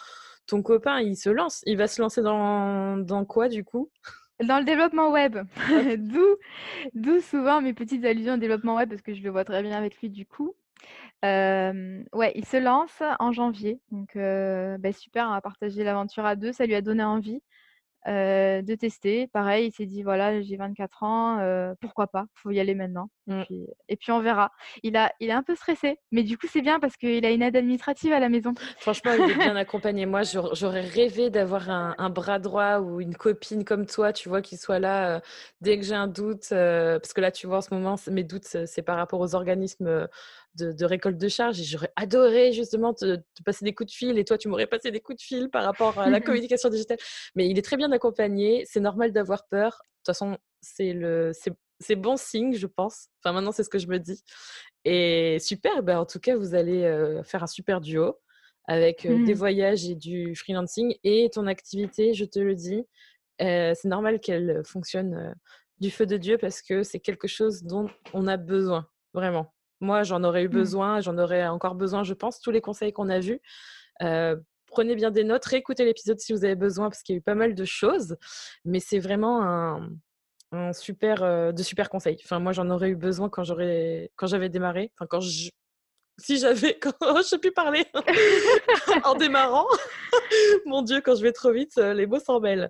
ton 0.48 0.62
copain, 0.62 1.00
il 1.00 1.16
se 1.16 1.30
lance. 1.30 1.62
Il 1.66 1.76
va 1.76 1.86
se 1.86 2.02
lancer 2.02 2.22
dans, 2.22 2.96
dans 2.96 3.24
quoi, 3.24 3.48
du 3.48 3.64
coup? 3.64 3.90
Dans 4.42 4.58
le 4.58 4.64
développement 4.64 5.10
web. 5.10 5.38
D'où 6.94 7.20
souvent 7.20 7.60
mes 7.60 7.74
petites 7.74 8.04
allusions 8.04 8.34
au 8.34 8.38
développement 8.38 8.76
web, 8.76 8.88
parce 8.88 9.02
que 9.02 9.14
je 9.14 9.22
le 9.22 9.30
vois 9.30 9.44
très 9.44 9.62
bien 9.62 9.76
avec 9.76 9.96
lui, 10.00 10.10
du 10.10 10.26
coup. 10.26 10.54
ouais, 11.22 12.32
il 12.34 12.44
se 12.44 12.56
lance 12.56 13.02
en 13.20 13.32
janvier. 13.32 13.80
Donc, 13.92 14.14
bah, 14.14 14.92
super, 14.92 15.28
on 15.28 15.32
va 15.32 15.40
partager 15.40 15.84
l'aventure 15.84 16.24
à 16.24 16.34
deux. 16.34 16.52
Ça 16.52 16.66
lui 16.66 16.74
a 16.74 16.80
donné 16.80 17.04
envie. 17.04 17.42
Euh, 18.06 18.62
de 18.62 18.74
tester. 18.76 19.26
Pareil, 19.26 19.68
il 19.68 19.72
s'est 19.72 19.84
dit 19.84 20.02
voilà, 20.02 20.40
j'ai 20.40 20.56
24 20.56 21.02
ans, 21.02 21.40
euh, 21.40 21.74
pourquoi 21.80 22.06
pas, 22.06 22.26
faut 22.34 22.50
y 22.50 22.60
aller 22.60 22.74
maintenant. 22.74 23.10
Mmh. 23.26 23.42
Et, 23.88 23.96
puis, 23.96 24.12
on 24.12 24.20
verra. 24.20 24.52
Il 24.82 24.96
a, 24.96 25.12
il 25.20 25.28
est 25.28 25.32
un 25.32 25.42
peu 25.42 25.54
stressé, 25.56 25.98
mais 26.12 26.22
du 26.22 26.38
coup 26.38 26.46
c'est 26.50 26.62
bien 26.62 26.78
parce 26.78 26.96
qu'il 26.96 27.26
a 27.26 27.30
une 27.30 27.42
aide 27.42 27.56
administrative 27.56 28.12
à 28.12 28.20
la 28.20 28.28
maison. 28.28 28.54
Franchement, 28.78 29.12
il 29.18 29.32
est 29.32 29.34
bien 29.34 29.56
accompagné. 29.56 30.06
Moi, 30.06 30.22
j'aurais 30.22 30.82
rêvé 30.82 31.28
d'avoir 31.28 31.68
un, 31.68 32.10
bras 32.10 32.38
droit 32.38 32.78
ou 32.78 33.00
une 33.00 33.16
copine 33.16 33.64
comme 33.64 33.84
toi, 33.84 34.12
tu 34.12 34.28
vois, 34.28 34.42
qui 34.42 34.56
soit 34.56 34.78
là 34.78 35.16
euh, 35.16 35.20
dès 35.60 35.76
que 35.76 35.84
j'ai 35.84 35.96
un 35.96 36.06
doute, 36.06 36.46
parce 36.50 37.12
que 37.12 37.20
là, 37.20 37.32
tu 37.32 37.46
vois, 37.48 37.58
en 37.58 37.62
ce 37.62 37.74
moment, 37.74 37.96
mes 38.10 38.24
doutes, 38.24 38.44
c'est 38.44 38.82
par 38.82 38.96
rapport 38.96 39.20
aux 39.20 39.34
organismes 39.34 40.08
de, 40.58 40.84
récolte 40.84 41.18
de 41.18 41.28
charges 41.28 41.60
et 41.60 41.64
j'aurais 41.64 41.92
adoré 41.96 42.52
justement 42.52 42.94
te, 42.94 43.18
passer 43.44 43.64
des 43.64 43.74
coups 43.74 43.92
de 43.92 43.96
fil 43.96 44.18
et 44.18 44.24
toi 44.24 44.38
tu 44.38 44.48
m'aurais 44.48 44.66
passé 44.66 44.90
des 44.90 45.00
coups 45.00 45.18
de 45.18 45.22
fil 45.22 45.50
par 45.50 45.64
rapport 45.64 45.98
à 45.98 46.10
la 46.10 46.20
communication 46.20 46.68
digitale. 46.68 46.98
Mais 47.34 47.48
il 47.48 47.58
est 47.58 47.62
très 47.62 47.76
bien 47.76 47.90
accompagné, 47.92 48.64
c'est 48.66 48.80
normal 48.80 49.12
d'avoir 49.12 49.46
peur. 49.46 49.70
De 49.70 49.98
toute 49.98 50.06
façon, 50.06 50.38
c'est 50.60 50.92
le 50.92 51.32
c'est 51.80 51.96
bon 51.96 52.16
signe, 52.16 52.54
je 52.54 52.66
pense. 52.66 53.08
Enfin 53.22 53.32
maintenant 53.32 53.52
c'est 53.52 53.64
ce 53.64 53.68
que 53.68 53.78
je 53.78 53.86
me 53.86 53.98
dis. 53.98 54.22
Et 54.84 55.38
super, 55.40 55.82
ben, 55.82 55.98
en 55.98 56.06
tout 56.06 56.20
cas 56.20 56.36
vous 56.36 56.54
allez 56.54 56.84
euh, 56.84 57.22
faire 57.22 57.42
un 57.42 57.48
super 57.48 57.80
duo 57.80 58.18
avec 58.66 59.06
euh, 59.06 59.24
des 59.24 59.34
mmh. 59.34 59.38
voyages 59.38 59.88
et 59.88 59.94
du 59.94 60.34
freelancing 60.34 60.94
et 61.02 61.30
ton 61.32 61.46
activité, 61.46 62.12
je 62.12 62.24
te 62.24 62.38
le 62.38 62.54
dis, 62.54 62.84
euh, 63.40 63.72
c'est 63.74 63.88
normal 63.88 64.20
qu'elle 64.20 64.62
fonctionne 64.64 65.34
du 65.80 65.90
feu 65.90 66.06
de 66.06 66.16
Dieu 66.16 66.38
parce 66.38 66.60
que 66.62 66.82
c'est 66.82 67.00
quelque 67.00 67.28
chose 67.28 67.62
dont 67.62 67.88
on 68.12 68.26
a 68.26 68.36
besoin, 68.36 68.86
vraiment. 69.14 69.54
Moi, 69.80 70.02
j'en 70.02 70.24
aurais 70.24 70.42
eu 70.42 70.48
mmh. 70.48 70.52
besoin, 70.52 71.00
j'en 71.00 71.16
aurais 71.18 71.46
encore 71.46 71.74
besoin, 71.74 72.02
je 72.02 72.14
pense, 72.14 72.40
tous 72.40 72.50
les 72.50 72.60
conseils 72.60 72.92
qu'on 72.92 73.08
a 73.08 73.20
vus. 73.20 73.40
prenez 74.66 74.94
bien 74.96 75.10
des 75.10 75.24
notes, 75.24 75.44
réécoutez 75.44 75.84
l'épisode 75.84 76.18
si 76.20 76.32
vous 76.32 76.44
avez 76.44 76.56
besoin, 76.56 76.90
parce 76.90 77.02
qu'il 77.02 77.14
y 77.14 77.16
a 77.16 77.20
eu 77.20 77.22
pas 77.22 77.34
mal 77.34 77.54
de 77.54 77.64
choses. 77.64 78.16
Mais 78.64 78.80
c'est 78.80 78.98
vraiment 78.98 79.42
un, 80.52 80.72
super, 80.72 81.52
de 81.52 81.62
super 81.62 81.88
conseils. 81.90 82.18
Enfin, 82.24 82.38
moi, 82.38 82.52
j'en 82.52 82.70
aurais 82.70 82.90
eu 82.90 82.96
besoin 82.96 83.28
quand 83.28 83.44
j'aurais, 83.44 84.10
quand 84.16 84.26
j'avais 84.26 84.48
démarré. 84.48 84.92
Enfin, 84.94 85.06
quand 85.08 85.20
je, 85.20 85.50
si 86.18 86.38
j'avais, 86.38 86.78
quand 86.80 86.92
je 87.18 87.22
sais 87.22 87.38
plus 87.38 87.52
parler 87.52 87.86
en 89.04 89.14
démarrant. 89.14 89.66
Mon 90.66 90.82
Dieu, 90.82 91.00
quand 91.00 91.14
je 91.14 91.22
vais 91.22 91.32
trop 91.32 91.52
vite, 91.52 91.76
les 91.76 92.06
mots 92.06 92.20
s'en 92.20 92.40
mêlent. 92.40 92.68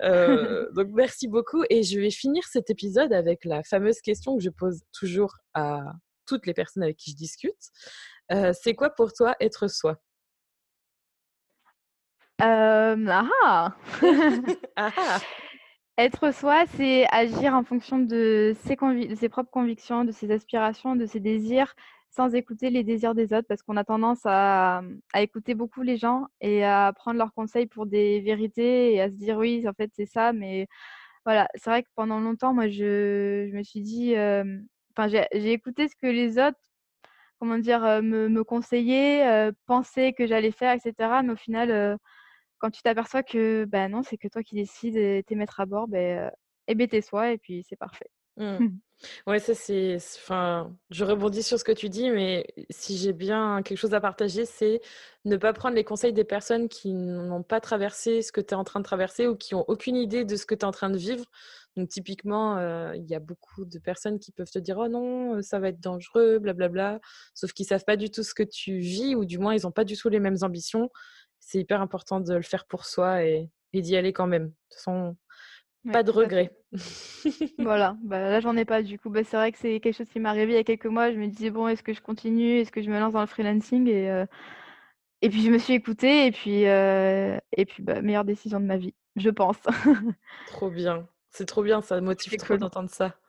donc, 0.00 0.88
merci 0.92 1.26
beaucoup. 1.26 1.64
Et 1.70 1.82
je 1.82 1.98
vais 1.98 2.10
finir 2.10 2.44
cet 2.44 2.70
épisode 2.70 3.12
avec 3.12 3.44
la 3.44 3.62
fameuse 3.62 4.00
question 4.00 4.36
que 4.36 4.42
je 4.42 4.50
pose 4.50 4.80
toujours 4.92 5.34
à 5.54 5.80
toutes 6.30 6.46
les 6.46 6.54
personnes 6.54 6.84
avec 6.84 6.96
qui 6.96 7.10
je 7.10 7.16
discute. 7.16 7.70
Euh, 8.30 8.52
c'est 8.52 8.74
quoi 8.74 8.90
pour 8.90 9.12
toi 9.12 9.34
être 9.40 9.68
soi? 9.68 9.96
Euh, 12.40 13.06
ah, 13.08 13.74
ah. 14.76 15.18
Être 15.98 16.32
soi, 16.32 16.64
c'est 16.76 17.06
agir 17.12 17.52
en 17.52 17.62
fonction 17.62 17.98
de 17.98 18.54
ses, 18.62 18.74
de 18.74 19.14
ses, 19.16 19.28
propres 19.28 19.50
convictions, 19.50 20.04
de 20.04 20.12
ses 20.12 20.30
aspirations, 20.30 20.96
de 20.96 21.04
ses 21.04 21.20
désirs, 21.20 21.74
sans 22.08 22.34
écouter 22.34 22.70
les 22.70 22.84
désirs 22.84 23.14
des 23.14 23.34
autres, 23.34 23.46
parce 23.46 23.60
qu'on 23.62 23.76
a 23.76 23.84
tendance 23.84 24.20
à, 24.24 24.82
à, 25.12 25.20
écouter 25.20 25.54
beaucoup 25.54 25.82
les 25.82 25.98
gens 25.98 26.26
et 26.40 26.64
à 26.64 26.90
prendre 26.96 27.18
leurs 27.18 27.34
conseils 27.34 27.66
pour 27.66 27.84
des 27.84 28.20
vérités 28.20 28.94
et 28.94 29.02
à 29.02 29.10
se 29.10 29.14
dire 29.14 29.36
oui, 29.36 29.68
en 29.68 29.74
fait, 29.74 29.90
c'est 29.94 30.06
ça, 30.06 30.32
mais 30.32 30.68
voilà, 31.26 31.48
c'est 31.56 31.68
vrai 31.68 31.82
que 31.82 31.88
pendant 31.94 32.18
longtemps, 32.18 32.54
moi, 32.54 32.68
je, 32.68 33.48
je 33.50 33.56
me 33.56 33.62
suis 33.62 33.82
dit, 33.82 34.14
enfin, 35.00 35.26
j'ai 35.32 35.52
écouté 35.52 35.88
ce 35.88 35.96
que 35.96 36.06
les 36.06 36.38
autres, 36.38 36.58
comment 37.38 37.58
dire, 37.58 37.80
me, 38.02 38.28
me 38.28 38.44
conseillaient, 38.44 39.50
pensaient 39.66 40.12
que 40.12 40.26
j'allais 40.26 40.52
faire, 40.52 40.72
etc. 40.74 41.22
Mais 41.24 41.32
au 41.32 41.36
final, 41.36 41.98
quand 42.58 42.70
tu 42.70 42.82
t'aperçois 42.82 43.22
que, 43.22 43.64
ben 43.64 43.90
non, 43.90 44.02
c'est 44.02 44.18
que 44.18 44.28
toi 44.28 44.42
qui 44.42 44.54
décides 44.54 44.96
et 44.96 45.24
t'es 45.26 45.34
mettre 45.34 45.60
à 45.60 45.66
bord, 45.66 45.88
ben, 45.88 46.30
et 46.68 46.74
ben 46.74 46.86
t'es 46.86 47.00
soi 47.00 47.32
et 47.32 47.38
puis 47.38 47.64
c'est 47.68 47.76
parfait. 47.76 48.10
Mmh. 48.36 48.58
Ouais, 49.26 49.38
ça 49.38 49.54
c'est. 49.54 49.96
Enfin, 49.96 50.76
je 50.90 51.04
rebondis 51.04 51.42
sur 51.42 51.58
ce 51.58 51.64
que 51.64 51.72
tu 51.72 51.88
dis, 51.88 52.10
mais 52.10 52.46
si 52.68 52.98
j'ai 52.98 53.12
bien 53.14 53.62
quelque 53.62 53.78
chose 53.78 53.94
à 53.94 54.00
partager, 54.00 54.44
c'est 54.44 54.80
ne 55.24 55.36
pas 55.36 55.52
prendre 55.54 55.74
les 55.74 55.84
conseils 55.84 56.12
des 56.12 56.24
personnes 56.24 56.68
qui 56.68 56.92
n'ont 56.92 57.42
pas 57.42 57.60
traversé 57.60 58.20
ce 58.22 58.30
que 58.32 58.40
tu 58.42 58.48
es 58.52 58.54
en 58.54 58.64
train 58.64 58.80
de 58.80 58.84
traverser 58.84 59.26
ou 59.26 59.36
qui 59.36 59.54
n'ont 59.54 59.64
aucune 59.68 59.96
idée 59.96 60.24
de 60.24 60.36
ce 60.36 60.44
que 60.44 60.54
tu 60.54 60.60
es 60.60 60.64
en 60.64 60.70
train 60.70 60.90
de 60.90 60.98
vivre. 60.98 61.24
Donc, 61.76 61.88
typiquement, 61.88 62.58
il 62.92 63.06
y 63.08 63.14
a 63.14 63.20
beaucoup 63.20 63.64
de 63.64 63.78
personnes 63.78 64.18
qui 64.18 64.32
peuvent 64.32 64.50
te 64.50 64.58
dire 64.58 64.76
Oh 64.78 64.88
non, 64.88 65.40
ça 65.42 65.58
va 65.60 65.68
être 65.68 65.80
dangereux, 65.80 66.38
blablabla, 66.38 67.00
sauf 67.34 67.52
qu'ils 67.52 67.66
savent 67.66 67.84
pas 67.84 67.96
du 67.96 68.10
tout 68.10 68.22
ce 68.22 68.34
que 68.34 68.42
tu 68.42 68.78
vis 68.78 69.14
ou 69.14 69.24
du 69.24 69.38
moins 69.38 69.54
ils 69.54 69.62
n'ont 69.62 69.72
pas 69.72 69.84
du 69.84 69.96
tout 69.96 70.08
les 70.10 70.20
mêmes 70.20 70.38
ambitions. 70.42 70.90
C'est 71.38 71.58
hyper 71.58 71.80
important 71.80 72.20
de 72.20 72.34
le 72.34 72.42
faire 72.42 72.66
pour 72.66 72.84
soi 72.84 73.24
et, 73.24 73.50
et 73.72 73.80
d'y 73.82 73.96
aller 73.96 74.12
quand 74.12 74.26
même. 74.26 74.46
De 74.48 74.52
toute 74.70 74.74
façon, 74.74 75.16
pas 75.92 76.02
de 76.02 76.10
regret. 76.10 76.52
voilà, 77.58 77.96
bah, 78.02 78.30
là 78.30 78.40
j'en 78.40 78.56
ai 78.56 78.64
pas 78.64 78.82
du 78.82 78.98
coup. 78.98 79.10
Bah, 79.10 79.24
c'est 79.24 79.36
vrai 79.36 79.52
que 79.52 79.58
c'est 79.58 79.80
quelque 79.80 79.96
chose 79.96 80.08
qui 80.08 80.20
m'est 80.20 80.28
arrivé 80.28 80.52
il 80.52 80.56
y 80.56 80.58
a 80.58 80.64
quelques 80.64 80.86
mois. 80.86 81.12
Je 81.12 81.18
me 81.18 81.26
disais 81.26 81.50
bon, 81.50 81.68
est-ce 81.68 81.82
que 81.82 81.92
je 81.92 82.00
continue? 82.00 82.58
Est-ce 82.58 82.72
que 82.72 82.82
je 82.82 82.90
me 82.90 82.98
lance 82.98 83.12
dans 83.12 83.20
le 83.20 83.26
freelancing? 83.26 83.88
Et, 83.88 84.10
euh, 84.10 84.26
et 85.22 85.28
puis 85.30 85.42
je 85.42 85.50
me 85.50 85.58
suis 85.58 85.74
écoutée 85.74 86.26
et 86.26 86.32
puis, 86.32 86.66
euh, 86.66 87.38
et 87.56 87.66
puis 87.66 87.82
bah, 87.82 88.02
meilleure 88.02 88.24
décision 88.24 88.60
de 88.60 88.66
ma 88.66 88.76
vie, 88.76 88.94
je 89.16 89.30
pense. 89.30 89.58
trop 90.46 90.70
bien. 90.70 91.08
C'est 91.30 91.46
trop 91.46 91.62
bien, 91.62 91.80
ça 91.80 92.00
motive 92.00 92.36
trop 92.36 92.56
d'entendre 92.56 92.90
ça. 92.90 93.19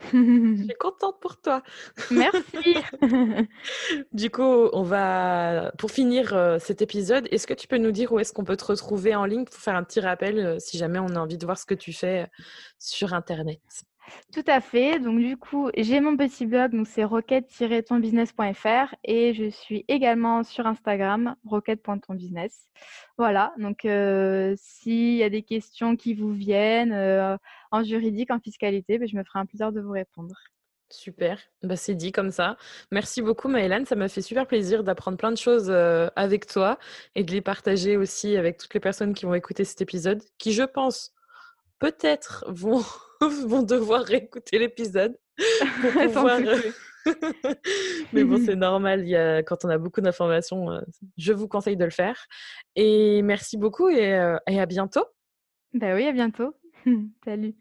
Je 0.00 0.56
suis 0.56 0.74
contente 0.78 1.20
pour 1.20 1.40
toi. 1.40 1.62
Merci. 2.10 2.76
du 4.12 4.30
coup, 4.30 4.68
on 4.72 4.82
va 4.82 5.72
pour 5.78 5.90
finir 5.90 6.34
euh, 6.34 6.58
cet 6.58 6.82
épisode, 6.82 7.28
est-ce 7.30 7.46
que 7.46 7.54
tu 7.54 7.68
peux 7.68 7.78
nous 7.78 7.92
dire 7.92 8.12
où 8.12 8.18
est-ce 8.18 8.32
qu'on 8.32 8.44
peut 8.44 8.56
te 8.56 8.64
retrouver 8.64 9.14
en 9.14 9.24
ligne 9.24 9.44
pour 9.44 9.54
faire 9.54 9.76
un 9.76 9.84
petit 9.84 10.00
rappel 10.00 10.38
euh, 10.38 10.58
si 10.58 10.78
jamais 10.78 10.98
on 10.98 11.08
a 11.08 11.18
envie 11.18 11.38
de 11.38 11.44
voir 11.46 11.58
ce 11.58 11.66
que 11.66 11.74
tu 11.74 11.92
fais 11.92 12.22
euh, 12.22 12.26
sur 12.78 13.14
internet? 13.14 13.60
Tout 14.32 14.44
à 14.46 14.60
fait. 14.60 14.98
Donc 14.98 15.18
du 15.18 15.36
coup, 15.36 15.70
j'ai 15.76 16.00
mon 16.00 16.16
petit 16.16 16.46
blog, 16.46 16.72
donc 16.72 16.86
c'est 16.86 17.04
roquette-tonbusiness.fr 17.04 18.94
et 19.04 19.34
je 19.34 19.50
suis 19.50 19.84
également 19.88 20.42
sur 20.42 20.66
Instagram, 20.66 21.36
roquette.tonbusiness. 21.44 22.68
Voilà, 23.18 23.52
donc 23.58 23.84
euh, 23.84 24.54
s'il 24.56 25.14
y 25.14 25.22
a 25.22 25.30
des 25.30 25.42
questions 25.42 25.96
qui 25.96 26.14
vous 26.14 26.32
viennent 26.32 26.92
euh, 26.92 27.36
en 27.70 27.82
juridique, 27.82 28.30
en 28.30 28.40
fiscalité, 28.40 28.98
ben, 28.98 29.08
je 29.08 29.16
me 29.16 29.24
ferai 29.24 29.38
un 29.38 29.46
plaisir 29.46 29.72
de 29.72 29.80
vous 29.80 29.92
répondre. 29.92 30.34
Super, 30.90 31.40
bah, 31.62 31.76
c'est 31.76 31.94
dit 31.94 32.12
comme 32.12 32.30
ça. 32.30 32.56
Merci 32.92 33.22
beaucoup 33.22 33.48
Maëlane, 33.48 33.86
ça 33.86 33.96
m'a 33.96 34.08
fait 34.08 34.22
super 34.22 34.46
plaisir 34.46 34.84
d'apprendre 34.84 35.16
plein 35.16 35.32
de 35.32 35.36
choses 35.36 35.70
euh, 35.70 36.08
avec 36.14 36.46
toi 36.46 36.78
et 37.14 37.24
de 37.24 37.32
les 37.32 37.40
partager 37.40 37.96
aussi 37.96 38.36
avec 38.36 38.58
toutes 38.58 38.74
les 38.74 38.80
personnes 38.80 39.14
qui 39.14 39.24
vont 39.24 39.34
écouter 39.34 39.64
cet 39.64 39.80
épisode, 39.80 40.22
qui 40.38 40.52
je 40.52 40.62
pense 40.62 41.13
peut-être 41.84 42.46
vont, 42.48 42.82
vont 43.46 43.62
devoir 43.62 44.02
réécouter 44.02 44.58
l'épisode 44.58 45.18
pour 45.80 45.90
pouvoir... 46.12 46.40
Mais 48.14 48.24
bon, 48.24 48.40
c'est 48.42 48.56
normal, 48.56 49.00
il 49.02 49.10
y 49.10 49.16
a, 49.16 49.42
quand 49.42 49.66
on 49.66 49.68
a 49.68 49.76
beaucoup 49.76 50.00
d'informations, 50.00 50.70
euh, 50.70 50.80
je 51.18 51.34
vous 51.34 51.46
conseille 51.46 51.76
de 51.76 51.84
le 51.84 51.90
faire. 51.90 52.26
Et 52.76 53.20
merci 53.20 53.58
beaucoup 53.58 53.90
et, 53.90 54.14
euh, 54.14 54.38
et 54.48 54.58
à 54.58 54.64
bientôt. 54.64 55.04
Bah 55.74 55.94
oui, 55.94 56.06
à 56.06 56.12
bientôt. 56.12 56.54
Salut. 57.26 57.54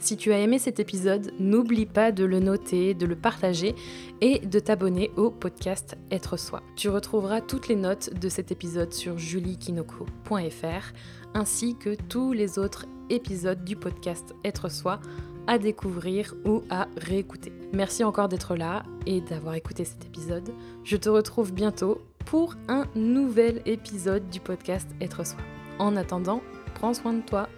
Si 0.00 0.16
tu 0.16 0.32
as 0.32 0.38
aimé 0.38 0.58
cet 0.58 0.80
épisode, 0.80 1.32
n'oublie 1.38 1.86
pas 1.86 2.12
de 2.12 2.24
le 2.24 2.38
noter, 2.38 2.94
de 2.94 3.04
le 3.06 3.16
partager 3.16 3.74
et 4.20 4.38
de 4.40 4.58
t'abonner 4.60 5.10
au 5.16 5.30
podcast 5.30 5.96
Être 6.10 6.36
Soi. 6.36 6.62
Tu 6.76 6.88
retrouveras 6.88 7.40
toutes 7.40 7.68
les 7.68 7.76
notes 7.76 8.14
de 8.14 8.28
cet 8.28 8.52
épisode 8.52 8.92
sur 8.92 9.18
juliekinoko.fr 9.18 10.92
ainsi 11.34 11.76
que 11.76 11.94
tous 12.08 12.32
les 12.32 12.58
autres 12.58 12.86
épisodes 13.10 13.64
du 13.64 13.76
podcast 13.76 14.34
Être 14.44 14.70
Soi 14.70 15.00
à 15.46 15.58
découvrir 15.58 16.34
ou 16.44 16.62
à 16.70 16.88
réécouter. 16.96 17.52
Merci 17.72 18.04
encore 18.04 18.28
d'être 18.28 18.54
là 18.54 18.82
et 19.06 19.20
d'avoir 19.20 19.54
écouté 19.54 19.84
cet 19.84 20.04
épisode. 20.04 20.50
Je 20.84 20.96
te 20.96 21.08
retrouve 21.08 21.52
bientôt 21.52 22.02
pour 22.26 22.54
un 22.68 22.84
nouvel 22.94 23.62
épisode 23.64 24.28
du 24.28 24.40
podcast 24.40 24.88
Être 25.00 25.26
Soi. 25.26 25.40
En 25.78 25.96
attendant, 25.96 26.42
prends 26.74 26.92
soin 26.94 27.14
de 27.14 27.22
toi 27.22 27.48